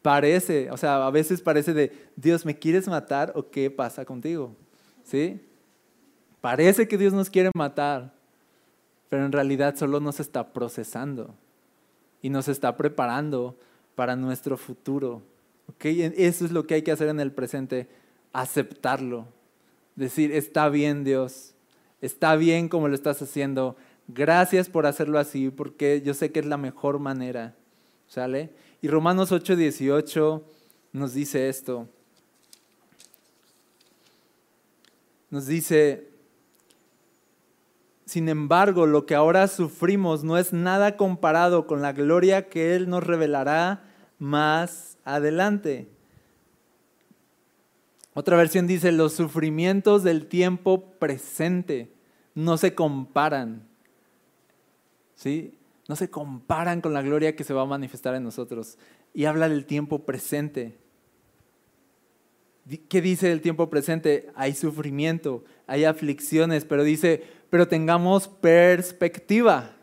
Parece, 0.00 0.70
o 0.70 0.76
sea, 0.76 1.06
a 1.06 1.10
veces 1.10 1.40
parece 1.40 1.72
de, 1.72 1.92
Dios, 2.16 2.44
¿me 2.44 2.58
quieres 2.58 2.88
matar 2.88 3.32
o 3.36 3.50
qué 3.50 3.70
pasa 3.70 4.04
contigo? 4.04 4.56
¿Sí? 5.04 5.40
Parece 6.42 6.88
que 6.88 6.98
Dios 6.98 7.12
nos 7.12 7.30
quiere 7.30 7.50
matar, 7.54 8.12
pero 9.08 9.24
en 9.24 9.32
realidad 9.32 9.76
solo 9.76 10.00
nos 10.00 10.18
está 10.18 10.52
procesando 10.52 11.34
y 12.20 12.30
nos 12.30 12.48
está 12.48 12.76
preparando 12.76 13.56
para 13.94 14.16
nuestro 14.16 14.56
futuro. 14.56 15.22
Eso 15.78 16.44
es 16.44 16.50
lo 16.50 16.66
que 16.66 16.74
hay 16.74 16.82
que 16.82 16.90
hacer 16.90 17.08
en 17.08 17.20
el 17.20 17.30
presente, 17.30 17.88
aceptarlo. 18.32 19.28
Decir, 19.94 20.32
está 20.32 20.68
bien 20.68 21.04
Dios, 21.04 21.54
está 22.00 22.34
bien 22.34 22.68
como 22.68 22.88
lo 22.88 22.96
estás 22.96 23.22
haciendo, 23.22 23.76
gracias 24.08 24.68
por 24.68 24.86
hacerlo 24.86 25.20
así, 25.20 25.48
porque 25.48 26.02
yo 26.04 26.12
sé 26.12 26.32
que 26.32 26.40
es 26.40 26.46
la 26.46 26.56
mejor 26.56 26.98
manera. 26.98 27.54
¿Sale? 28.08 28.50
Y 28.80 28.88
Romanos 28.88 29.30
8:18 29.30 30.42
nos 30.92 31.14
dice 31.14 31.48
esto. 31.48 31.88
Nos 35.30 35.46
dice, 35.46 36.11
sin 38.12 38.28
embargo, 38.28 38.84
lo 38.84 39.06
que 39.06 39.14
ahora 39.14 39.48
sufrimos 39.48 40.22
no 40.22 40.36
es 40.36 40.52
nada 40.52 40.98
comparado 40.98 41.66
con 41.66 41.80
la 41.80 41.94
gloria 41.94 42.50
que 42.50 42.76
Él 42.76 42.90
nos 42.90 43.02
revelará 43.02 43.84
más 44.18 44.98
adelante. 45.06 45.88
Otra 48.12 48.36
versión 48.36 48.66
dice, 48.66 48.92
los 48.92 49.14
sufrimientos 49.14 50.02
del 50.02 50.26
tiempo 50.26 50.90
presente 50.98 51.90
no 52.34 52.58
se 52.58 52.74
comparan. 52.74 53.66
¿Sí? 55.14 55.54
No 55.88 55.96
se 55.96 56.10
comparan 56.10 56.82
con 56.82 56.92
la 56.92 57.00
gloria 57.00 57.34
que 57.34 57.44
se 57.44 57.54
va 57.54 57.62
a 57.62 57.66
manifestar 57.66 58.14
en 58.14 58.24
nosotros. 58.24 58.76
Y 59.14 59.24
habla 59.24 59.48
del 59.48 59.64
tiempo 59.64 60.00
presente. 60.00 60.76
¿Qué 62.88 63.00
dice 63.00 63.28
del 63.28 63.40
tiempo 63.40 63.68
presente? 63.68 64.30
Hay 64.34 64.54
sufrimiento, 64.54 65.44
hay 65.66 65.84
aflicciones, 65.84 66.64
pero 66.64 66.84
dice, 66.84 67.22
pero 67.50 67.68
tengamos 67.68 68.28
perspectiva. 68.28 69.76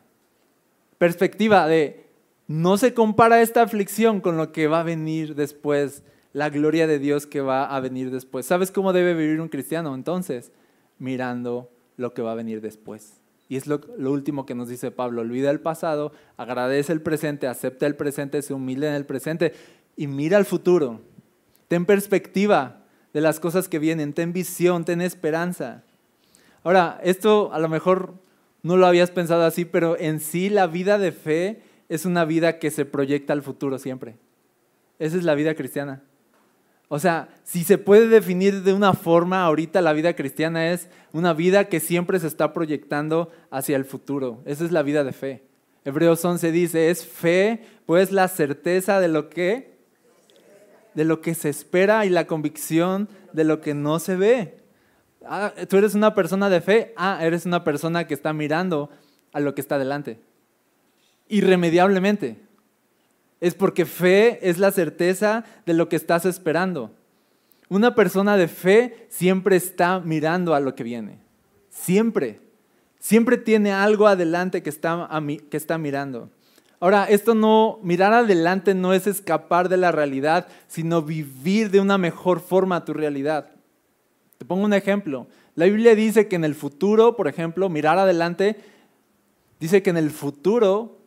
Perspectiva 0.97 1.67
de, 1.67 2.05
no 2.47 2.77
se 2.77 2.93
compara 2.93 3.41
esta 3.41 3.61
aflicción 3.61 4.21
con 4.21 4.37
lo 4.37 4.51
que 4.51 4.67
va 4.67 4.79
a 4.79 4.83
venir 4.83 5.35
después 5.35 6.03
la 6.33 6.49
gloria 6.49 6.87
de 6.87 6.99
Dios 6.99 7.25
que 7.25 7.41
va 7.41 7.65
a 7.65 7.79
venir 7.79 8.11
después. 8.11 8.45
¿Sabes 8.45 8.71
cómo 8.71 8.93
debe 8.93 9.13
vivir 9.13 9.41
un 9.41 9.49
cristiano 9.49 9.93
entonces? 9.95 10.51
Mirando 10.99 11.69
lo 11.97 12.13
que 12.13 12.21
va 12.21 12.31
a 12.31 12.35
venir 12.35 12.61
después. 12.61 13.19
Y 13.49 13.55
es 13.55 13.65
lo, 13.65 13.81
último 13.97 14.45
que 14.45 14.55
nos 14.55 14.69
dice 14.69 14.91
Pablo. 14.91 15.21
Olvida 15.21 15.49
el 15.49 15.59
pasado, 15.59 16.11
agradece 16.37 16.93
el 16.93 17.01
presente, 17.01 17.47
acepta 17.47 17.87
el 17.87 17.95
presente, 17.95 18.41
se 18.41 18.53
humilde 18.53 18.87
en 18.87 18.93
el 18.93 19.05
presente 19.05 19.53
y 19.95 20.07
mira 20.07 20.37
al 20.37 20.45
futuro. 20.45 21.01
Ten 21.69 21.85
perspectiva 21.85 22.83
de 23.13 23.21
las 23.21 23.39
cosas 23.39 23.69
que 23.69 23.79
vienen, 23.79 24.13
ten 24.13 24.33
visión, 24.33 24.83
ten 24.83 25.01
esperanza. 25.01 25.83
Ahora, 26.63 26.99
esto 27.03 27.53
a 27.53 27.59
lo 27.59 27.69
mejor 27.69 28.15
no 28.63 28.75
lo 28.75 28.85
habías 28.85 29.11
pensado 29.11 29.43
así, 29.43 29.65
pero 29.65 29.97
en 29.97 30.19
sí 30.19 30.49
la 30.49 30.67
vida 30.67 30.97
de 30.97 31.11
fe 31.11 31.61
es 31.87 32.05
una 32.05 32.25
vida 32.25 32.59
que 32.59 32.71
se 32.71 32.85
proyecta 32.85 33.33
al 33.33 33.43
futuro 33.43 33.79
siempre. 33.79 34.15
Esa 34.97 35.15
es 35.15 35.23
la 35.23 35.35
vida 35.35 35.55
cristiana. 35.55 36.01
O 36.87 36.97
sea, 36.97 37.29
si 37.43 37.63
se 37.63 37.77
puede 37.77 38.07
definir 38.07 38.63
de 38.63 38.73
una 38.73 38.93
forma, 38.93 39.43
ahorita 39.43 39.81
la 39.81 39.93
vida 39.93 40.15
cristiana 40.15 40.71
es 40.71 40.89
una 41.13 41.33
vida 41.33 41.65
que 41.65 41.79
siempre 41.79 42.19
se 42.19 42.25
está 42.25 42.51
proyectando 42.51 43.31
hacia 43.51 43.77
el 43.77 43.85
futuro. 43.85 44.41
Esa 44.45 44.65
es 44.65 44.71
la 44.71 44.81
vida 44.81 45.03
de 45.03 45.13
fe. 45.13 45.43
Hebreos 45.85 46.25
11 46.25 46.51
dice, 46.51 46.89
es 46.89 47.05
fe, 47.05 47.63
pues 47.85 48.11
la 48.11 48.27
certeza 48.27 48.99
de 48.99 49.07
lo 49.07 49.29
que 49.29 49.78
de 50.93 51.05
lo 51.05 51.21
que 51.21 51.35
se 51.35 51.49
espera 51.49 52.05
y 52.05 52.09
la 52.09 52.27
convicción 52.27 53.09
de 53.33 53.43
lo 53.43 53.61
que 53.61 53.73
no 53.73 53.99
se 53.99 54.15
ve. 54.15 54.59
Ah, 55.25 55.53
tú 55.67 55.77
eres 55.77 55.95
una 55.95 56.13
persona 56.15 56.49
de 56.49 56.61
fe, 56.61 56.93
ah, 56.97 57.19
eres 57.21 57.45
una 57.45 57.63
persona 57.63 58.07
que 58.07 58.13
está 58.13 58.33
mirando 58.33 58.89
a 59.33 59.39
lo 59.39 59.53
que 59.53 59.61
está 59.61 59.77
delante. 59.77 60.19
Irremediablemente. 61.27 62.39
Es 63.41 63.53
porque 63.53 63.85
fe 63.85 64.39
es 64.49 64.57
la 64.57 64.71
certeza 64.71 65.45
de 65.65 65.73
lo 65.73 65.87
que 65.87 65.95
estás 65.95 66.25
esperando. 66.25 66.91
Una 67.69 67.95
persona 67.95 68.35
de 68.35 68.47
fe 68.47 69.07
siempre 69.09 69.55
está 69.55 69.99
mirando 69.99 70.55
a 70.55 70.59
lo 70.59 70.75
que 70.75 70.83
viene. 70.83 71.19
Siempre. 71.69 72.41
Siempre 72.99 73.37
tiene 73.37 73.71
algo 73.71 74.07
adelante 74.07 74.61
que 74.61 74.69
está, 74.69 75.07
que 75.49 75.55
está 75.55 75.77
mirando. 75.77 76.29
Ahora, 76.79 77.05
esto 77.05 77.35
no, 77.35 77.79
mirar 77.83 78.13
adelante 78.13 78.73
no 78.73 78.93
es 78.93 79.05
escapar 79.05 79.67
de 79.67 79.77
la 79.77 79.91
realidad, 79.91 80.47
sino 80.67 81.01
vivir 81.01 81.71
de 81.71 81.81
una 81.81 81.97
mejor 81.97 82.39
forma 82.39 82.85
tu 82.85 82.93
realidad. 82.93 83.51
Te 84.37 84.45
pongo 84.45 84.63
un 84.63 84.73
ejemplo. 84.73 85.27
La 85.55 85.65
Biblia 85.65 85.93
dice 85.93 86.29
que 86.29 86.37
en 86.37 86.45
el 86.45 86.55
futuro, 86.55 87.17
por 87.17 87.27
ejemplo, 87.27 87.67
mirar 87.67 87.99
adelante, 87.99 88.55
dice 89.59 89.83
que 89.83 89.89
en 89.89 89.97
el 89.97 90.09
futuro 90.09 90.99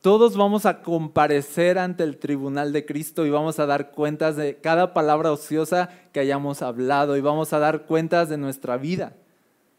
todos 0.00 0.36
vamos 0.36 0.64
a 0.64 0.80
comparecer 0.80 1.78
ante 1.78 2.04
el 2.04 2.16
tribunal 2.16 2.72
de 2.72 2.86
Cristo 2.86 3.26
y 3.26 3.30
vamos 3.30 3.58
a 3.58 3.66
dar 3.66 3.90
cuentas 3.90 4.36
de 4.36 4.56
cada 4.56 4.94
palabra 4.94 5.32
ociosa 5.32 5.90
que 6.12 6.20
hayamos 6.20 6.62
hablado 6.62 7.18
y 7.18 7.20
vamos 7.20 7.52
a 7.52 7.58
dar 7.58 7.82
cuentas 7.84 8.30
de 8.30 8.38
nuestra 8.38 8.78
vida, 8.78 9.12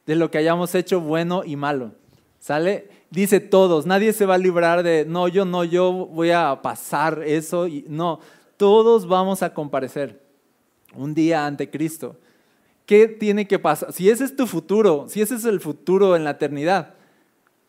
de 0.05 0.15
lo 0.15 0.29
que 0.29 0.37
hayamos 0.37 0.75
hecho 0.75 1.01
bueno 1.01 1.43
y 1.43 1.55
malo. 1.55 1.93
¿Sale? 2.37 2.98
Dice 3.11 3.39
todos, 3.39 3.85
nadie 3.85 4.13
se 4.13 4.25
va 4.25 4.35
a 4.35 4.37
librar 4.39 4.83
de, 4.83 5.05
no, 5.05 5.27
yo 5.27 5.43
no, 5.43 5.63
yo 5.63 5.91
voy 5.91 6.31
a 6.31 6.61
pasar 6.61 7.23
eso. 7.25 7.67
Y, 7.67 7.85
no, 7.87 8.19
todos 8.57 9.07
vamos 9.07 9.41
a 9.41 9.53
comparecer 9.53 10.21
un 10.93 11.13
día 11.13 11.45
ante 11.45 11.69
Cristo. 11.69 12.17
¿Qué 12.85 13.07
tiene 13.07 13.47
que 13.47 13.59
pasar? 13.59 13.93
Si 13.93 14.09
ese 14.09 14.25
es 14.25 14.35
tu 14.35 14.47
futuro, 14.47 15.05
si 15.07 15.21
ese 15.21 15.35
es 15.35 15.45
el 15.45 15.59
futuro 15.59 16.15
en 16.15 16.23
la 16.23 16.31
eternidad, 16.31 16.93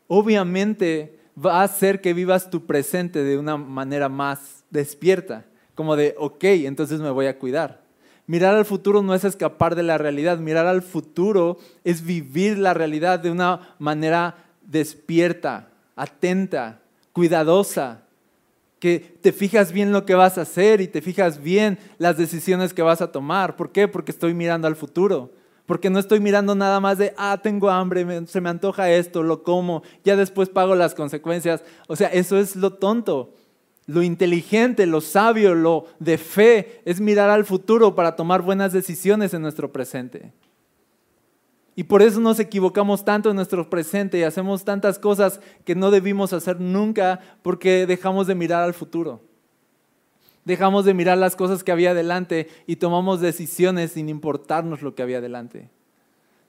obviamente 0.07 1.19
va 1.43 1.61
a 1.61 1.63
hacer 1.63 2.01
que 2.01 2.13
vivas 2.13 2.49
tu 2.49 2.65
presente 2.65 3.23
de 3.23 3.37
una 3.37 3.57
manera 3.57 4.09
más 4.09 4.63
despierta, 4.69 5.45
como 5.75 5.95
de, 5.95 6.15
ok, 6.17 6.43
entonces 6.43 6.99
me 6.99 7.09
voy 7.09 7.27
a 7.27 7.39
cuidar. 7.39 7.81
Mirar 8.27 8.55
al 8.55 8.65
futuro 8.65 9.01
no 9.01 9.15
es 9.15 9.23
escapar 9.23 9.75
de 9.75 9.83
la 9.83 9.97
realidad, 9.97 10.37
mirar 10.37 10.67
al 10.67 10.81
futuro 10.81 11.57
es 11.83 12.03
vivir 12.03 12.57
la 12.57 12.73
realidad 12.73 13.19
de 13.19 13.31
una 13.31 13.75
manera 13.79 14.35
despierta, 14.61 15.69
atenta, 15.95 16.81
cuidadosa, 17.13 18.03
que 18.79 18.99
te 19.21 19.31
fijas 19.31 19.71
bien 19.71 19.91
lo 19.91 20.05
que 20.05 20.15
vas 20.15 20.39
a 20.39 20.41
hacer 20.41 20.81
y 20.81 20.87
te 20.87 21.01
fijas 21.01 21.41
bien 21.41 21.77
las 21.99 22.17
decisiones 22.17 22.73
que 22.73 22.81
vas 22.81 22.99
a 23.01 23.11
tomar. 23.11 23.55
¿Por 23.55 23.71
qué? 23.71 23.87
Porque 23.87 24.11
estoy 24.11 24.33
mirando 24.33 24.67
al 24.67 24.75
futuro. 24.75 25.31
Porque 25.67 25.91
no 25.91 25.99
estoy 25.99 26.19
mirando 26.19 26.55
nada 26.55 26.79
más 26.79 26.97
de, 26.97 27.13
ah, 27.15 27.39
tengo 27.43 27.69
hambre, 27.69 28.25
se 28.25 28.41
me 28.41 28.49
antoja 28.49 28.89
esto, 28.89 29.21
lo 29.21 29.43
como, 29.43 29.83
ya 30.03 30.15
después 30.15 30.49
pago 30.49 30.73
las 30.73 30.95
consecuencias. 30.95 31.63
O 31.87 31.95
sea, 31.95 32.07
eso 32.07 32.39
es 32.39 32.55
lo 32.55 32.73
tonto. 32.73 33.35
Lo 33.85 34.01
inteligente, 34.01 34.87
lo 34.87 34.99
sabio, 34.99 35.53
lo 35.53 35.85
de 35.99 36.17
fe 36.17 36.81
es 36.83 36.99
mirar 36.99 37.29
al 37.29 37.45
futuro 37.45 37.93
para 37.93 38.15
tomar 38.15 38.41
buenas 38.41 38.73
decisiones 38.73 39.33
en 39.33 39.43
nuestro 39.43 39.71
presente. 39.71 40.33
Y 41.75 41.83
por 41.83 42.01
eso 42.01 42.19
nos 42.19 42.39
equivocamos 42.39 43.05
tanto 43.05 43.29
en 43.29 43.35
nuestro 43.35 43.69
presente 43.69 44.19
y 44.19 44.23
hacemos 44.23 44.65
tantas 44.65 44.99
cosas 44.99 45.39
que 45.63 45.75
no 45.75 45.89
debimos 45.89 46.33
hacer 46.33 46.59
nunca 46.59 47.19
porque 47.41 47.85
dejamos 47.85 48.27
de 48.27 48.35
mirar 48.35 48.63
al 48.63 48.73
futuro. 48.73 49.21
Dejamos 50.43 50.85
de 50.85 50.93
mirar 50.93 51.17
las 51.17 51.35
cosas 51.35 51.63
que 51.63 51.71
había 51.71 51.93
delante 51.93 52.49
y 52.67 52.77
tomamos 52.77 53.21
decisiones 53.21 53.91
sin 53.91 54.09
importarnos 54.09 54.81
lo 54.81 54.95
que 54.95 55.03
había 55.03 55.21
delante. 55.21 55.69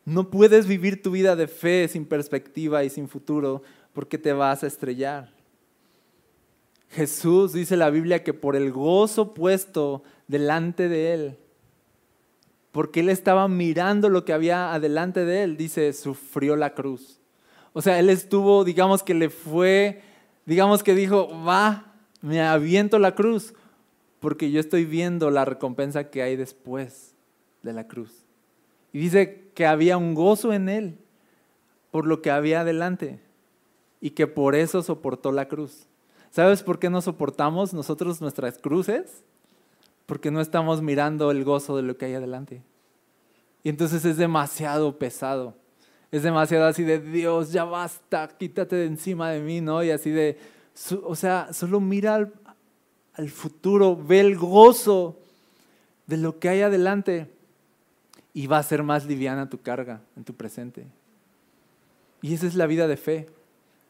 No 0.05 0.31
puedes 0.31 0.67
vivir 0.67 1.03
tu 1.03 1.13
vida 1.13 1.37
de 1.37 1.47
fe 1.47 1.87
sin 1.89 2.07
perspectiva 2.07 2.83
y 2.83 2.91
sin 2.91 3.09
futuro 3.09 3.63
porque 3.93 4.19
te 4.19 4.33
vas 4.33 4.65
a 4.65 4.67
estrellar. 4.67 5.31
Jesús 6.91 7.53
dice 7.53 7.77
la 7.77 7.91
Biblia 7.91 8.25
que 8.25 8.35
por 8.35 8.57
el 8.57 8.73
gozo 8.73 9.35
puesto 9.35 10.03
delante 10.27 10.89
de 10.89 11.15
él, 11.15 11.37
porque 12.73 13.01
él 13.01 13.11
estaba 13.11 13.47
mirando 13.49 14.09
lo 14.09 14.25
que 14.25 14.33
había 14.33 14.73
adelante 14.73 15.25
de 15.25 15.45
él, 15.45 15.57
dice, 15.57 15.93
sufrió 15.93 16.57
la 16.57 16.75
cruz. 16.75 17.21
O 17.75 17.83
sea, 17.83 17.99
él 17.99 18.11
estuvo, 18.11 18.65
digamos 18.65 19.03
que 19.03 19.15
le 19.15 19.31
fue, 19.31 20.03
digamos 20.47 20.83
que 20.83 20.95
dijo, 20.95 21.29
va, 21.45 21.95
me 22.23 22.41
aviento 22.41 22.99
la 22.99 23.15
cruz 23.15 23.55
porque 24.21 24.51
yo 24.51 24.61
estoy 24.61 24.85
viendo 24.85 25.31
la 25.31 25.45
recompensa 25.45 26.11
que 26.11 26.23
hay 26.23 26.37
después 26.37 27.15
de 27.63 27.73
la 27.73 27.89
cruz. 27.89 28.25
Y 28.93 29.01
dice 29.01 29.51
que 29.55 29.67
había 29.67 29.97
un 29.97 30.15
gozo 30.15 30.53
en 30.53 30.69
él 30.69 30.99
por 31.91 32.07
lo 32.07 32.23
que 32.23 32.31
había 32.31 32.61
adelante 32.61 33.21
y 34.01 34.11
que 34.11 34.27
por 34.27 34.55
eso 34.55 34.83
soportó 34.83 35.33
la 35.33 35.49
cruz. 35.49 35.87
¿Sabes 36.31 36.63
por 36.63 36.79
qué 36.79 36.89
no 36.89 37.03
soportamos 37.03 37.75
nosotros 37.75 38.21
nuestras 38.21 38.59
cruces? 38.59 39.25
Porque 40.13 40.31
no 40.31 40.43
estamos 40.43 40.83
mirando 40.83 41.31
el 41.31 41.43
gozo 41.43 41.75
de 41.75 41.83
lo 41.83 41.97
que 41.97 42.05
hay 42.05 42.13
adelante. 42.13 42.61
Y 43.63 43.71
entonces 43.71 44.05
es 44.05 44.19
demasiado 44.19 44.99
pesado. 44.99 45.55
Es 46.11 46.23
demasiado 46.23 46.67
así 46.67 46.83
de 46.83 47.01
Dios, 47.01 47.51
ya 47.51 47.65
basta, 47.65 48.29
quítate 48.29 48.77
de 48.77 48.85
encima 48.85 49.31
de 49.31 49.41
mí, 49.41 49.63
¿no? 49.63 49.83
Y 49.83 49.91
así 49.91 50.11
de, 50.11 50.39
o 51.03 51.17
sea, 51.17 51.55
solo 51.55 51.81
mira 51.81 52.17
al, 52.17 52.35
al 53.15 53.31
futuro, 53.31 53.97
ve 53.97 54.21
el 54.21 54.37
gozo 54.37 55.17
de 56.07 56.19
lo 56.19 56.39
que 56.39 56.51
hay 56.51 56.61
adelante 56.61 57.31
y 58.35 58.47
va 58.47 58.59
a 58.59 58.63
ser 58.63 58.83
más 58.83 59.07
liviana 59.07 59.49
tu 59.49 59.63
carga 59.63 60.03
en 60.15 60.25
tu 60.25 60.35
presente. 60.35 60.85
Y 62.21 62.35
esa 62.35 62.47
es 62.47 62.55
la 62.55 62.67
vida 62.67 62.87
de 62.87 62.99
fe. 62.99 63.31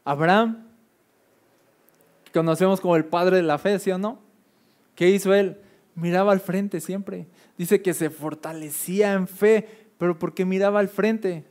Abraham, 0.04 0.68
conocemos 2.32 2.80
como 2.80 2.94
el 2.94 3.06
padre 3.06 3.38
de 3.38 3.42
la 3.42 3.58
fe, 3.58 3.80
¿sí 3.80 3.90
o 3.90 3.98
no? 3.98 4.20
¿Qué 4.94 5.10
hizo 5.10 5.34
él? 5.34 5.58
Miraba 5.94 6.32
al 6.32 6.40
frente 6.40 6.80
siempre. 6.80 7.26
Dice 7.58 7.82
que 7.82 7.94
se 7.94 8.10
fortalecía 8.10 9.12
en 9.12 9.28
fe, 9.28 9.68
pero 9.98 10.18
porque 10.18 10.44
miraba 10.44 10.80
al 10.80 10.88
frente. 10.88 11.44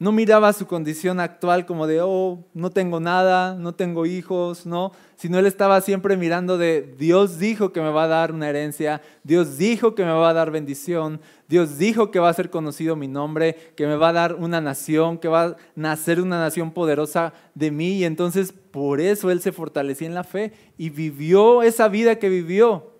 No 0.00 0.12
miraba 0.12 0.54
su 0.54 0.66
condición 0.66 1.20
actual 1.20 1.66
como 1.66 1.86
de, 1.86 2.00
oh, 2.00 2.42
no 2.54 2.70
tengo 2.70 3.00
nada, 3.00 3.54
no 3.54 3.74
tengo 3.74 4.06
hijos, 4.06 4.64
no, 4.64 4.92
sino 5.14 5.38
él 5.38 5.44
estaba 5.44 5.78
siempre 5.82 6.16
mirando 6.16 6.56
de, 6.56 6.94
Dios 6.96 7.38
dijo 7.38 7.70
que 7.70 7.82
me 7.82 7.90
va 7.90 8.04
a 8.04 8.08
dar 8.08 8.32
una 8.32 8.48
herencia, 8.48 9.02
Dios 9.24 9.58
dijo 9.58 9.94
que 9.94 10.02
me 10.02 10.12
va 10.12 10.30
a 10.30 10.32
dar 10.32 10.50
bendición, 10.50 11.20
Dios 11.48 11.76
dijo 11.76 12.10
que 12.10 12.18
va 12.18 12.30
a 12.30 12.32
ser 12.32 12.48
conocido 12.48 12.96
mi 12.96 13.08
nombre, 13.08 13.74
que 13.76 13.86
me 13.86 13.96
va 13.96 14.08
a 14.08 14.14
dar 14.14 14.36
una 14.36 14.62
nación, 14.62 15.18
que 15.18 15.28
va 15.28 15.44
a 15.44 15.56
nacer 15.76 16.22
una 16.22 16.40
nación 16.40 16.70
poderosa 16.70 17.34
de 17.54 17.70
mí. 17.70 17.98
Y 17.98 18.04
entonces 18.06 18.52
por 18.52 19.02
eso 19.02 19.30
él 19.30 19.42
se 19.42 19.52
fortalecía 19.52 20.08
en 20.08 20.14
la 20.14 20.24
fe 20.24 20.54
y 20.78 20.88
vivió 20.88 21.62
esa 21.62 21.88
vida 21.88 22.18
que 22.18 22.30
vivió 22.30 22.90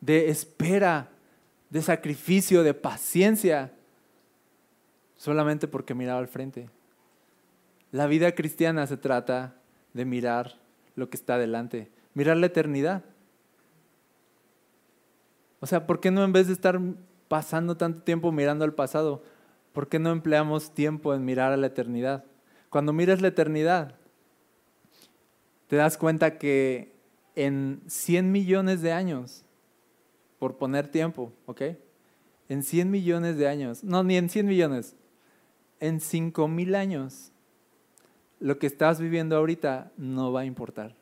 de 0.00 0.30
espera, 0.30 1.10
de 1.70 1.82
sacrificio, 1.82 2.62
de 2.62 2.74
paciencia 2.74 3.72
solamente 5.16 5.68
porque 5.68 5.94
miraba 5.94 6.18
al 6.18 6.28
frente. 6.28 6.70
La 7.92 8.06
vida 8.06 8.32
cristiana 8.32 8.86
se 8.86 8.96
trata 8.96 9.56
de 9.92 10.04
mirar 10.04 10.58
lo 10.94 11.10
que 11.10 11.16
está 11.16 11.36
delante, 11.38 11.90
mirar 12.14 12.36
la 12.36 12.46
eternidad. 12.46 13.04
O 15.60 15.66
sea, 15.66 15.86
¿por 15.86 16.00
qué 16.00 16.10
no 16.10 16.24
en 16.24 16.32
vez 16.32 16.46
de 16.46 16.54
estar 16.54 16.80
pasando 17.28 17.76
tanto 17.76 18.02
tiempo 18.02 18.32
mirando 18.32 18.64
al 18.64 18.74
pasado, 18.74 19.22
por 19.72 19.88
qué 19.88 19.98
no 19.98 20.10
empleamos 20.10 20.72
tiempo 20.72 21.14
en 21.14 21.24
mirar 21.24 21.52
a 21.52 21.56
la 21.56 21.66
eternidad? 21.66 22.24
Cuando 22.70 22.92
miras 22.92 23.20
la 23.20 23.28
eternidad, 23.28 23.96
te 25.66 25.76
das 25.76 25.98
cuenta 25.98 26.38
que 26.38 26.94
en 27.34 27.82
100 27.86 28.32
millones 28.32 28.80
de 28.80 28.92
años, 28.92 29.44
por 30.40 30.56
poner 30.56 30.88
tiempo, 30.88 31.32
¿ok? 31.46 31.62
En 32.48 32.64
100 32.64 32.90
millones 32.90 33.36
de 33.36 33.46
años, 33.46 33.84
no, 33.84 34.02
ni 34.02 34.16
en 34.16 34.28
100 34.28 34.46
millones, 34.46 34.96
en 35.80 36.00
cinco 36.00 36.48
mil 36.48 36.74
años, 36.74 37.30
lo 38.40 38.58
que 38.58 38.66
estás 38.66 39.00
viviendo 39.00 39.36
ahorita 39.36 39.92
no 39.96 40.32
va 40.32 40.40
a 40.40 40.44
importar. 40.46 40.96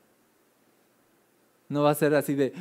No 1.69 1.83
va 1.83 1.91
a 1.91 1.95
ser 1.95 2.15
así 2.15 2.35
de, 2.35 2.53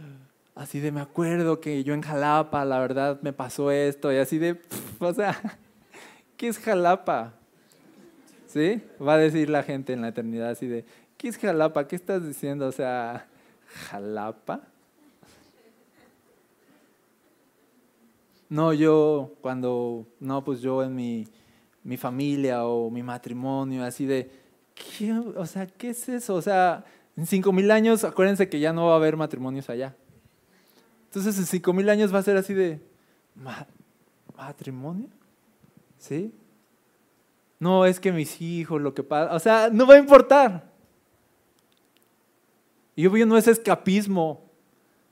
así 0.54 0.78
de 0.78 0.92
me 0.92 1.00
acuerdo 1.00 1.58
que 1.60 1.82
yo 1.84 1.94
en 1.94 2.02
Jalapa, 2.02 2.64
la 2.64 2.78
verdad 2.80 3.18
me 3.22 3.32
pasó 3.32 3.70
esto, 3.70 4.12
y 4.12 4.18
así 4.18 4.38
de, 4.38 4.60
o 5.00 5.14
sea, 5.14 5.58
¿qué 6.36 6.48
es 6.48 6.58
Jalapa? 6.58 7.32
¿Sí? 8.46 8.82
Va 9.00 9.14
a 9.14 9.18
decir 9.18 9.48
la 9.48 9.62
gente 9.62 9.94
en 9.94 10.02
la 10.02 10.08
eternidad 10.08 10.50
así 10.50 10.66
de, 10.66 10.84
¿qué 11.16 11.28
es 11.28 11.38
Jalapa? 11.38 11.88
¿Qué 11.88 11.96
estás 11.96 12.26
diciendo? 12.26 12.66
O 12.66 12.72
sea, 12.72 13.26
¿Jalapa? 13.88 14.68
No, 18.48 18.72
yo 18.72 19.34
cuando, 19.40 20.06
no, 20.20 20.44
pues 20.44 20.60
yo 20.60 20.82
en 20.82 20.94
mi 20.94 21.26
mi 21.86 21.96
familia 21.96 22.64
o 22.64 22.90
mi 22.90 23.00
matrimonio, 23.00 23.84
así 23.84 24.06
de, 24.06 24.28
¿qué, 24.74 25.12
o 25.12 25.46
sea, 25.46 25.68
¿qué 25.68 25.90
es 25.90 26.08
eso? 26.08 26.34
O 26.34 26.42
sea, 26.42 26.84
en 27.16 27.26
cinco 27.26 27.52
mil 27.52 27.70
años, 27.70 28.02
acuérdense 28.02 28.48
que 28.48 28.58
ya 28.58 28.72
no 28.72 28.86
va 28.86 28.94
a 28.94 28.96
haber 28.96 29.16
matrimonios 29.16 29.70
allá. 29.70 29.94
Entonces, 31.04 31.38
en 31.38 31.46
cinco 31.46 31.72
mil 31.72 31.88
años 31.88 32.12
va 32.12 32.18
a 32.18 32.24
ser 32.24 32.36
así 32.36 32.54
de, 32.54 32.80
¿matrimonio? 34.36 35.08
¿Sí? 35.96 36.34
No, 37.60 37.86
es 37.86 38.00
que 38.00 38.10
mis 38.10 38.42
hijos, 38.42 38.82
lo 38.82 38.92
que 38.92 39.04
pasa, 39.04 39.32
o 39.32 39.38
sea, 39.38 39.70
no 39.72 39.86
va 39.86 39.94
a 39.94 39.98
importar. 39.98 40.68
Y 42.96 43.06
obvio 43.06 43.26
no 43.26 43.38
es 43.38 43.46
escapismo, 43.46 44.42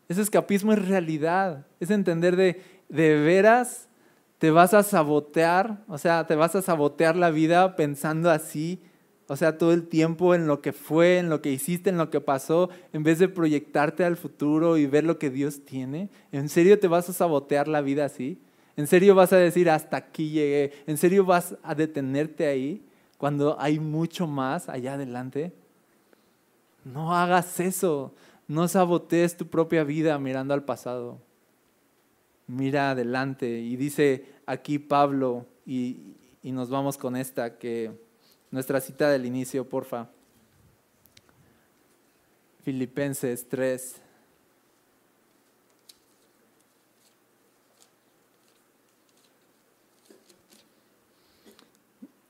ese 0.09 0.23
escapismo 0.23 0.73
es 0.73 0.89
realidad, 0.89 1.65
es 1.79 1.93
entender 1.93 2.35
de, 2.35 2.61
de 2.95 3.17
veras 3.17 3.89
te 4.39 4.51
vas 4.51 4.73
a 4.73 4.83
sabotear, 4.83 5.83
o 5.89 5.99
sea, 5.99 6.27
te 6.27 6.37
vas 6.37 6.55
a 6.55 6.63
sabotear 6.63 7.17
la 7.17 7.31
vida 7.31 7.75
pensando 7.75 8.31
así, 8.31 8.81
o 9.27 9.37
sea, 9.37 9.59
todo 9.59 9.73
el 9.73 9.89
tiempo 9.89 10.35
en 10.35 10.47
lo 10.47 10.61
que 10.61 10.73
fue, 10.73 11.19
en 11.19 11.29
lo 11.29 11.41
que 11.41 11.51
hiciste, 11.51 11.91
en 11.91 11.97
lo 11.97 12.11
que 12.11 12.21
pasó, 12.21 12.69
en 12.93 13.03
vez 13.03 13.19
de 13.19 13.29
proyectarte 13.29 14.05
al 14.05 14.17
futuro 14.17 14.77
y 14.77 14.87
ver 14.87 15.03
lo 15.03 15.19
que 15.19 15.31
Dios 15.31 15.65
tiene. 15.65 16.09
¿En 16.31 16.49
serio 16.49 16.79
te 16.79 16.87
vas 16.87 17.09
a 17.09 17.15
sabotear 17.15 17.67
la 17.67 17.81
vida 17.81 18.05
así? 18.05 18.39
¿En 18.77 18.87
serio 18.87 19.15
vas 19.15 19.33
a 19.33 19.39
decir 19.39 19.71
hasta 19.71 19.97
aquí 19.97 20.31
llegué? 20.31 20.73
¿En 20.87 20.99
serio 20.99 21.25
vas 21.25 21.57
a 21.63 21.75
detenerte 21.75 22.47
ahí 22.47 22.83
cuando 23.19 23.59
hay 23.59 23.81
mucho 23.81 24.27
más 24.27 24.69
allá 24.69 24.95
adelante? 24.95 25.53
No 26.85 27.17
hagas 27.17 27.59
eso. 27.59 28.13
No 28.47 28.69
sabotees 28.69 29.37
tu 29.37 29.47
propia 29.47 29.85
vida 29.85 30.19
mirando 30.19 30.55
al 30.55 30.65
pasado. 30.65 31.19
Mira 32.47 32.91
adelante. 32.91 33.49
Y 33.61 33.77
dice 33.77 34.27
aquí 34.47 34.79
Pablo, 34.79 35.47
y, 35.67 36.17
nos 36.43 36.69
vamos 36.69 36.99
con 36.99 37.17
esta, 37.17 37.59
que 37.59 37.91
nuestra 38.51 38.81
cita 38.81 39.11
del 39.11 39.25
inicio, 39.25 39.69
porfa. 39.69 40.11
Filipenses 42.63 43.49
3. 43.49 44.01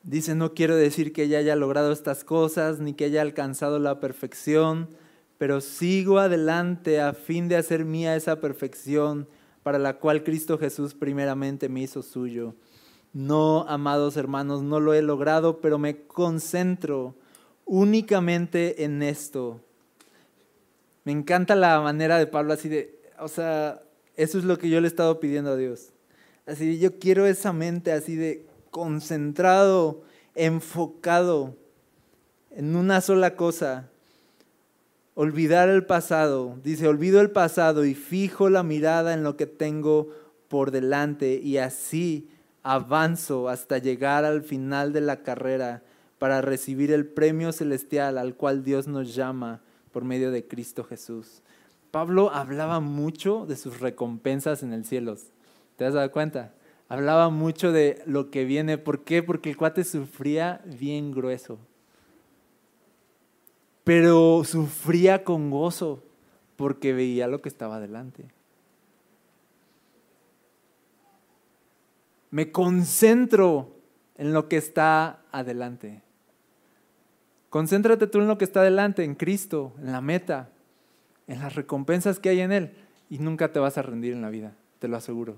Dice, 0.05 0.35
no 0.35 0.53
quiero 0.53 0.77
decir 0.77 1.13
que 1.13 1.25
ella 1.25 1.39
haya 1.39 1.57
logrado 1.57 1.91
estas 1.91 2.25
cosas, 2.25 2.79
ni 2.79 2.93
que 2.93 3.07
haya 3.07 3.23
alcanzado 3.23 3.79
la 3.79 4.01
perfección, 4.01 4.89
pero 5.39 5.61
sigo 5.61 6.19
adelante 6.19 7.01
a 7.01 7.15
fin 7.15 7.49
de 7.49 7.57
hacer 7.57 7.85
mía 7.85 8.15
esa 8.15 8.39
perfección 8.39 9.27
para 9.65 9.81
la 9.81 9.99
cual 9.99 10.23
Cristo 10.23 10.59
Jesús 10.59 10.95
primeramente 10.95 11.69
me 11.69 11.81
hizo 11.81 12.03
suyo. 12.03 12.55
No, 13.13 13.65
amados 13.67 14.17
hermanos, 14.17 14.63
no 14.63 14.79
lo 14.79 14.95
he 14.95 15.03
logrado, 15.03 15.61
pero 15.61 15.79
me 15.79 16.07
concentro 16.07 17.17
únicamente 17.65 18.85
en 18.85 19.03
esto. 19.03 19.61
Me 21.05 21.13
encanta 21.13 21.57
la 21.57 21.81
manera 21.81 22.19
de 22.19 22.27
Pablo 22.27 22.53
así 22.53 22.69
de, 22.69 23.01
o 23.19 23.29
sea, 23.29 23.83
eso 24.17 24.39
es 24.39 24.45
lo 24.45 24.59
que 24.59 24.69
yo 24.69 24.81
le 24.81 24.87
he 24.87 24.89
estado 24.89 25.19
pidiendo 25.19 25.53
a 25.53 25.57
Dios. 25.57 25.93
Así, 26.47 26.79
yo 26.79 26.99
quiero 26.99 27.27
esa 27.27 27.53
mente 27.53 27.91
así 27.91 28.17
de 28.17 28.47
concentrado, 28.71 30.03
enfocado 30.35 31.57
en 32.51 32.77
una 32.77 33.01
sola 33.01 33.35
cosa, 33.35 33.89
olvidar 35.15 35.69
el 35.69 35.87
pasado. 35.87 36.59
Dice, 36.63 36.89
olvido 36.89 37.21
el 37.21 37.31
pasado 37.31 37.85
y 37.85 37.95
fijo 37.95 38.51
la 38.51 38.63
mirada 38.63 39.15
en 39.15 39.23
lo 39.23 39.37
que 39.37 39.47
tengo 39.47 40.09
por 40.49 40.71
delante 40.71 41.41
y 41.43 41.59
así 41.59 42.29
avanzo 42.63 43.49
hasta 43.49 43.79
llegar 43.79 44.25
al 44.25 44.43
final 44.43 44.93
de 44.93 45.01
la 45.01 45.23
carrera 45.23 45.83
para 46.19 46.41
recibir 46.41 46.93
el 46.93 47.07
premio 47.07 47.53
celestial 47.53 48.19
al 48.19 48.37
cual 48.37 48.65
Dios 48.65 48.87
nos 48.89 49.15
llama 49.15 49.63
por 49.93 50.05
medio 50.05 50.31
de 50.31 50.47
Cristo 50.47 50.85
Jesús. 50.85 51.43
Pablo 51.91 52.31
hablaba 52.33 52.81
mucho 52.81 53.47
de 53.47 53.57
sus 53.57 53.81
recompensas 53.81 54.63
en 54.63 54.73
el 54.73 54.85
cielo. 54.85 55.17
¿Te 55.77 55.85
has 55.85 55.95
dado 55.95 56.11
cuenta? 56.11 56.55
Hablaba 56.89 57.31
mucho 57.31 57.73
de 57.73 58.03
lo 58.07 58.31
que 58.31 58.45
viene. 58.45 58.79
¿Por 58.79 59.05
qué? 59.05 59.23
Porque 59.23 59.51
el 59.51 59.57
cuate 59.57 59.85
sufría 59.85 60.61
bien 60.65 61.13
grueso 61.13 61.59
pero 63.85 64.43
sufría 64.45 65.25
con 65.25 65.51
gozo 65.51 66.03
porque 66.57 66.93
veía 66.93 67.29
lo 67.29 67.43
que 67.43 67.49
estaba 67.49 67.81
delante. 67.81 68.27
Me 72.31 72.51
concentro 72.51 73.77
en 74.17 74.33
lo 74.33 74.49
que 74.49 74.57
está 74.57 75.23
adelante. 75.31 76.03
Concéntrate 77.51 78.09
tú 78.09 78.19
en 78.19 78.27
lo 78.27 78.39
que 78.39 78.45
está 78.45 78.61
adelante, 78.61 79.05
en 79.05 79.15
Cristo, 79.15 79.73
en 79.79 79.93
la 79.93 80.01
meta, 80.01 80.51
en 81.29 81.39
las 81.39 81.55
recompensas 81.55 82.19
que 82.19 82.31
hay 82.31 82.41
en 82.41 82.51
Él, 82.51 82.75
y 83.09 83.19
nunca 83.19 83.53
te 83.53 83.61
vas 83.61 83.79
a 83.79 83.83
rendir 83.83 84.13
en 84.13 84.23
la 84.23 84.31
vida, 84.31 84.57
te 84.81 84.89
lo 84.89 84.97
aseguro. 84.97 85.37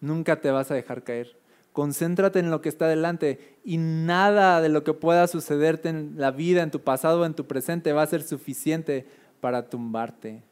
Nunca 0.00 0.40
te 0.40 0.50
vas 0.50 0.70
a 0.70 0.74
dejar 0.74 1.04
caer. 1.04 1.38
Concéntrate 1.76 2.38
en 2.38 2.50
lo 2.50 2.62
que 2.62 2.70
está 2.70 2.88
delante 2.88 3.58
y 3.62 3.76
nada 3.76 4.62
de 4.62 4.70
lo 4.70 4.82
que 4.82 4.94
pueda 4.94 5.26
sucederte 5.26 5.90
en 5.90 6.14
la 6.16 6.30
vida, 6.30 6.62
en 6.62 6.70
tu 6.70 6.80
pasado 6.80 7.20
o 7.20 7.26
en 7.26 7.34
tu 7.34 7.46
presente 7.46 7.92
va 7.92 8.00
a 8.00 8.06
ser 8.06 8.22
suficiente 8.22 9.06
para 9.42 9.68
tumbarte. 9.68 10.42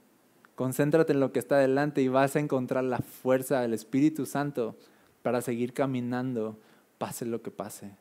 Concéntrate 0.54 1.14
en 1.14 1.20
lo 1.20 1.32
que 1.32 1.38
está 1.38 1.56
delante 1.56 2.02
y 2.02 2.08
vas 2.08 2.36
a 2.36 2.40
encontrar 2.40 2.84
la 2.84 2.98
fuerza 2.98 3.62
del 3.62 3.72
Espíritu 3.72 4.26
Santo 4.26 4.76
para 5.22 5.40
seguir 5.40 5.72
caminando, 5.72 6.58
pase 6.98 7.24
lo 7.24 7.40
que 7.40 7.50
pase. 7.50 7.96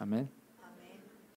Amén. 0.00 0.28